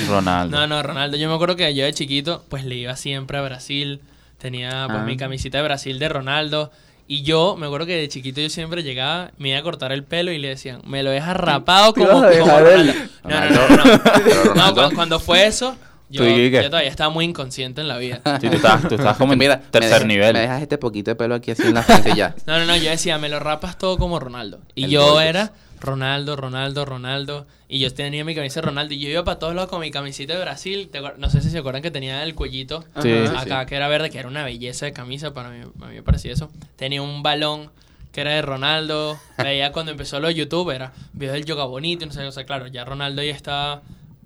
Ronaldo. 0.08 0.58
No, 0.58 0.68
no, 0.68 0.84
Ronaldo. 0.84 1.18
Yo 1.18 1.28
me 1.30 1.36
acuerdo 1.36 1.56
que 1.56 1.74
yo 1.74 1.84
de 1.86 1.94
chiquito, 1.94 2.44
pues 2.50 2.66
le 2.66 2.76
iba 2.76 2.96
siempre 2.96 3.38
a 3.38 3.42
Brasil. 3.42 4.02
Tenía 4.38 4.86
pues 4.88 5.00
Ah. 5.00 5.06
mi 5.06 5.18
camiseta 5.18 5.58
de 5.60 5.64
Brasil 5.64 6.00
de 6.00 6.10
Ronaldo. 6.10 6.72
Y 7.08 7.24
yo 7.24 7.56
me 7.58 7.66
acuerdo 7.66 7.86
que 7.86 7.96
de 7.98 8.08
chiquito 8.08 8.40
yo 8.42 8.50
siempre 8.50 8.82
llegaba, 8.84 9.32
me 9.38 9.50
iba 9.50 9.60
a 9.60 9.62
cortar 9.64 9.92
el 9.92 10.04
pelo 10.04 10.32
y 10.32 10.38
le 10.38 10.48
decían, 10.50 10.82
me 10.86 11.04
lo 11.04 11.10
dejas 11.12 11.36
rapado 11.36 11.92
Te 11.94 12.02
como, 12.06 12.22
como 12.22 12.60
Ronaldo. 12.60 12.94
No, 13.24 13.40
no, 13.50 13.68
no, 13.70 13.86
no. 13.86 14.54
No, 14.56 14.74
cu- 14.90 14.96
cuando 14.96 15.20
fue 15.20 15.46
eso, 15.46 15.76
yo, 16.10 16.22
¿Tú 16.24 16.30
y 16.30 16.50
qué? 16.50 16.62
yo 16.64 16.70
todavía 16.70 16.90
estaba 16.90 17.10
muy 17.10 17.26
inconsciente 17.26 17.82
en 17.82 17.88
la 17.90 17.98
vida. 17.98 18.22
Sí, 18.42 18.48
tú 18.50 18.56
estás, 18.56 18.88
tú 18.88 18.96
estás 18.96 19.18
como 19.18 19.34
en 19.34 19.40
Mira, 19.40 19.58
me 19.58 19.64
tercer 19.72 19.92
dejas- 20.02 20.06
nivel. 20.08 20.34
Me 20.34 20.40
dejas 20.40 20.62
este 20.62 20.78
poquito 20.78 21.12
de 21.12 21.16
pelo 21.16 21.36
aquí 21.36 21.52
así 21.52 21.64
en 21.64 21.74
la 21.74 21.84
frente 21.84 22.14
ya. 22.16 22.36
No, 22.46 22.58
no, 22.60 22.66
no, 22.66 22.76
yo 22.78 22.90
decía, 22.90 23.18
me 23.18 23.28
lo 23.30 23.40
rapas 23.40 23.78
todo 23.78 23.98
como 23.98 24.20
Ronaldo. 24.20 24.60
Y 24.76 24.86
El 24.86 24.92
yo 24.92 25.20
era 25.20 25.52
Ronaldo, 25.84 26.36
Ronaldo, 26.36 26.86
Ronaldo. 26.86 27.46
Y 27.68 27.80
yo 27.80 27.94
tenía 27.94 28.24
mi 28.26 28.34
camisa 28.34 28.62
de 28.62 28.68
Ronaldo. 28.68 28.94
Y 28.94 29.00
yo 29.00 29.10
iba 29.10 29.24
para 29.24 29.38
todos 29.38 29.54
lados 29.54 29.70
con 29.70 29.82
mi 29.82 29.92
camiseta 29.92 30.34
de 30.34 30.40
Brasil. 30.42 30.90
¿Te 30.92 31.00
acuer- 31.02 31.18
No 31.18 31.30
sé 31.30 31.42
si 31.42 31.50
se 31.50 31.58
acuerdan 31.60 31.82
que 31.82 31.92
tenía 31.92 32.24
el 32.24 32.34
cuellito 32.36 32.84
Sí. 33.02 33.12
Acá, 33.38 33.66
que 33.66 33.76
era 33.76 33.88
verde, 33.88 34.10
que 34.10 34.18
era 34.18 34.28
una 34.28 34.44
belleza 34.44 34.86
de 34.86 34.94
camisa. 34.94 35.34
Para 35.34 35.50
mí, 35.50 35.62
a 35.62 35.86
mí 35.88 35.96
me 35.96 36.04
parecía 36.04 36.32
eso. 36.34 36.50
Tenía 36.78 37.02
un 37.02 37.22
balón 37.22 37.70
que 38.12 38.22
era 38.22 38.32
de 38.32 38.42
Ronaldo. 38.42 39.20
Veía 39.38 39.72
cuando 39.72 39.92
empezó 39.92 40.20
los 40.20 40.34
YouTube, 40.34 40.70
era 40.72 40.94
videos 41.14 41.34
del 41.34 41.46
yoga 41.46 41.66
bonito. 41.66 42.06
No 42.06 42.12
sé, 42.14 42.24
o 42.26 42.32
sea, 42.32 42.46
claro, 42.46 42.68
ya 42.68 42.86
Ronaldo 42.86 43.22
ya 43.24 43.34
está 43.34 43.82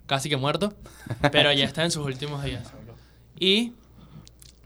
casi 0.05 0.29
que 0.29 0.37
muerto. 0.37 0.73
Pero 1.31 1.51
ya 1.53 1.65
está 1.65 1.83
en 1.83 1.91
sus 1.91 2.05
últimos 2.05 2.43
días. 2.43 2.71
Y 3.39 3.73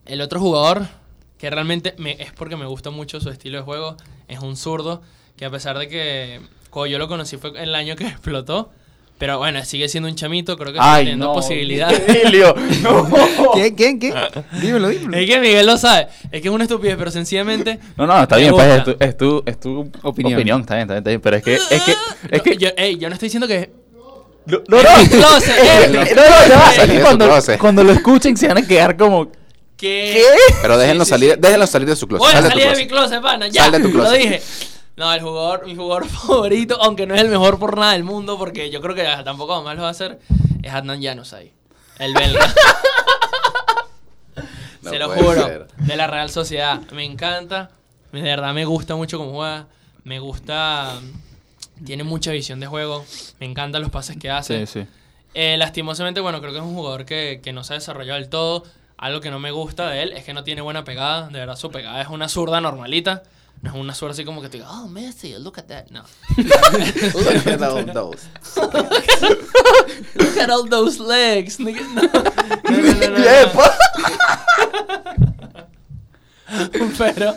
el 0.06 0.22
otro 0.22 0.40
jugador, 0.40 0.88
que 1.38 1.50
realmente 1.50 1.96
me, 1.98 2.12
es 2.22 2.32
porque 2.34 2.56
me 2.56 2.66
gusta 2.66 2.90
mucho 2.90 3.20
su 3.22 3.30
estilo 3.30 3.58
de 3.60 3.64
juego, 3.64 3.98
es 4.28 4.40
un 4.40 4.56
zurdo, 4.58 5.02
que 5.38 5.46
a 5.46 5.50
pesar 5.50 5.78
de 5.78 5.88
que 5.88 6.42
cuando 6.72 6.88
yo 6.88 6.98
lo 6.98 7.08
conocí 7.08 7.38
fue 7.38 7.52
el 7.62 7.76
año 7.76 7.96
que 7.96 8.08
explotó, 8.08 8.72
pero 9.20 9.38
bueno, 9.38 9.64
sigue 9.66 9.88
siendo 9.88 10.10
un 10.10 10.16
chamito, 10.16 10.58
creo 10.58 10.74
que 10.74 10.80
sigue 10.80 10.96
teniendo 10.98 11.28
no. 11.28 11.34
posibilidades. 11.34 12.02
Emilio, 12.08 12.56
no. 12.82 13.08
¿Quién, 13.54 13.76
quién, 13.76 14.00
quién? 14.00 14.16
Dímelo, 14.60 14.90
dímelo. 14.90 15.16
Es 15.16 15.30
que 15.30 15.40
Miguel 15.40 15.66
lo 15.68 15.78
sabe, 15.78 16.08
es 16.32 16.42
que 16.42 16.48
es 16.48 16.54
una 16.54 16.64
estupidez, 16.64 16.96
pero 16.98 17.12
sencillamente... 17.12 17.78
No, 17.98 18.08
no, 18.08 18.24
está 18.24 18.38
bien, 18.38 18.52
pues 18.52 18.68
es 18.68 18.84
tu, 18.84 18.96
es 19.00 19.18
tu, 19.18 19.44
es 19.46 19.60
tu 19.60 19.92
Opinión. 20.02 20.40
opinión. 20.40 20.62
Está 20.62 20.74
bien, 20.76 20.90
está 20.90 20.94
bien, 20.94 20.98
está 21.02 21.10
bien. 21.12 21.22
Pero 21.22 21.38
es 21.38 21.44
que, 21.44 21.54
es 21.54 21.84
que, 21.84 21.92
es 21.92 22.38
No, 22.40 22.44
que. 22.44 22.58
yo, 22.58 22.70
ey, 22.78 22.98
yo 22.98 23.10
no 23.10 23.14
estoy 23.14 23.28
diciendo 23.28 23.48
que... 23.48 23.70
No, 24.48 24.64
no, 24.68 24.82
no. 24.82 24.82
no, 24.82 25.40
no, 26.50 27.02
cuando, 27.04 27.30
cuando 27.60 27.84
lo 27.84 27.92
escuchen 27.94 28.36
se 28.36 28.48
van 28.48 28.58
a 28.58 28.68
quedar 28.68 28.98
como. 28.98 29.32
que 29.78 30.24
Pero 30.64 30.80
déjenlo 30.80 31.06
Sí, 31.06 31.10
sí, 31.10 31.12
salir, 31.12 31.34
sí. 31.34 31.40
déjenlo 31.40 31.68
salir 31.68 31.88
de 31.90 31.96
su 31.96 32.08
closet. 32.08 32.26
Voy 32.28 32.32
a 32.32 32.42
Sal 32.42 32.44
de 32.46 32.50
tu 32.50 32.60
salir 32.60 32.76
de 32.76 32.84
mi 32.84 32.88
closet, 32.90 33.22
pana. 33.22 33.48
Ya, 33.50 33.64
Sal 33.66 33.72
de 33.74 33.80
tu 33.80 33.88
lo 33.90 33.94
closet. 33.94 34.18
dije. 34.20 34.42
No, 34.98 35.12
el 35.14 35.22
jugador, 35.22 35.66
mi 35.66 35.76
jugador 35.76 36.06
favorito, 36.10 36.78
aunque 36.82 37.06
no 37.08 37.16
es 37.16 37.22
el 37.22 37.30
mejor 37.30 37.58
por 37.60 37.78
nada 37.78 37.94
del 37.94 38.04
mundo, 38.04 38.38
porque 38.38 38.70
yo 38.70 38.82
creo 38.82 38.96
que 38.96 39.04
tampoco 39.24 39.62
más 39.64 39.76
lo 39.76 39.82
va 39.84 39.88
a 39.88 39.92
hacer, 39.92 40.20
es 40.62 40.74
Adnan 40.74 41.02
Januzaj, 41.02 41.46
el 42.00 42.14
belga. 42.14 42.54
No 44.82 44.90
Se 44.90 44.98
lo 44.98 45.10
juro, 45.10 45.46
ser. 45.46 45.68
de 45.78 45.96
la 45.96 46.08
Real 46.08 46.32
Sociedad. 46.32 46.82
Me 46.92 47.04
encanta, 47.06 47.70
de 48.12 48.22
verdad 48.24 48.52
me 48.54 48.66
gusta 48.66 48.96
mucho 48.96 49.20
cómo 49.20 49.32
juega, 49.34 49.68
me 50.04 50.18
gusta, 50.18 51.00
tiene 51.86 52.04
mucha 52.04 52.32
visión 52.32 52.60
de 52.60 52.66
juego, 52.66 53.06
me 53.40 53.46
encantan 53.46 53.84
los 53.84 53.92
pases 53.92 54.18
que 54.18 54.32
hace. 54.32 54.66
Sí, 54.66 54.80
sí. 54.82 54.88
Eh, 55.36 55.56
lastimosamente, 55.60 56.20
bueno, 56.20 56.40
creo 56.42 56.52
que 56.52 56.58
es 56.58 56.64
un 56.64 56.74
jugador 56.74 57.06
que, 57.06 57.42
que 57.44 57.54
no 57.54 57.64
se 57.64 57.74
ha 57.74 57.76
desarrollado 57.76 58.20
del 58.20 58.28
todo. 58.30 58.64
Algo 58.98 59.22
que 59.22 59.30
no 59.30 59.40
me 59.40 59.52
gusta 59.52 59.88
de 59.90 60.02
él 60.02 60.14
es 60.14 60.24
que 60.24 60.34
no 60.34 60.44
tiene 60.44 60.62
buena 60.62 60.84
pegada. 60.84 61.28
De 61.28 61.38
verdad, 61.40 61.56
su 61.56 61.70
pegada 61.70 62.02
es 62.02 62.08
una 62.08 62.28
zurda 62.28 62.60
normalita. 62.60 63.22
No 63.62 63.70
es 63.70 63.76
una 63.76 63.94
zurda 63.94 64.14
así 64.14 64.26
como 64.26 64.42
que 64.42 64.50
te 64.50 64.58
diga, 64.58 64.72
oh, 64.72 64.88
Messi, 64.88 65.34
look 65.38 65.60
at 65.60 65.66
that. 65.66 65.86
No. 65.92 66.04
Look 66.38 67.48
at 67.48 67.62
all 67.62 67.86
those. 67.86 68.28
Look 70.16 70.38
at 70.38 70.50
all 70.50 70.68
those 70.68 71.00
legs. 71.00 71.60
nigga. 71.60 71.82
No, 71.94 72.02
no, 72.02 72.24
no, 72.72 72.94
no, 72.94 73.10
no, 73.10 73.20
no. 73.20 73.62
pero, 76.98 77.36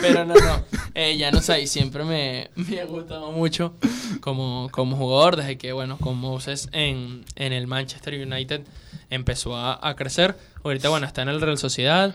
pero 0.00 0.24
no, 0.24 0.34
no. 0.34 0.64
Eh, 0.94 1.16
ya 1.16 1.30
no 1.30 1.40
sé, 1.40 1.62
y 1.62 1.66
siempre 1.66 2.04
me, 2.04 2.50
me 2.54 2.80
ha 2.80 2.84
gustado 2.84 3.32
mucho 3.32 3.74
como, 4.20 4.68
como 4.70 4.96
jugador, 4.96 5.36
desde 5.36 5.58
que, 5.58 5.72
bueno, 5.72 5.98
con 5.98 6.16
Moses 6.18 6.68
en, 6.72 7.24
en 7.36 7.52
el 7.52 7.66
Manchester 7.66 8.14
United 8.14 8.62
empezó 9.10 9.56
a, 9.56 9.78
a 9.86 9.96
crecer. 9.96 10.36
Ahorita, 10.64 10.88
bueno, 10.88 11.06
está 11.06 11.22
en 11.22 11.28
el 11.28 11.40
Real 11.40 11.58
Sociedad. 11.58 12.14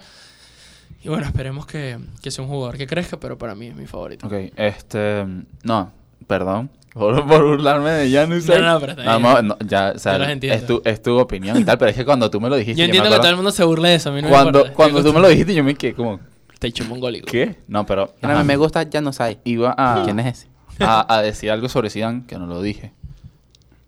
Y 1.04 1.10
bueno, 1.10 1.26
esperemos 1.26 1.66
que, 1.66 1.98
que 2.22 2.32
sea 2.32 2.44
un 2.44 2.50
jugador 2.50 2.78
que 2.78 2.88
crezca, 2.88 3.18
pero 3.20 3.38
para 3.38 3.56
mí 3.56 3.68
es 3.68 3.76
mi 3.76 3.86
favorito. 3.88 4.26
Ok, 4.28 4.34
este. 4.56 5.26
No, 5.64 5.92
perdón. 6.28 6.70
Por, 6.94 7.28
por 7.28 7.44
burlarme 7.44 7.90
de 7.90 8.12
Janus. 8.12 8.46
No, 8.48 8.60
no, 8.60 8.80
pero 8.80 8.92
está 8.94 9.20
No, 9.20 9.34
bien. 9.34 9.48
no, 9.48 9.58
ya, 9.68 9.94
o 9.96 10.00
sea, 10.00 10.32
es 10.32 10.66
tu, 10.68 10.82
es 10.86 11.02
tu 11.02 11.18
opinión 11.18 11.58
y 11.60 11.64
tal, 11.66 11.78
pero 11.80 11.90
es 11.90 11.98
que 11.98 12.06
cuando 12.06 12.30
tú 12.30 12.40
me 12.40 12.50
lo 12.50 12.56
dijiste. 12.56 12.80
Yo 12.80 12.84
me 12.84 12.86
entiendo 12.86 13.10
que 13.10 13.16
acuerdo- 13.16 13.22
todo 13.24 13.30
el 13.32 13.36
mundo 13.38 13.52
se 13.52 13.64
burle 13.64 13.90
de 13.90 13.96
eso. 13.96 14.10
A 14.10 14.14
mí 14.14 14.22
no 14.22 14.28
me 14.28 14.34
Cuando, 14.34 14.60
importa. 14.60 14.76
cuando 14.76 15.04
tú 15.04 15.12
me 15.14 15.20
lo 15.20 15.28
dijiste, 15.28 15.54
yo 15.56 15.64
me 15.64 15.76
quedé 15.76 15.94
como. 15.96 16.20
Te 16.60 16.68
echo 16.68 16.84
un 16.84 16.90
mongólico. 16.92 17.26
¿Qué? 17.30 17.58
No, 17.68 17.86
pero. 17.86 18.14
Ajá, 18.22 18.44
me 18.44 18.56
gusta, 18.56 18.84
ya 18.84 19.02
no 19.02 19.12
sabes. 19.12 19.38
Iba 19.44 19.74
a. 19.78 20.04
¿Quién 20.06 20.20
es 20.20 20.40
ese? 20.40 20.48
a, 20.80 21.14
a 21.16 21.22
decir 21.22 21.52
algo 21.52 21.68
sobre 21.68 21.90
Zidane 21.90 22.24
que 22.28 22.38
no 22.38 22.46
lo 22.46 22.62
dije. 22.62 22.94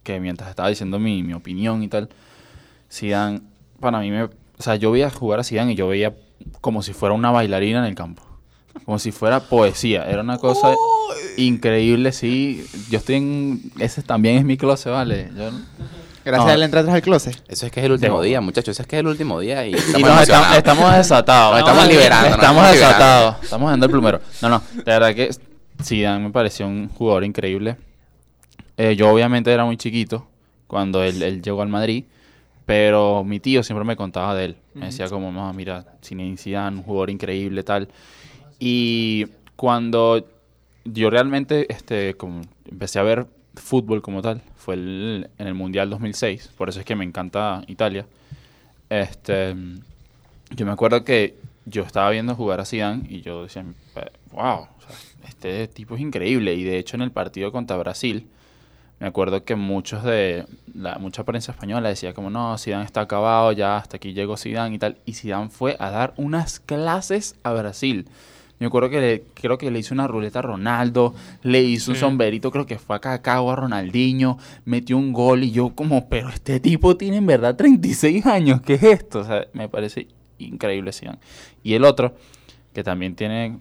Que 0.03 0.19
mientras 0.19 0.49
estaba 0.49 0.67
diciendo 0.69 0.99
mi, 0.99 1.23
mi 1.23 1.33
opinión 1.33 1.81
y 1.83 1.87
tal, 1.87 2.09
Zidane, 2.91 3.41
para 3.79 3.99
mí 3.99 4.11
me... 4.11 4.23
O 4.23 4.29
sea, 4.59 4.75
yo 4.75 4.91
veía 4.91 5.09
jugar 5.09 5.39
a 5.39 5.43
Zidane 5.43 5.73
y 5.73 5.75
yo 5.75 5.87
veía 5.87 6.13
como 6.61 6.81
si 6.81 6.93
fuera 6.93 7.13
una 7.15 7.31
bailarina 7.31 7.79
en 7.79 7.85
el 7.85 7.95
campo. 7.95 8.23
Como 8.85 8.99
si 8.99 9.11
fuera 9.11 9.39
poesía. 9.39 10.03
Era 10.03 10.21
una 10.21 10.37
cosa 10.37 10.73
increíble, 11.37 12.11
sí. 12.11 12.65
Yo 12.89 12.97
estoy 12.99 13.15
en... 13.15 13.71
Ese 13.79 14.01
también 14.03 14.37
es 14.37 14.43
mi 14.45 14.57
closet, 14.57 14.91
¿vale? 14.91 15.29
Yo 15.35 15.49
Gracias 16.23 16.45
No. 16.45 16.51
a 16.51 16.55
él 16.55 16.63
entraste 16.63 16.91
al 16.91 17.01
closet. 17.03 17.43
Eso 17.47 17.67
es 17.67 17.71
que 17.71 17.79
es 17.81 17.85
el 17.85 17.91
último 17.91 18.19
día, 18.21 18.41
muchachos. 18.41 18.69
Eso 18.69 18.81
es 18.81 18.87
que 18.87 18.95
es 18.95 18.99
el 19.01 19.07
último 19.07 19.39
día 19.39 19.65
y 19.67 19.71
Y 19.73 19.75
estamos 19.75 20.09
nos 20.09 20.21
estamos, 20.57 20.93
desatados. 20.95 21.51
Nos 21.51 21.59
estamos 21.59 21.87
liberando. 21.87 22.29
nos 22.29 22.37
Estamos 22.39 22.63
liberando. 22.63 22.87
desatados. 22.87 23.35
Estamos 23.43 23.69
dando 23.69 23.85
el 23.85 23.91
plumero. 23.91 24.21
No, 24.41 24.49
no. 24.49 24.63
De 24.73 24.83
verdad 24.83 25.13
que 25.13 25.29
Zidane 25.83 26.23
me 26.25 26.31
pareció 26.31 26.67
un 26.67 26.89
jugador 26.89 27.23
increíble. 27.25 27.77
Eh, 28.77 28.95
yo 28.95 29.09
obviamente 29.09 29.51
era 29.53 29.65
muy 29.65 29.77
chiquito 29.77 30.27
cuando 30.67 31.03
él, 31.03 31.21
él 31.21 31.41
llegó 31.43 31.61
al 31.61 31.69
Madrid. 31.69 32.05
Pero 32.65 33.23
mi 33.23 33.39
tío 33.39 33.61
siempre 33.63 33.85
me 33.85 33.95
contaba 33.95 34.33
de 34.35 34.45
él. 34.45 34.55
Me 34.73 34.87
decía 34.87 35.07
como, 35.09 35.31
no, 35.31 35.51
mira, 35.53 35.85
Zinedine 36.03 36.67
un 36.69 36.81
jugador 36.83 37.09
increíble, 37.11 37.63
tal. 37.63 37.87
Y 38.59 39.25
cuando 39.55 40.25
yo 40.85 41.09
realmente 41.09 41.71
este, 41.71 42.15
como 42.15 42.41
empecé 42.69 42.99
a 42.99 43.03
ver 43.03 43.27
fútbol 43.55 44.01
como 44.01 44.21
tal, 44.21 44.41
fue 44.57 44.73
el- 44.75 45.29
en 45.37 45.47
el 45.47 45.53
Mundial 45.53 45.89
2006. 45.89 46.49
Por 46.57 46.69
eso 46.69 46.79
es 46.79 46.85
que 46.85 46.95
me 46.95 47.05
encanta 47.05 47.63
Italia. 47.67 48.05
Este, 48.89 49.55
yo 50.55 50.65
me 50.65 50.71
acuerdo 50.71 51.03
que 51.03 51.35
yo 51.65 51.83
estaba 51.83 52.09
viendo 52.11 52.35
jugar 52.35 52.59
a 52.59 52.65
Zidane 52.65 53.03
y 53.09 53.21
yo 53.21 53.43
decía, 53.43 53.63
wow, 54.31 54.43
o 54.61 54.67
sea, 54.81 54.95
este 55.27 55.67
tipo 55.67 55.95
es 55.95 56.01
increíble. 56.01 56.53
Y 56.55 56.63
de 56.63 56.77
hecho 56.77 56.95
en 56.95 57.01
el 57.01 57.11
partido 57.11 57.51
contra 57.51 57.77
Brasil, 57.77 58.27
me 58.99 59.07
acuerdo 59.07 59.43
que 59.43 59.55
muchos 59.55 60.03
de 60.03 60.45
la 60.73 60.97
mucha 60.97 61.23
prensa 61.23 61.51
española 61.51 61.89
decía 61.89 62.13
como 62.13 62.29
no, 62.29 62.57
Zidane 62.57 62.85
está 62.85 63.01
acabado, 63.01 63.51
ya 63.51 63.77
hasta 63.77 63.97
aquí 63.97 64.13
llegó 64.13 64.37
Zidane 64.37 64.75
y 64.75 64.79
tal. 64.79 64.97
Y 65.05 65.13
Zidane 65.13 65.49
fue 65.49 65.75
a 65.79 65.89
dar 65.89 66.13
unas 66.17 66.59
clases 66.59 67.35
a 67.43 67.53
Brasil. 67.53 68.07
Yo 68.57 68.67
recuerdo 68.67 68.89
que 68.89 69.01
le, 69.01 69.23
creo 69.33 69.57
que 69.57 69.69
le 69.69 69.79
hizo 69.79 69.93
una 69.93 70.07
ruleta 70.07 70.39
a 70.39 70.43
Ronaldo, 70.43 71.13
le 71.43 71.61
hizo 71.61 71.91
un 71.91 71.97
sombrerito, 71.97 72.51
creo 72.51 72.65
que 72.65 72.79
fue 72.79 72.95
a 72.95 72.99
Cacao 72.99 73.51
a 73.51 73.55
Ronaldinho, 73.57 74.37
metió 74.63 74.97
un 74.97 75.11
gol 75.11 75.43
y 75.43 75.51
yo 75.51 75.75
como, 75.75 76.07
pero 76.07 76.29
este 76.29 76.61
tipo 76.61 76.95
tiene 76.95 77.17
en 77.17 77.25
verdad 77.25 77.57
36 77.57 78.25
años, 78.25 78.61
¿qué 78.61 78.75
es 78.75 78.83
esto? 78.83 79.19
O 79.19 79.23
sea, 79.25 79.45
me 79.51 79.67
parece 79.67 80.07
increíble 80.37 80.93
Zidane. 80.93 81.19
Y 81.63 81.73
el 81.73 81.83
otro, 81.83 82.15
que 82.73 82.81
también 82.81 83.15
tiene, 83.15 83.57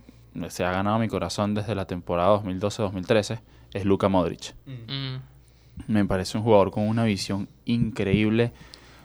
se 0.49 0.65
ha 0.65 0.71
ganado 0.71 1.01
mi 1.01 1.09
corazón 1.09 1.55
desde 1.55 1.75
la 1.75 1.87
temporada 1.87 2.41
2012-2013, 2.41 3.41
es 3.75 3.85
Luka 3.85 4.09
Modric. 4.09 4.55
Mm. 4.67 5.17
Me 5.93 6.05
parece 6.05 6.39
un 6.39 6.45
jugador 6.45 6.71
con 6.71 6.85
una 6.89 7.05
visión 7.05 7.49
increíble, 7.67 8.53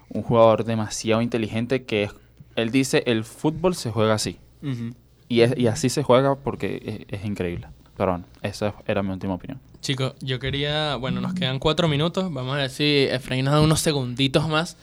un 0.10 0.24
jugador 0.24 0.64
demasiado 0.64 1.22
inteligente 1.22 1.84
que 1.84 2.04
es- 2.04 2.12
él 2.56 2.72
dice, 2.72 3.04
el 3.08 3.24
fútbol 3.24 3.76
se 3.76 3.92
juega 3.92 4.14
así. 4.14 4.38
Y, 5.28 5.42
es- 5.42 5.58
y 5.58 5.68
así 5.68 5.90
se 5.90 6.04
juega 6.04 6.36
porque 6.36 7.06
es, 7.10 7.20
es 7.22 7.26
increíble. 7.26 7.68
Pero 7.98 8.12
bueno, 8.12 8.26
esa 8.42 8.74
era 8.88 9.04
mi 9.04 9.12
última 9.12 9.34
opinión. 9.34 9.60
Chicos, 9.82 10.14
yo 10.22 10.40
quería, 10.40 10.96
bueno, 10.96 11.22
nos 11.22 11.34
quedan 11.34 11.60
cuatro 11.60 11.88
minutos, 11.88 12.32
vamos 12.34 12.54
a 12.54 12.58
ver 12.58 12.70
si 12.70 13.08
Efraín 13.10 13.46
nos 13.46 13.54
da 13.54 13.62
unos 13.62 13.80
segunditos 13.82 14.48
más. 14.48 14.78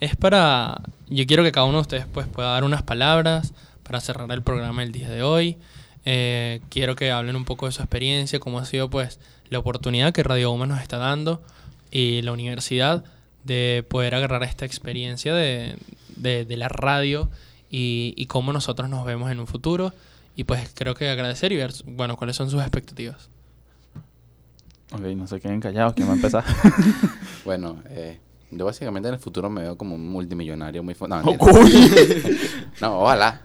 Es 0.00 0.16
para, 0.16 0.80
yo 1.08 1.26
quiero 1.26 1.42
que 1.44 1.52
cada 1.52 1.66
uno 1.66 1.78
de 1.78 1.82
ustedes 1.82 2.06
pues 2.12 2.26
pueda 2.26 2.50
dar 2.52 2.64
unas 2.64 2.82
palabras 2.82 3.52
para 3.82 4.00
cerrar 4.00 4.30
el 4.32 4.42
programa 4.42 4.82
el 4.82 4.92
día 4.92 5.08
de 5.10 5.22
hoy. 5.22 5.56
Eh, 6.04 6.60
quiero 6.70 6.96
que 6.96 7.10
hablen 7.10 7.36
un 7.36 7.44
poco 7.44 7.66
de 7.66 7.72
su 7.72 7.82
experiencia, 7.82 8.40
cómo 8.40 8.58
ha 8.58 8.64
sido 8.64 8.88
pues 8.90 9.18
la 9.50 9.58
oportunidad 9.58 10.12
que 10.12 10.22
Radio 10.22 10.50
Uma 10.52 10.66
nos 10.66 10.80
está 10.80 10.96
dando 10.98 11.42
y 11.90 12.22
la 12.22 12.32
universidad 12.32 13.04
de 13.44 13.84
poder 13.88 14.14
agarrar 14.14 14.42
esta 14.42 14.64
experiencia 14.64 15.34
de, 15.34 15.76
de- 16.16 16.44
de 16.44 16.56
la 16.56 16.68
radio 16.68 17.28
y, 17.70 18.14
y 18.16 18.26
cómo 18.26 18.52
nosotros 18.52 18.88
nos 18.88 19.04
vemos 19.04 19.30
en 19.30 19.40
un 19.40 19.46
futuro. 19.46 19.92
Y 20.36 20.44
pues 20.44 20.70
creo 20.74 20.94
que 20.94 21.08
agradecer 21.08 21.50
y 21.52 21.56
ver, 21.56 21.72
bueno, 21.84 22.16
cuáles 22.16 22.36
son 22.36 22.48
sus 22.50 22.60
expectativas. 22.62 23.28
Ok, 24.92 25.00
no 25.00 25.26
se 25.26 25.40
queden 25.40 25.60
callados, 25.60 25.94
¿quién 25.94 26.08
va 26.08 26.12
a 26.12 26.16
empezar? 26.16 26.44
Bueno, 27.44 27.82
eh, 27.90 28.18
yo 28.50 28.64
básicamente 28.66 29.08
en 29.08 29.14
el 29.14 29.20
futuro 29.20 29.48
me 29.48 29.62
veo 29.62 29.76
como 29.78 29.94
un 29.94 30.08
multimillonario 30.10 30.82
muy... 30.82 30.94
No, 31.08 31.20
Oh, 31.38 31.68
no, 32.80 33.00
ojalá. 33.00 33.40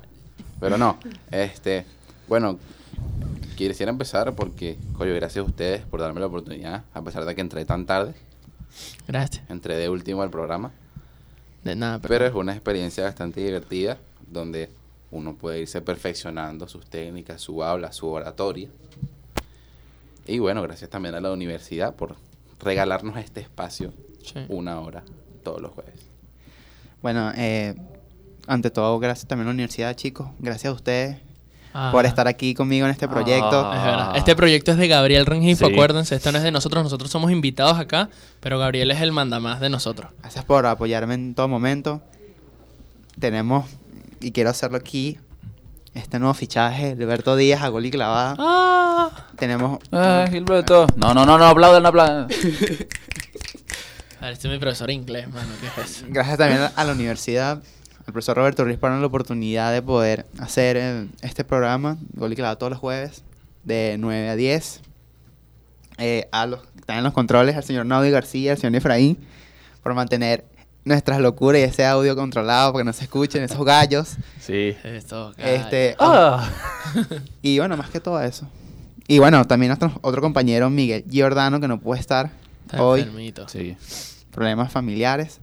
Pero 0.60 0.78
no. 0.78 0.98
Este, 1.32 1.86
bueno, 2.28 2.58
quisiera 3.56 3.92
empezar 3.92 4.34
porque, 4.34 4.78
coño, 4.98 5.14
gracias 5.14 5.44
a 5.46 5.48
ustedes 5.48 5.82
por 5.86 6.00
darme 6.02 6.20
la 6.20 6.28
oportunidad, 6.28 6.84
a 6.94 7.02
pesar 7.02 7.26
de 7.26 7.36
que 7.36 7.42
entré 7.42 7.66
tan 7.66 7.86
tarde, 7.86 8.14
Gracias. 9.08 9.44
entré 9.50 9.76
de 9.78 9.90
último 9.90 10.22
al 10.22 10.30
programa. 10.30 10.72
De 11.64 11.76
nada, 11.76 12.00
pero, 12.00 12.10
Pero 12.10 12.26
es 12.28 12.34
una 12.34 12.54
experiencia 12.54 13.04
bastante 13.06 13.42
divertida 13.42 13.98
donde 14.28 14.70
uno 15.12 15.36
puede 15.36 15.62
irse 15.62 15.82
perfeccionando 15.82 16.68
sus 16.68 16.86
técnicas, 16.88 17.40
su 17.42 17.64
habla, 17.64 17.94
su 17.94 18.08
oratoria. 18.08 18.68
Y 20.26 20.40
bueno, 20.40 20.62
gracias 20.62 20.90
también 20.90 21.16
a 21.16 21.22
la 21.22 21.32
universidad 21.32 21.96
por 21.96 22.16
regalarnos 22.60 23.18
este 23.18 23.42
espacio 23.42 23.94
Sí. 24.24 24.40
una 24.50 24.80
hora 24.80 25.04
todos 25.44 25.62
los 25.62 25.72
jueves. 25.74 25.96
Bueno, 27.02 27.32
eh, 27.36 27.76
ante 28.48 28.72
todo, 28.72 28.98
gracias 29.00 29.28
también 29.28 29.48
a 29.48 29.50
la 29.52 29.54
universidad, 29.54 29.94
chicos. 29.96 30.30
Gracias 30.40 30.72
a 30.72 30.74
ustedes 30.76 31.18
Ah, 31.74 31.90
por 31.92 32.06
estar 32.06 32.28
aquí 32.28 32.54
conmigo 32.54 32.86
en 32.86 32.92
este 32.92 33.08
proyecto. 33.08 33.66
Ah. 33.66 33.76
Es 33.78 33.84
verdad. 33.84 34.18
Este 34.18 34.36
proyecto 34.36 34.72
es 34.72 34.78
de 34.78 34.88
Gabriel 34.88 35.26
Rengifo, 35.26 35.66
Sí. 35.66 35.74
acuérdense, 35.74 36.16
esto 36.16 36.32
no 36.32 36.38
es 36.38 36.44
de 36.44 36.52
nosotros, 36.52 36.84
nosotros 36.84 37.10
somos 37.10 37.32
invitados 37.32 37.80
acá, 37.80 38.10
pero 38.40 38.60
Gabriel 38.60 38.92
es 38.92 39.02
el 39.02 39.12
mandamás 39.12 39.60
de 39.60 39.70
nosotros. 39.70 40.12
Gracias 40.22 40.46
por 40.46 40.66
apoyarme 40.68 41.16
en 41.16 41.34
todo 41.34 41.48
momento. 41.48 42.02
Tenemos, 43.20 43.66
y 44.20 44.32
quiero 44.32 44.50
hacerlo 44.52 44.78
aquí, 44.78 45.18
este 45.94 46.20
nuevo 46.20 46.34
fichaje, 46.34 46.92
Alberto 46.92 47.36
Díaz 47.36 47.62
a 47.64 47.68
gol 47.70 47.86
y 47.86 47.92
clavada. 47.92 48.36
Ah, 48.40 49.10
Tenemos... 49.38 49.80
Ah, 49.92 50.26
Gilberto. 50.30 50.88
No, 50.96 51.14
no, 51.14 51.26
no, 51.26 51.38
no, 51.38 51.46
aplaudan, 51.46 51.84
no 51.84 51.90
aplaudan. 51.90 52.28
a 54.20 54.26
ver, 54.26 54.34
este 54.34 54.48
es 54.48 54.54
mi 54.54 54.60
profesor 54.60 54.88
de 54.88 54.94
inglés, 54.94 55.28
mano, 55.30 55.50
¿qué 55.60 55.68
es 55.82 55.90
eso? 55.98 56.06
Gracias 56.10 56.38
también 56.38 56.68
a 56.76 56.84
la 56.84 56.92
universidad, 56.94 57.62
al 58.06 58.14
profesor 58.14 58.36
Roberto 58.38 58.64
Ruiz 58.66 58.80
darnos 58.80 59.02
la 59.02 59.08
oportunidad 59.08 59.72
de 59.72 59.82
poder 59.82 60.26
hacer 60.40 60.78
eh, 60.78 61.08
este 61.22 61.44
programa, 61.44 61.98
Gol 62.14 62.34
y 62.34 62.36
Clavada 62.36 62.58
todos 62.58 62.72
los 62.72 62.80
jueves, 62.80 63.24
de 63.64 63.96
9 64.00 64.30
a 64.30 64.36
10. 64.36 64.82
Eh, 66.00 66.28
a 66.32 66.46
los 66.48 66.62
que 66.64 66.80
están 66.80 66.98
en 66.98 67.04
los 67.04 67.14
controles, 67.14 67.56
al 67.56 67.64
señor 67.64 67.86
Naudi 67.86 68.10
García, 68.10 68.52
al 68.54 68.58
señor 68.58 68.76
Efraín, 68.76 69.18
por 69.84 69.94
mantener 69.94 70.44
nuestras 70.86 71.22
locuras 71.22 71.62
y 71.62 71.64
ese 71.64 71.86
audio 71.86 72.16
controlado 72.16 72.74
para 72.74 72.82
que 72.82 72.86
no 72.88 72.94
se 72.94 73.04
escuchen 73.06 73.42
esos 73.44 73.64
gallos. 73.64 74.18
Sí. 74.42 74.76
Esto, 74.84 75.34
Este, 75.38 75.96
Ah. 76.00 76.50
y 77.42 77.58
bueno, 77.60 77.78
más 77.78 77.90
que 77.90 78.00
todo 78.02 78.22
eso. 78.22 78.48
Y 79.08 79.20
bueno, 79.20 79.46
también 79.46 79.70
nuestro 79.70 79.98
otro 80.02 80.22
compañero 80.22 80.70
Miguel 80.70 81.06
Giordano, 81.10 81.60
que 81.62 81.68
no 81.70 81.80
puede 81.80 82.02
estar 82.02 82.32
está 82.66 82.84
hoy, 82.84 83.02
enfermito. 83.02 83.48
Sí. 83.48 83.78
problemas 84.32 84.72
familiares. 84.74 85.40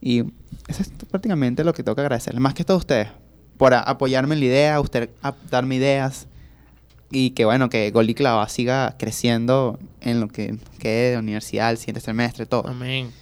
Y 0.00 0.22
eso 0.68 0.82
es 0.82 0.90
prácticamente 1.10 1.64
lo 1.64 1.72
que 1.72 1.82
tengo 1.82 1.94
que 1.96 2.02
agradecerles. 2.02 2.40
Más 2.40 2.54
que 2.54 2.64
todo 2.64 2.76
a 2.76 2.78
ustedes, 2.78 3.08
por 3.56 3.74
a- 3.74 3.80
apoyarme 3.80 4.34
en 4.34 4.40
la 4.40 4.46
idea, 4.46 4.80
usted 4.80 5.10
a 5.22 5.34
darme 5.50 5.76
ideas. 5.76 6.26
Y 7.10 7.30
que 7.30 7.44
bueno, 7.44 7.68
que 7.68 7.90
Gol 7.92 8.10
y 8.10 8.14
Clava 8.14 8.48
siga 8.48 8.96
creciendo 8.98 9.78
en 10.00 10.20
lo 10.20 10.28
que 10.28 10.56
quede 10.80 11.12
de 11.12 11.18
universidad, 11.18 11.70
el 11.70 11.76
siguiente 11.78 12.00
semestre, 12.00 12.46
todo. 12.46 12.66
Amén. 12.68 13.12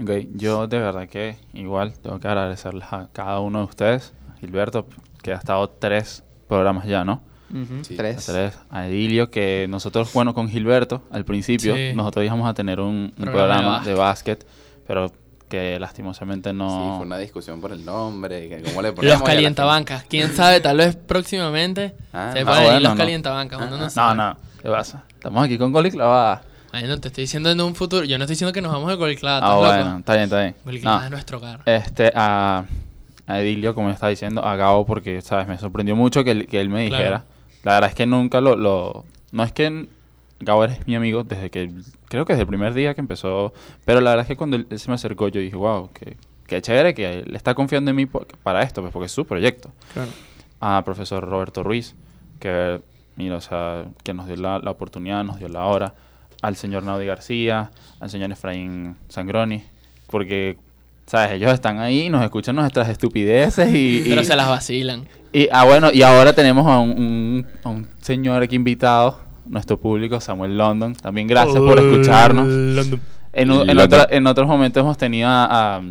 Ok, 0.00 0.10
yo 0.34 0.66
de 0.66 0.78
verdad 0.78 1.08
que 1.08 1.36
igual 1.54 1.94
tengo 1.98 2.20
que 2.20 2.28
agradecerles 2.28 2.84
a 2.92 3.08
cada 3.12 3.40
uno 3.40 3.60
de 3.60 3.64
ustedes. 3.64 4.12
Gilberto, 4.40 4.86
que 5.22 5.32
ha 5.32 5.36
estado 5.36 5.68
tres 5.70 6.22
programas 6.46 6.86
ya, 6.86 7.04
¿no? 7.04 7.22
Sí, 7.82 7.94
A 7.94 7.96
tres. 7.96 8.26
tres. 8.26 8.58
A 8.70 8.86
Edilio, 8.86 9.30
que 9.30 9.66
nosotros, 9.70 10.12
bueno, 10.12 10.34
con 10.34 10.48
Gilberto, 10.50 11.02
al 11.10 11.24
principio, 11.24 11.74
Sí. 11.74 11.92
nosotros 11.94 12.24
íbamos 12.26 12.48
a 12.48 12.52
tener 12.54 12.78
un, 12.80 13.14
un 13.16 13.24
Programa 13.24 13.82
de 13.82 13.94
básquet, 13.94 14.46
pero 14.86 15.10
que 15.48 15.78
lastimosamente 15.80 16.50
Sí, 16.50 16.56
no... 16.56 16.94
fue 16.98 17.06
una 17.06 17.18
discusión 17.18 17.60
por 17.60 17.72
el 17.72 17.84
nombre, 17.84 18.48
que 18.48 18.62
cómo 18.62 18.82
le 18.82 18.92
ponemos. 18.92 19.18
Los 19.20 19.26
calientabancas, 19.28 20.04
quién 20.08 20.32
sabe, 20.32 20.60
tal 20.60 20.76
vez 20.76 20.94
próximamente 20.96 21.94
Ah, 22.12 22.30
se 22.34 22.44
pueden 22.44 22.62
bueno, 22.64 22.80
los 22.80 22.92
no. 22.92 22.96
calientabancas, 22.98 23.58
uno 23.58 23.70
no 23.70 23.76
Ah, 23.76 23.78
No, 23.84 23.90
sabe. 23.90 24.16
no, 24.16 24.36
¿qué 24.62 24.68
pasa? 24.68 25.04
Estamos 25.12 25.44
aquí 25.44 25.58
con 25.58 25.72
gol 25.72 25.86
y 25.86 25.90
clavada. 25.90 26.42
Ay, 26.70 26.84
no, 26.86 26.98
te 27.00 27.08
estoy 27.08 27.22
diciendo 27.24 27.50
en 27.50 27.60
un 27.60 27.74
futuro, 27.74 28.04
yo 28.04 28.18
no 28.18 28.24
estoy 28.24 28.34
diciendo 28.34 28.52
que 28.52 28.60
nos 28.60 28.72
vamos 28.72 28.90
a 28.92 28.94
Goliclada, 28.94 29.38
Ah, 29.38 29.54
¿estás 29.54 29.54
loco? 29.56 29.74
bueno, 29.84 29.98
está 30.00 30.12
bien, 30.12 30.24
está 30.24 30.40
bien. 30.42 30.84
No, 30.84 31.02
es 31.04 31.10
nuestro 31.10 31.38
hogar. 31.38 31.60
Este, 31.64 32.12
a, 32.14 32.64
a 33.26 33.40
Edilio, 33.40 33.74
como 33.74 33.90
estaba 33.90 34.10
diciendo, 34.10 34.44
a 34.44 34.54
Gabo, 34.56 34.84
porque, 34.84 35.22
¿sabes? 35.22 35.48
Me 35.48 35.56
sorprendió 35.58 35.96
mucho 35.96 36.22
que, 36.24 36.32
él- 36.32 36.46
que 36.46 36.60
él 36.60 36.68
me 36.68 36.88
Claro. 36.88 37.02
dijera. 37.04 37.24
La 37.64 37.72
verdad 37.74 37.90
es 37.90 37.96
que 37.96 38.06
nunca 38.06 38.40
lo, 38.42 38.54
lo... 38.54 39.04
No 39.32 39.42
es 39.44 39.52
que 39.52 39.88
Gabo 40.40 40.64
eres 40.64 40.86
mi 40.86 40.94
amigo 40.94 41.24
desde 41.24 41.50
que... 41.50 41.70
Creo 42.08 42.24
que 42.24 42.32
desde 42.34 42.42
el 42.42 42.48
primer 42.48 42.72
día 42.74 42.94
que 42.94 43.00
empezó. 43.00 43.52
Pero 43.84 44.00
la 44.00 44.10
verdad 44.10 44.22
es 44.24 44.28
que 44.28 44.36
cuando 44.36 44.56
él, 44.56 44.66
se 44.78 44.88
me 44.88 44.94
acercó, 44.94 45.28
yo 45.28 45.40
dije, 45.40 45.56
wow, 45.56 45.90
qué, 45.92 46.16
qué 46.46 46.62
chévere 46.62 46.94
que 46.94 47.20
él 47.20 47.34
está 47.34 47.54
confiando 47.54 47.90
en 47.90 47.96
mí 47.96 48.06
por- 48.06 48.26
para 48.42 48.62
esto, 48.62 48.80
pues 48.80 48.92
porque 48.92 49.06
es 49.06 49.12
su 49.12 49.24
proyecto. 49.26 49.70
Claro. 49.94 50.10
A 50.60 50.82
profesor 50.84 51.24
Roberto 51.28 51.62
Ruiz, 51.62 51.94
que, 52.40 52.80
mira, 53.16 53.36
o 53.36 53.40
sea, 53.40 53.86
que 54.04 54.14
nos 54.14 54.26
dio 54.26 54.36
la, 54.36 54.58
la 54.60 54.70
oportunidad, 54.70 55.24
nos 55.24 55.38
dio 55.38 55.48
la 55.48 55.64
hora. 55.64 55.94
Al 56.40 56.54
señor 56.54 56.84
Naudi 56.84 57.04
García, 57.06 57.72
al 57.98 58.10
señor 58.10 58.30
Efraín 58.30 58.94
Sangroni, 59.08 59.64
porque, 60.06 60.56
¿sabes? 61.06 61.32
Ellos 61.32 61.52
están 61.52 61.80
ahí, 61.80 62.08
nos 62.10 62.22
escuchan 62.22 62.54
nuestras 62.54 62.88
estupideces 62.88 63.74
y... 63.74 64.02
y- 64.06 64.08
Pero 64.08 64.22
se 64.22 64.36
las 64.36 64.48
vacilan. 64.48 65.08
y, 65.32 65.48
ah, 65.50 65.64
bueno, 65.64 65.90
y 65.92 66.02
ahora 66.02 66.32
tenemos 66.32 66.64
a 66.68 66.78
un, 66.78 66.90
un- 66.90 67.46
a 67.64 67.68
un 67.70 67.88
señor 68.00 68.40
aquí 68.42 68.54
invitado, 68.54 69.18
nuestro 69.48 69.78
público, 69.78 70.20
Samuel 70.20 70.56
London. 70.58 70.94
También 70.94 71.26
gracias 71.26 71.56
por 71.58 71.78
escucharnos. 71.78 72.46
En, 72.48 73.00
en, 73.32 73.48
London. 73.48 73.78
otra- 73.80 74.06
en 74.10 74.26
otros 74.26 74.46
momentos 74.48 74.80
hemos 74.80 74.96
tenido 74.98 75.28
a, 75.28 75.76
a 75.76 75.82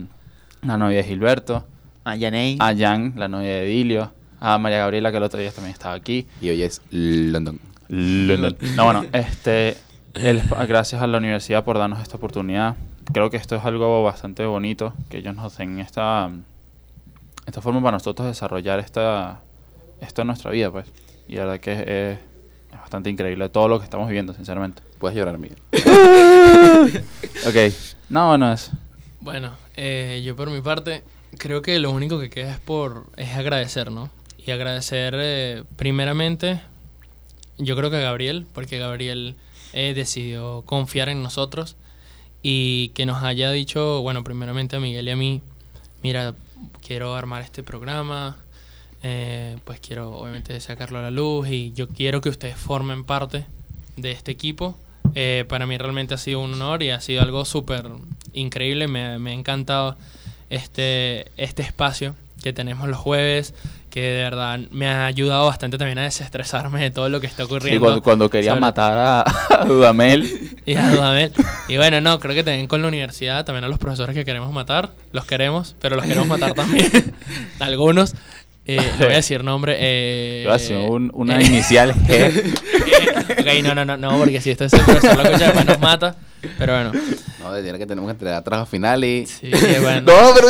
la 0.64 0.78
novia 0.78 0.97
de 0.97 1.03
Gilberto, 1.03 1.66
A 2.03 2.16
Yanei. 2.16 2.58
a 2.60 2.76
Jan, 2.76 3.14
la 3.16 3.28
novia 3.28 3.47
de 3.49 3.64
Edilio, 3.66 4.12
a 4.39 4.58
María 4.58 4.80
Gabriela, 4.80 5.12
que 5.12 5.18
el 5.18 5.24
otro 5.24 5.39
día 5.39 5.51
también 5.51 5.72
estaba 5.74 5.93
aquí. 5.95 6.28
Y 6.41 6.49
hoy 6.49 6.64
es 6.64 6.82
London. 6.91 7.60
No, 7.89 8.84
bueno, 8.86 9.05
este, 9.14 9.78
el- 10.16 10.41
gracias 10.68 11.01
a 11.01 11.08
la 11.08 11.18
universidad 11.20 11.64
por 11.64 11.78
darnos 11.78 12.01
esta 12.01 12.18
oportunidad. 12.18 12.76
Creo 13.14 13.30
que 13.30 13.38
esto 13.38 13.55
es 13.55 13.64
algo 13.64 14.03
bastante 14.03 14.45
bonito, 14.45 14.93
que 15.10 15.20
ellos 15.20 15.36
nos 15.36 15.58
den 15.58 15.80
esta, 15.80 16.30
esta 17.45 17.62
forma 17.62 17.82
para 17.82 17.93
nosotros 17.97 18.28
desarrollar 18.28 18.80
esta, 18.80 19.39
esto 20.01 20.22
en 20.22 20.28
nuestra 20.28 20.51
vida, 20.51 20.70
pues. 20.72 20.88
Y 21.30 21.36
la 21.36 21.45
verdad 21.45 21.60
que 21.62 21.74
es, 21.74 21.80
es- 21.88 22.20
es 22.78 22.82
bastante 22.82 23.10
increíble 23.10 23.50
todo 23.50 23.68
lo 23.68 23.80
que 23.80 23.86
estamos 23.86 24.08
viviendo, 24.08 24.34
sinceramente. 24.34 24.82
Puedes 25.00 25.18
llorar, 25.18 25.38
Miguel. 25.38 25.58
Ok, 27.48 27.74
no, 28.10 28.30
bueno, 28.30 28.52
es... 28.52 28.72
Bueno, 29.22 29.54
eh, 29.76 30.22
yo 30.26 30.36
por 30.36 30.50
mi 30.50 30.62
parte 30.62 31.04
creo 31.38 31.62
que 31.62 31.80
lo 31.80 31.92
único 31.92 32.20
que 32.20 32.30
queda 32.30 32.52
es 32.52 32.60
por 32.60 33.06
es 33.16 33.36
agradecer, 33.36 33.92
¿no? 33.92 34.10
Y 34.38 34.52
agradecer 34.52 35.14
eh, 35.18 35.64
primeramente, 35.76 36.62
yo 37.58 37.76
creo 37.76 37.90
que 37.90 37.98
a 37.98 38.02
Gabriel, 38.02 38.48
porque 38.54 38.80
Gabriel 38.80 39.36
eh, 39.74 39.94
decidió 39.96 40.64
confiar 40.66 41.10
en 41.10 41.22
nosotros 41.24 41.76
y 42.42 42.90
que 42.90 43.06
nos 43.06 43.24
haya 43.24 43.52
dicho, 43.52 44.02
bueno, 44.02 44.24
primeramente 44.24 44.76
a 44.76 44.80
Miguel 44.80 45.08
y 45.08 45.12
a 45.12 45.16
mí, 45.16 45.42
mira, 46.04 46.34
quiero 46.86 47.16
armar 47.16 47.44
este 47.44 47.64
programa, 47.64 48.38
eh, 49.04 49.58
pues 49.64 49.80
quiero 49.80 50.12
obviamente 50.18 50.60
sacarlo 50.60 51.00
a 51.00 51.04
la 51.04 51.12
luz 51.12 51.48
y 51.50 51.72
yo 51.74 51.88
quiero 51.88 52.22
que 52.22 52.30
ustedes 52.30 52.58
formen 52.58 53.04
parte 53.04 53.45
de 53.95 54.12
este 54.12 54.32
equipo. 54.32 54.78
Eh, 55.16 55.45
para 55.48 55.66
mí 55.66 55.78
realmente 55.78 56.14
ha 56.14 56.18
sido 56.18 56.39
un 56.41 56.54
honor 56.54 56.84
y 56.84 56.89
ha 56.89 57.00
sido 57.02 57.22
algo 57.22 57.45
súper 57.45 57.86
increíble. 58.34 58.88
Me, 58.88 59.18
me 59.20 59.32
ha 59.32 59.34
encantado 59.34 59.95
este, 60.50 61.28
este 61.38 61.62
espacio 61.64 62.16
que 62.43 62.54
tenemos 62.54 62.88
los 62.88 62.98
jueves, 63.00 63.56
que 63.89 64.02
de 64.02 64.22
verdad 64.22 64.60
me 64.70 64.88
ha 64.88 65.08
ayudado 65.08 65.48
bastante 65.48 65.78
también 65.80 65.98
a 65.98 66.04
desestresarme 66.04 66.82
de 66.82 66.91
todo 66.91 67.10
lo 67.10 67.20
que 67.20 67.26
está 67.26 67.45
ocurriendo. 67.45 67.80
cuando, 67.82 68.02
cuando 68.04 68.30
querían 68.30 68.56
sobre- 68.56 68.62
matar 68.62 68.98
a, 68.98 69.22
a 69.62 69.66
Dudamel, 69.66 70.58
y 70.66 70.76
a 70.76 70.89
Dudamel. 70.91 71.34
Y 71.68 71.78
bueno, 71.78 72.00
no, 72.00 72.20
creo 72.20 72.36
que 72.36 72.43
también 72.43 72.68
con 72.68 72.82
la 72.84 72.89
universidad, 72.89 73.43
también 73.43 73.64
a 73.64 73.68
los 73.70 73.80
profesores 73.80 74.16
que 74.16 74.24
queremos 74.24 74.52
matar, 74.54 74.91
los 75.14 75.26
queremos, 75.26 75.76
pero 75.82 75.95
los 75.95 76.06
queremos 76.06 76.28
matar 76.28 76.54
también. 76.54 77.16
Algunos. 77.60 78.14
Eh, 78.68 78.78
no 78.99 79.05
voy 79.05 79.13
a 79.13 79.18
decir 79.18 79.43
nombre. 79.43 79.78
Eh, 79.80 80.47
decir 80.51 80.76
un- 80.78 81.09
una 81.13 81.39
eh, 81.39 81.45
inicial 81.45 81.93
G. 82.07 82.53
ok, 83.39 83.63
no, 83.63 83.74
no, 83.76 83.86
no, 83.86 83.97
no, 83.97 84.18
porque 84.18 84.41
si 84.41 84.51
esto 84.51 84.65
es 84.65 84.74
el 84.74 84.82
profesor 84.82 85.15
lo 85.18 85.24
escucha, 85.24 85.45
después 85.45 85.65
nos 85.65 85.80
mata. 85.80 86.15
Pero 86.57 86.74
bueno. 86.74 86.91
No, 87.39 87.51
de 87.53 87.63
tiene 87.63 87.78
que 87.80 87.86
tenemos 87.86 88.07
que 88.09 88.11
entregar 88.11 88.43
trabajo 88.43 88.70
final 88.70 89.03
y. 89.03 89.26
Sí, 89.26 89.49
bueno. 89.82 90.01
No, 90.11 90.34
pero. 90.36 90.47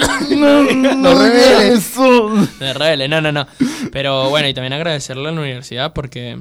Rafa. 0.00 0.20
No 0.34 1.14
reveles 1.22 1.78
eso. 1.78 2.28
Me 2.60 2.72
revele, 2.74 3.08
no, 3.08 3.20
no, 3.20 3.30
no. 3.32 3.46
Pero 3.92 4.30
bueno, 4.30 4.48
y 4.48 4.54
también 4.54 4.72
agradecerle 4.72 5.28
a 5.28 5.32
la 5.32 5.40
universidad 5.40 5.92
porque 5.92 6.38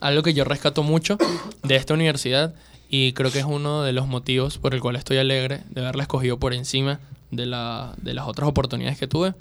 algo 0.00 0.22
que 0.22 0.34
yo 0.34 0.44
rescato 0.44 0.82
mucho 0.82 1.18
de 1.62 1.76
esta 1.76 1.94
universidad 1.94 2.54
y 2.90 3.12
creo 3.12 3.30
que 3.30 3.38
es 3.38 3.44
uno 3.44 3.82
de 3.82 3.92
los 3.92 4.06
motivos 4.06 4.58
por 4.58 4.74
el 4.74 4.80
cual 4.80 4.96
estoy 4.96 5.18
alegre 5.18 5.60
de 5.70 5.80
haberla 5.80 6.02
escogido 6.02 6.38
por 6.38 6.52
encima 6.52 7.00
de, 7.30 7.46
la, 7.46 7.94
de 7.96 8.14
las 8.14 8.26
otras 8.26 8.48
oportunidades 8.48 8.98
que 8.98 9.06
tuve, 9.08 9.34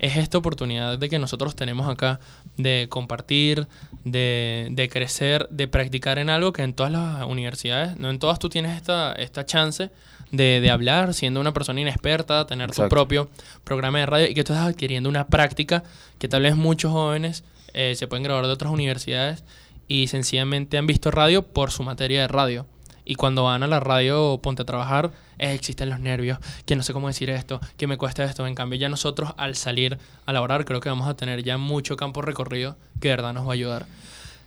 es 0.00 0.16
esta 0.16 0.38
oportunidad 0.38 0.98
de 0.98 1.08
que 1.10 1.18
nosotros 1.18 1.54
tenemos 1.54 1.88
acá 1.88 2.20
de 2.56 2.86
compartir, 2.88 3.68
de, 4.04 4.68
de 4.70 4.88
crecer, 4.88 5.46
de 5.50 5.68
practicar 5.68 6.18
en 6.18 6.30
algo 6.30 6.52
que 6.52 6.62
en 6.62 6.72
todas 6.72 6.90
las 6.90 7.24
universidades, 7.26 7.98
no 7.98 8.08
en 8.08 8.18
todas 8.18 8.38
tú 8.38 8.48
tienes 8.48 8.76
esta, 8.76 9.12
esta 9.12 9.44
chance 9.44 9.90
de, 10.32 10.60
de 10.60 10.70
hablar 10.70 11.12
siendo 11.12 11.38
una 11.38 11.52
persona 11.52 11.82
inexperta, 11.82 12.46
tener 12.46 12.68
tu 12.68 12.72
Exacto. 12.72 12.88
propio 12.88 13.28
programa 13.62 13.98
de 13.98 14.06
radio 14.06 14.26
y 14.26 14.34
que 14.34 14.42
tú 14.42 14.54
estás 14.54 14.68
adquiriendo 14.68 15.08
una 15.08 15.26
práctica 15.26 15.84
que 16.18 16.28
tal 16.28 16.42
vez 16.42 16.56
muchos 16.56 16.90
jóvenes 16.92 17.44
eh, 17.74 17.94
se 17.94 18.08
pueden 18.08 18.22
graduar 18.22 18.46
de 18.46 18.52
otras 18.52 18.72
universidades 18.72 19.44
y 19.86 20.06
sencillamente 20.06 20.78
han 20.78 20.86
visto 20.86 21.10
radio 21.10 21.42
por 21.42 21.72
su 21.72 21.82
materia 21.82 22.22
de 22.22 22.28
radio. 22.28 22.66
Y 23.04 23.14
cuando 23.16 23.44
van 23.44 23.62
a 23.62 23.66
la 23.66 23.80
radio, 23.80 24.38
ponte 24.42 24.62
a 24.62 24.64
trabajar, 24.64 25.10
eh, 25.38 25.52
existen 25.54 25.90
los 25.90 26.00
nervios, 26.00 26.38
que 26.66 26.76
no 26.76 26.82
sé 26.82 26.92
cómo 26.92 27.08
decir 27.08 27.30
esto, 27.30 27.60
que 27.76 27.86
me 27.86 27.96
cuesta 27.96 28.24
esto. 28.24 28.46
En 28.46 28.54
cambio, 28.54 28.78
ya 28.78 28.88
nosotros 28.88 29.32
al 29.36 29.56
salir 29.56 29.98
a 30.26 30.32
laborar, 30.32 30.64
creo 30.64 30.80
que 30.80 30.88
vamos 30.88 31.08
a 31.08 31.14
tener 31.14 31.42
ya 31.42 31.58
mucho 31.58 31.96
campo 31.96 32.22
recorrido 32.22 32.76
que 33.00 33.08
de 33.08 33.16
verdad 33.16 33.32
nos 33.32 33.46
va 33.46 33.50
a 33.50 33.54
ayudar. 33.54 33.86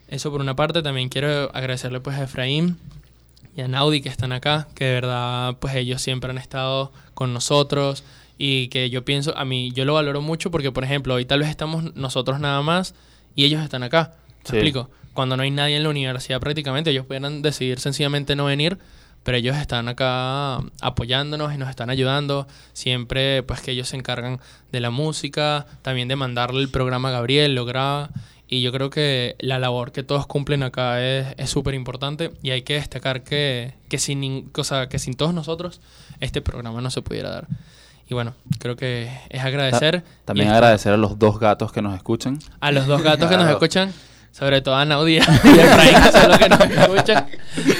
Eso 0.07 0.31
por 0.31 0.41
una 0.41 0.55
parte, 0.55 0.81
también 0.83 1.09
quiero 1.09 1.49
agradecerle 1.55 1.99
pues 1.99 2.17
a 2.17 2.23
Efraín 2.23 2.77
y 3.55 3.61
a 3.61 3.67
Naudi 3.67 4.01
que 4.01 4.09
están 4.09 4.31
acá, 4.31 4.67
que 4.75 4.85
de 4.85 4.93
verdad 4.93 5.55
pues 5.59 5.75
ellos 5.75 6.01
siempre 6.01 6.29
han 6.29 6.37
estado 6.37 6.91
con 7.13 7.33
nosotros 7.33 8.03
y 8.37 8.67
que 8.67 8.89
yo 8.89 9.05
pienso, 9.05 9.35
a 9.37 9.45
mí 9.45 9.71
yo 9.73 9.85
lo 9.85 9.93
valoro 9.95 10.21
mucho 10.21 10.51
porque 10.51 10.71
por 10.71 10.83
ejemplo 10.83 11.13
hoy 11.15 11.25
tal 11.25 11.39
vez 11.39 11.49
estamos 11.49 11.95
nosotros 11.95 12.39
nada 12.39 12.61
más 12.61 12.93
y 13.35 13.45
ellos 13.45 13.61
están 13.63 13.83
acá. 13.83 14.13
¿Me 14.43 14.49
Sí. 14.49 14.55
explico? 14.57 14.89
Cuando 15.14 15.38
no 15.38 15.43
hay 15.43 15.51
nadie 15.51 15.78
en 15.78 15.84
la 15.84 15.89
universidad 15.89 16.39
prácticamente, 16.39 16.91
ellos 16.91 17.05
pudieran 17.05 17.41
decidir 17.41 17.80
sencillamente 17.80 18.36
no 18.36 18.45
venir, 18.45 18.78
pero 19.24 19.38
ellos 19.38 19.55
están 19.55 19.88
acá 19.88 20.57
apoyándonos 20.82 21.53
y 21.53 21.57
nos 21.57 21.70
están 21.70 21.89
ayudando. 21.89 22.47
Siempre, 22.74 23.43
pues 23.43 23.61
que 23.61 23.72
ellos 23.72 23.88
se 23.89 23.95
encargan 23.95 24.39
de 24.72 24.80
la 24.80 24.89
música, 24.89 25.66
también 25.82 26.07
de 26.07 26.16
mandarle 26.16 26.61
el 26.61 26.70
programa 26.70 27.09
a 27.09 27.14
Gabriel, 27.14 27.55
lo 27.55 27.66
graba. 27.66 28.09
Y 28.47 28.61
yo 28.61 28.72
creo 28.72 28.89
que 28.89 29.36
la 29.39 29.57
labor 29.57 29.91
que 29.91 30.03
todos 30.03 30.28
cumplen 30.28 30.61
acá 30.61 31.01
es 31.01 31.28
es 31.38 31.49
súper 31.49 31.74
importante 31.74 32.34
y 32.43 32.51
hay 32.51 32.61
que 32.61 32.76
destacar 32.76 33.24
que, 33.24 33.74
que, 33.89 33.97
sin, 33.97 34.51
o 34.55 34.64
sea, 34.64 34.89
que 34.89 34.99
sin 34.99 35.16
todos 35.16 35.34
nosotros 35.34 35.82
este 36.20 36.41
programa 36.41 36.82
no 36.82 36.91
se 36.91 37.01
pudiera 37.01 37.30
dar. 37.30 37.47
Y 38.09 38.14
bueno, 38.14 38.34
creo 38.59 38.76
que 38.76 39.09
es 39.30 39.41
agradecer. 39.41 40.03
También 40.26 40.49
y 40.49 40.51
agradecer 40.51 40.93
a 40.93 40.97
los 40.97 41.18
dos 41.18 41.39
gatos 41.39 41.72
que 41.72 41.82
nos 41.82 41.95
escuchan. 41.95 42.38
a 42.59 42.72
los 42.72 42.86
dos 42.86 43.01
gatos 43.01 43.30
que 43.30 43.38
nos 43.38 43.49
escuchan, 43.49 43.93
sobre 44.34 44.61
todo 44.61 44.75
a 44.75 44.84
Naudia 44.84 45.23
y 45.43 45.47
a 45.59 45.63
Efraín, 45.63 46.03
que 46.03 46.11
son 46.11 46.27
los 46.27 46.38
que 46.39 46.49
nos 46.49 46.59
escuchan. 46.59 47.27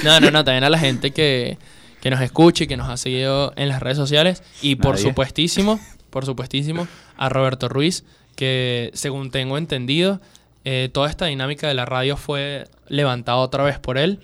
No, 0.04 0.20
no, 0.20 0.32
no, 0.32 0.46
también 0.46 0.64
a 0.64 0.70
la 0.70 0.78
gente 0.78 1.12
que, 1.12 1.58
que 2.00 2.10
nos 2.12 2.22
escucha 2.22 2.64
y 2.64 2.68
que 2.68 2.78
nos 2.78 2.90
ha 2.90 2.96
seguido 2.96 3.54
en 3.56 3.68
las 3.68 3.82
redes 3.82 3.98
sociales. 3.98 4.44
Y 4.62 4.76
por 4.76 4.96
Nadie. 4.96 5.10
supuestísimo, 5.10 5.80
por 6.12 6.26
supuestísimo, 6.26 6.88
a 7.18 7.28
Roberto 7.30 7.70
Ruiz, 7.70 8.06
que 8.36 8.92
según 8.94 9.32
tengo 9.32 9.58
entendido, 9.58 10.22
eh, 10.64 10.90
toda 10.94 11.10
esta 11.10 11.26
dinámica 11.26 11.68
de 11.68 11.74
la 11.74 11.86
radio 11.86 12.18
fue 12.18 12.66
levantada 12.88 13.40
otra 13.40 13.64
vez 13.64 13.80
por 13.80 13.98
él. 13.98 14.20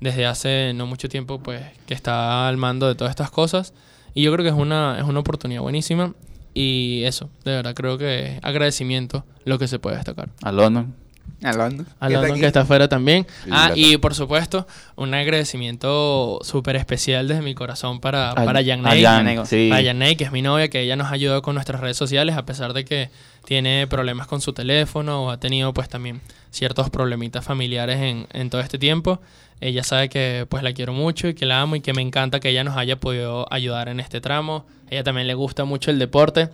Desde 0.00 0.26
hace 0.26 0.72
no 0.74 0.86
mucho 0.86 1.08
tiempo, 1.08 1.38
pues, 1.40 1.62
que 1.86 1.94
está 1.94 2.48
al 2.48 2.56
mando 2.56 2.88
de 2.88 2.96
todas 2.96 3.10
estas 3.10 3.30
cosas. 3.30 3.72
Y 4.14 4.22
yo 4.22 4.32
creo 4.32 4.42
que 4.42 4.50
es 4.50 4.56
una, 4.56 4.96
es 4.98 5.04
una 5.04 5.20
oportunidad 5.20 5.62
buenísima. 5.62 6.12
Y 6.54 7.04
eso, 7.04 7.30
de 7.44 7.52
verdad, 7.52 7.74
creo 7.74 7.98
que 7.98 8.40
agradecimiento 8.42 9.24
lo 9.44 9.60
que 9.60 9.68
se 9.68 9.78
puede 9.78 9.96
destacar. 9.96 10.28
A 10.42 10.50
London. 10.50 10.94
Alonso. 11.42 11.84
A 12.00 12.08
¿qué 12.08 12.14
tal 12.14 12.22
London 12.22 12.30
aquí? 12.32 12.40
que 12.40 12.46
está 12.46 12.60
afuera 12.62 12.88
también. 12.88 13.26
Y 13.46 13.50
Ah, 13.52 13.72
y 13.74 13.96
por 13.98 14.14
supuesto, 14.14 14.66
un 14.96 15.14
agradecimiento 15.14 16.38
súper 16.42 16.76
especial 16.76 17.28
desde 17.28 17.42
mi 17.42 17.54
corazón 17.54 18.00
para, 18.00 18.34
para 18.34 18.58
A 18.58 18.62
Yanei. 18.62 19.02
Jan, 19.02 19.46
sí. 19.46 19.68
Para 19.70 19.82
Yanei, 19.82 20.16
que 20.16 20.24
es 20.24 20.32
mi 20.32 20.42
novia, 20.42 20.68
que 20.68 20.80
ella 20.80 20.96
nos 20.96 21.08
ha 21.08 21.12
ayudado 21.12 21.42
con 21.42 21.54
nuestras 21.54 21.80
redes 21.80 21.96
sociales, 21.96 22.36
a 22.36 22.44
pesar 22.44 22.72
de 22.72 22.84
que 22.84 23.10
tiene 23.44 23.86
problemas 23.86 24.26
con 24.26 24.40
su 24.40 24.52
teléfono 24.52 25.24
o 25.24 25.30
ha 25.30 25.38
tenido 25.38 25.72
pues 25.72 25.88
también 25.88 26.20
ciertos 26.50 26.90
problemitas 26.90 27.44
familiares 27.44 27.98
en, 28.00 28.26
en 28.32 28.50
todo 28.50 28.60
este 28.60 28.78
tiempo. 28.78 29.20
Ella 29.60 29.82
sabe 29.82 30.08
que 30.08 30.46
pues 30.48 30.62
la 30.62 30.72
quiero 30.72 30.92
mucho 30.92 31.28
y 31.28 31.34
que 31.34 31.46
la 31.46 31.60
amo 31.60 31.76
y 31.76 31.80
que 31.80 31.92
me 31.92 32.02
encanta 32.02 32.40
que 32.40 32.50
ella 32.50 32.62
nos 32.64 32.76
haya 32.76 32.96
podido 33.00 33.52
ayudar 33.52 33.88
en 33.88 34.00
este 34.00 34.20
tramo. 34.20 34.66
A 34.86 34.94
ella 34.94 35.02
también 35.04 35.26
le 35.26 35.34
gusta 35.34 35.64
mucho 35.64 35.90
el 35.90 35.98
deporte. 35.98 36.50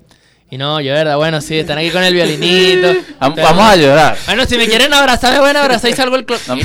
Y 0.55 0.59
no, 0.59 0.81
yo, 0.81 0.93
verdad, 0.93 1.17
bueno, 1.17 1.41
sí, 1.41 1.59
están 1.59 1.79
aquí 1.79 1.91
con 1.91 2.05
el 2.05 2.15
violinito. 2.15 2.87
Vam- 3.21 3.35
Pero- 3.35 3.49
Vamos 3.49 3.65
a 3.65 3.75
llorar. 3.75 4.17
Bueno, 4.27 4.45
si 4.47 4.57
me 4.57 4.69
quieren 4.69 4.95
abrazar, 4.95 5.33
me 5.33 5.41
pueden 5.41 5.57
abrazar 5.57 5.91
y 5.91 5.95
salgo 5.95 6.15
el 6.15 6.25
club. 6.25 6.39
No-. 6.47 6.55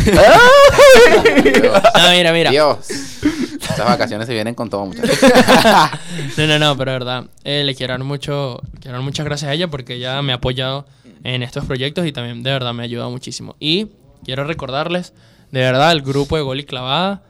No, 2.00 2.12
mira, 2.12 2.32
mira. 2.32 2.52
Dios. 2.52 2.88
Estas 2.90 3.86
vacaciones 3.86 4.28
se 4.28 4.34
vienen 4.34 4.54
con 4.54 4.70
todo, 4.70 4.86
muchachos. 4.86 5.18
No, 6.38 6.46
no, 6.48 6.60
no, 6.60 6.78
pero 6.78 6.92
verdad, 6.92 7.24
eh, 7.44 7.64
le 7.66 7.74
quiero 7.74 7.94
dar 7.94 8.04
mucho, 8.04 8.62
quiero 8.80 8.98
dar 8.98 9.02
muchas 9.04 9.26
gracias 9.26 9.50
a 9.50 9.54
ella 9.54 9.68
porque 9.70 9.96
ella 9.96 10.22
me 10.22 10.34
ha 10.34 10.36
apoyado 10.36 10.86
en 11.24 11.42
estos 11.44 11.66
proyectos 11.66 12.06
y 12.06 12.12
también 12.12 12.44
de 12.44 12.52
verdad 12.52 12.74
me 12.74 12.84
ha 12.84 12.86
ayudado 12.86 13.10
muchísimo. 13.10 13.56
Y 13.60 13.88
quiero 14.24 14.44
recordarles, 14.44 15.14
de 15.52 15.62
verdad, 15.62 15.92
el 15.94 16.02
grupo 16.04 16.36
de 16.38 16.44
Gol 16.44 16.60
y 16.60 16.64
Clavada 16.66 17.24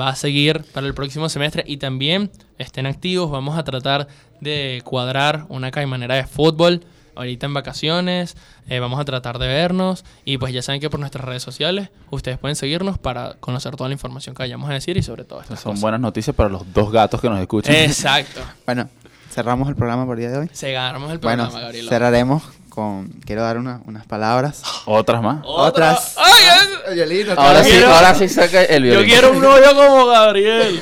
va 0.00 0.08
a 0.10 0.16
seguir 0.16 0.62
para 0.74 0.86
el 0.86 0.92
próximo 0.94 1.28
semestre 1.30 1.64
y 1.66 1.78
también 1.78 2.30
estén 2.58 2.84
activos, 2.86 3.30
vamos 3.30 3.58
a 3.58 3.64
tratar 3.64 4.06
de 4.42 4.82
cuadrar 4.84 5.46
una 5.48 5.70
caimanera 5.70 6.16
de 6.16 6.24
fútbol 6.26 6.84
ahorita 7.14 7.46
en 7.46 7.54
vacaciones, 7.54 8.36
eh, 8.68 8.80
vamos 8.80 8.98
a 8.98 9.04
tratar 9.04 9.38
de 9.38 9.46
vernos 9.46 10.04
y 10.24 10.38
pues 10.38 10.52
ya 10.52 10.62
saben 10.62 10.80
que 10.80 10.88
por 10.90 10.98
nuestras 10.98 11.24
redes 11.24 11.42
sociales 11.42 11.90
ustedes 12.10 12.38
pueden 12.38 12.56
seguirnos 12.56 12.98
para 12.98 13.34
conocer 13.40 13.76
toda 13.76 13.88
la 13.88 13.92
información 13.94 14.34
que 14.34 14.42
vayamos 14.42 14.68
a 14.70 14.72
decir 14.72 14.96
y 14.96 15.02
sobre 15.02 15.24
todo 15.24 15.40
estas 15.42 15.60
Son 15.60 15.72
cosas. 15.72 15.82
buenas 15.82 16.00
noticias 16.00 16.34
para 16.34 16.48
los 16.48 16.72
dos 16.72 16.90
gatos 16.90 17.20
que 17.20 17.28
nos 17.28 17.38
escuchan. 17.40 17.74
Exacto. 17.74 18.40
Bueno, 18.66 18.88
cerramos 19.30 19.68
el 19.68 19.76
programa 19.76 20.06
por 20.06 20.16
el 20.16 20.20
día 20.20 20.30
de 20.30 20.38
hoy. 20.38 20.50
Se 20.52 20.72
ganamos 20.72 21.12
el 21.12 21.18
Bueno, 21.18 21.44
programa, 21.44 21.64
Gabriela. 21.66 21.88
cerraremos 21.90 22.42
con. 22.70 23.08
Quiero 23.26 23.42
dar 23.42 23.58
una- 23.58 23.82
unas 23.84 24.06
palabras. 24.06 24.62
Otras 24.86 25.22
más. 25.22 25.40
Otras. 25.44 26.16
¡Ay, 26.18 26.94
violín, 26.94 27.28
otra 27.30 27.46
Ahora 27.46 27.62
sí, 27.64 27.70
quiero- 27.70 27.94
ahora 27.94 28.14
sí 28.14 28.28
saca 28.28 28.64
el 28.64 28.84
Yo 28.84 28.90
violín. 28.92 29.10
quiero 29.10 29.32
un 29.32 29.40
novio 29.40 29.74
como 29.74 30.06
Gabriel. 30.12 30.80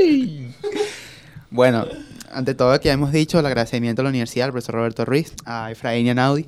Ay. 0.00 0.54
Bueno, 1.50 1.86
ante 2.36 2.54
todo, 2.54 2.78
que 2.78 2.88
ya 2.88 2.92
hemos 2.92 3.12
dicho, 3.12 3.38
el 3.40 3.46
agradecimiento 3.46 4.02
a 4.02 4.04
la 4.04 4.10
universidad, 4.10 4.44
al 4.46 4.52
profesor 4.52 4.74
Roberto 4.74 5.06
Ruiz, 5.06 5.32
a 5.46 5.70
Efraín 5.70 6.06
y 6.06 6.10
a 6.10 6.14
Naudi. 6.14 6.46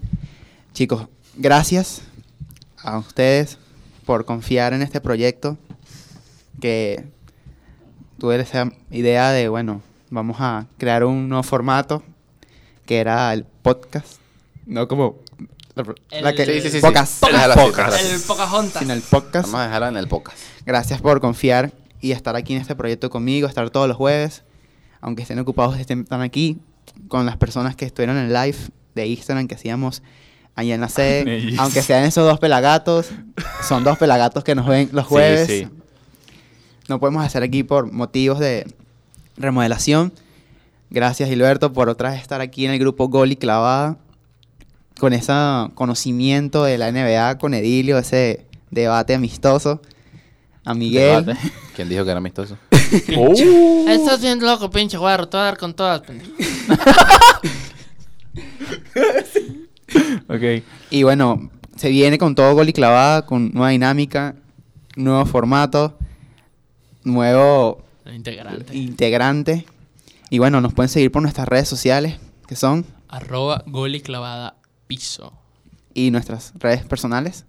Chicos, 0.74 1.08
gracias 1.34 2.02
a 2.76 2.98
ustedes 2.98 3.56
por 4.04 4.26
confiar 4.26 4.74
en 4.74 4.82
este 4.82 5.00
proyecto. 5.00 5.56
Que 6.60 7.06
tuve 8.18 8.38
esa 8.38 8.70
idea 8.90 9.30
de, 9.30 9.48
bueno, 9.48 9.80
vamos 10.10 10.36
a 10.40 10.66
crear 10.76 11.04
un 11.04 11.26
nuevo 11.30 11.42
formato 11.42 12.02
que 12.84 12.98
era 12.98 13.32
el 13.32 13.44
podcast. 13.44 14.18
No 14.66 14.88
como. 14.88 15.16
La, 15.74 15.84
El- 16.10 16.34
que, 16.34 16.44
Sí, 16.44 16.60
sí, 16.60 16.70
sí, 16.70 16.80
podcast, 16.80 17.22
así, 17.24 17.32
déjalo 17.32 17.54
así. 17.54 18.06
El 18.06 18.20
sino 18.80 18.92
el 18.92 19.00
podcast. 19.00 19.46
Vamos 19.46 19.60
a 19.60 19.64
dejarlo 19.64 19.88
en 19.88 19.96
el 19.96 20.08
podcast. 20.08 20.36
Gracias 20.66 21.00
por 21.00 21.20
confiar 21.22 21.72
y 22.02 22.12
estar 22.12 22.36
aquí 22.36 22.54
en 22.54 22.60
este 22.60 22.76
proyecto 22.76 23.08
conmigo, 23.08 23.48
estar 23.48 23.70
todos 23.70 23.88
los 23.88 23.96
jueves, 23.96 24.42
aunque 25.00 25.22
estén 25.22 25.38
ocupados, 25.38 25.78
estén 25.78 26.00
están 26.00 26.20
aquí 26.22 26.58
con 27.08 27.26
las 27.26 27.36
personas 27.36 27.76
que 27.76 27.84
estuvieron 27.84 28.16
en 28.16 28.26
el 28.26 28.32
live 28.32 28.56
de 28.94 29.06
Instagram 29.06 29.46
que 29.46 29.54
hacíamos 29.54 30.02
allá 30.54 30.74
en 30.74 30.80
la 30.80 30.88
sede, 30.88 31.54
aunque 31.58 31.82
sean 31.82 32.04
esos 32.04 32.26
dos 32.28 32.38
pelagatos, 32.40 33.10
son 33.68 33.84
dos 33.84 33.96
pelagatos 33.98 34.42
que 34.44 34.54
nos 34.54 34.66
ven 34.66 34.88
los 34.92 35.04
Sí, 35.04 35.08
jueves. 35.10 35.46
sí. 35.46 35.68
No 36.88 36.98
podemos 36.98 37.24
hacer 37.24 37.42
aquí 37.42 37.62
por 37.62 37.92
motivos 37.92 38.38
de 38.38 38.66
remodelación. 39.36 40.12
Gracias 40.90 41.28
Gilberto 41.28 41.72
por 41.72 41.88
otra 41.90 42.10
vez 42.10 42.20
estar 42.22 42.40
aquí 42.40 42.64
en 42.64 42.72
el 42.72 42.78
grupo 42.78 43.08
Gol 43.08 43.30
y 43.30 43.36
Clavada. 43.36 43.98
con 44.98 45.12
ese 45.12 45.32
conocimiento 45.74 46.64
de 46.64 46.78
la 46.78 46.90
NBA 46.90 47.38
con 47.38 47.54
Edilio, 47.54 47.98
ese 47.98 48.46
debate 48.70 49.14
amistoso. 49.14 49.80
A 50.64 50.74
Miguel. 50.74 51.24
Debate. 51.26 51.52
¿Quién 51.76 51.88
dijo 51.88 52.04
que 52.04 52.10
era 52.10 52.18
amistoso? 52.18 52.56
Uh. 53.16 53.88
Estás 53.88 54.20
bien 54.22 54.40
loco, 54.40 54.70
pinche 54.70 54.96
guarro. 54.96 55.28
Te 55.28 55.36
voy 55.36 55.42
a 55.42 55.44
dar 55.46 55.58
con 55.58 55.74
todas. 55.74 56.00
pendejo. 56.02 56.30
Ok. 60.28 60.62
Y 60.90 61.02
bueno, 61.02 61.50
se 61.76 61.88
viene 61.90 62.18
con 62.18 62.34
todo 62.34 62.54
gol 62.54 62.68
y 62.68 62.72
clavada, 62.72 63.24
con 63.26 63.50
nueva 63.52 63.70
dinámica, 63.70 64.34
nuevo 64.96 65.24
formato, 65.26 65.98
nuevo 67.04 67.84
Integrante. 68.12 68.76
integrante. 68.76 69.66
Y 70.30 70.38
bueno, 70.38 70.60
nos 70.60 70.74
pueden 70.74 70.88
seguir 70.90 71.10
por 71.10 71.22
nuestras 71.22 71.48
redes 71.48 71.68
sociales, 71.68 72.16
que 72.46 72.56
son, 72.56 72.84
Arroba 73.08 73.62
gol 73.66 73.94
y 73.94 74.00
clavada 74.02 74.56
piso. 74.86 75.32
y 75.94 76.10
nuestras 76.10 76.52
redes 76.58 76.84
personales. 76.84 77.46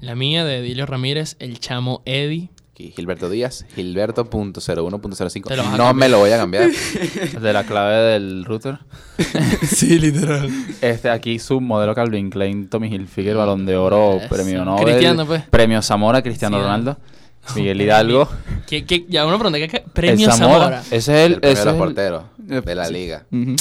La 0.00 0.14
mía 0.16 0.44
de 0.44 0.58
Edilio 0.58 0.86
Ramírez, 0.86 1.36
el 1.38 1.60
chamo 1.60 2.02
Eddie. 2.04 2.50
Aquí, 2.78 2.92
Gilberto 2.94 3.28
Díaz, 3.28 3.66
Gilberto.01.05. 3.74 5.48
Te 5.48 5.56
lo 5.56 5.64
vas 5.64 5.74
a 5.74 5.76
No 5.76 5.94
me 5.94 6.08
lo 6.08 6.18
voy 6.20 6.30
a 6.30 6.36
cambiar. 6.36 6.70
De 7.40 7.52
la 7.52 7.64
clave 7.64 7.96
del 8.12 8.44
router. 8.44 8.78
sí, 9.66 9.98
literal. 9.98 10.48
Este, 10.80 11.10
aquí 11.10 11.40
su 11.40 11.60
modelo 11.60 11.92
Calvin 11.92 12.30
Klein, 12.30 12.68
Tommy 12.68 12.86
Hilfiger, 12.86 13.34
Balón 13.34 13.66
de 13.66 13.76
Oro. 13.76 14.20
Premio 14.28 14.64
Nobel. 14.64 14.84
Cristiano, 14.84 15.26
pues. 15.26 15.42
Premio 15.50 15.82
Zamora, 15.82 16.22
Cristiano 16.22 16.56
Sí, 16.58 16.62
Ronaldo. 16.62 16.96
Miguel 17.56 17.80
Hidalgo. 17.80 18.28
¿Qué, 18.68 18.84
qué, 18.84 19.06
ya 19.08 19.26
uno 19.26 19.38
pregunta, 19.40 19.58
¿qué, 19.58 19.66
qué? 19.66 19.84
Premio 19.92 20.28
el 20.28 20.32
Zamora. 20.32 20.80
Ese 20.92 20.96
es 20.96 21.08
el. 21.08 21.32
El 21.32 21.38
ese 21.42 21.46
de 21.48 21.52
es 21.52 21.66
el- 21.66 21.74
porteros 21.76 22.22
de 22.36 22.74
la 22.76 22.88
liga. 22.88 23.24
Ujú. 23.32 23.56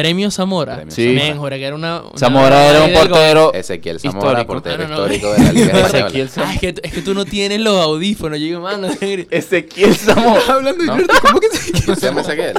Premio 0.00 0.30
Zamora. 0.30 0.76
Premio 0.76 0.94
Sí. 0.94 1.18
Juré 1.36 1.58
que 1.58 1.64
era 1.66 1.76
una... 1.76 2.00
una- 2.00 2.18
Zamora 2.18 2.66
era 2.66 2.84
un 2.84 2.92
portero. 2.92 3.52
Ezequiel 3.52 4.00
Zamora, 4.00 4.40
Histórico. 4.40 4.52
portero 4.52 4.88
No, 4.88 4.88
no, 4.88 5.06
no. 5.06 5.12
histórico 5.12 5.32
de 5.32 5.44
la 5.44 5.52
liga. 5.52 5.80
Ezequiel 5.86 6.30
Ah, 6.36 6.54
es, 6.54 6.60
que, 6.60 6.74
es 6.82 6.92
que 6.92 7.02
tú 7.02 7.14
no 7.14 7.24
tienes 7.24 7.60
los 7.60 7.80
audífonos. 7.80 8.38
Yo 8.38 8.44
digo, 8.46 8.60
mano, 8.60 8.88
Ezequiel 9.30 9.94
Zamora. 9.96 10.40
Hablando 10.48 10.84
¿No? 10.84 10.96
¿cómo 11.22 11.40
que 11.40 11.48
¿No 11.86 11.94
se 11.94 12.06
llama 12.06 12.20
Ezequiel? 12.22 12.54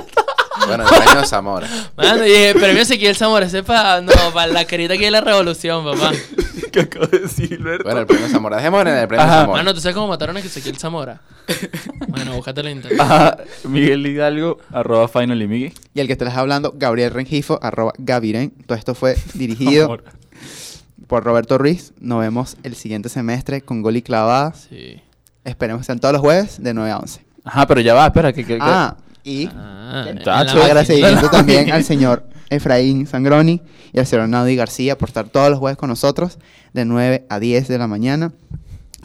Bueno, 0.68 0.84
el 0.84 0.90
premio 0.96 1.26
Zamora. 1.26 1.68
mano, 1.98 2.22
dije, 2.24 2.54
premio 2.54 2.82
Ezequiel 2.84 3.16
Zamora. 3.16 3.46
Ese 3.48 3.64
para, 3.64 4.02
no, 4.02 4.12
para 4.34 4.52
la 4.52 4.66
querida 4.66 4.98
que 4.98 5.06
es 5.08 5.12
la 5.12 5.22
revolución, 5.22 5.84
papá. 5.84 6.12
¿Qué 6.72 6.80
acabo 6.82 7.06
de 7.08 7.20
decir, 7.20 7.58
Alberto? 7.60 7.84
Bueno, 7.84 8.00
el 8.02 8.06
premio 8.08 8.28
Zamora. 8.30 8.58
Dejémoslo 8.58 8.90
en 8.90 8.98
el 8.98 9.08
premio 9.08 9.26
Ajá. 9.26 9.42
Zamora. 9.42 9.58
Mano, 9.64 9.74
¿tú 9.74 9.82
sabes 9.82 9.96
cómo 9.96 10.08
mataron 10.08 10.38
a 10.38 10.40
Ezequiel 10.40 10.78
Zamora? 10.78 11.22
Bueno, 12.08 12.34
búscatelo 12.36 12.70
en 12.70 12.78
internet. 12.78 13.00
Ajá, 13.02 13.38
Miguel 13.66 14.06
Hidalgo, 14.06 14.58
arroba 14.72 15.08
Finally 15.08 15.48
Miggy. 15.48 15.74
Y 15.94 16.00
el 16.00 16.08
que 16.08 16.16
te 16.16 16.24
estás 16.26 16.38
hablando, 16.38 16.74
Gabriel 16.76 17.12
Rengifo, 17.12 17.60
arroba 17.62 17.94
Gaviren. 17.98 18.52
Todo 18.66 18.78
esto 18.78 18.96
fue 18.96 19.16
dirigido 19.34 19.98
por 21.08 21.24
Roberto 21.24 21.58
Ruiz. 21.58 21.94
Nos 22.00 22.20
vemos 22.20 22.58
el 22.64 22.76
siguiente 22.76 23.10
semestre 23.10 23.62
con 23.62 23.82
gol 23.82 23.98
y 23.98 24.02
clavada. 24.02 24.54
Sí. 24.54 25.02
Esperemos 25.44 25.82
que 25.82 25.86
sean 25.86 26.00
todos 26.00 26.14
los 26.14 26.22
jueves 26.22 26.62
de 26.62 26.74
9 26.74 26.92
a 26.92 26.98
11. 27.00 27.26
Ajá, 27.44 27.68
pero 27.68 27.82
ya 27.82 27.94
va, 27.94 28.06
espera, 28.08 28.32
que... 28.34 28.44
que- 28.46 28.56
que- 28.56 28.60
Ah, 28.62 28.96
y 29.24 29.48
Ah, 29.56 30.06
la 30.26 30.40
agradecimiento 30.40 31.30
también 31.32 31.72
al 31.72 31.84
señor 31.84 32.28
Efraín 32.52 33.08
Sangroni 33.08 33.62
y 33.94 34.00
al 34.00 34.06
señor 34.06 34.30
Naudi 34.30 34.56
García 34.56 34.98
por 34.98 35.10
estar 35.10 35.30
todos 35.30 35.50
los 35.50 35.58
jueves 35.60 35.78
con 35.78 35.90
nosotros 35.90 36.38
de 36.74 36.86
9 36.86 37.26
a 37.30 37.40
10 37.40 37.68
de 37.68 37.78
la 37.80 37.88
mañana. 37.88 38.34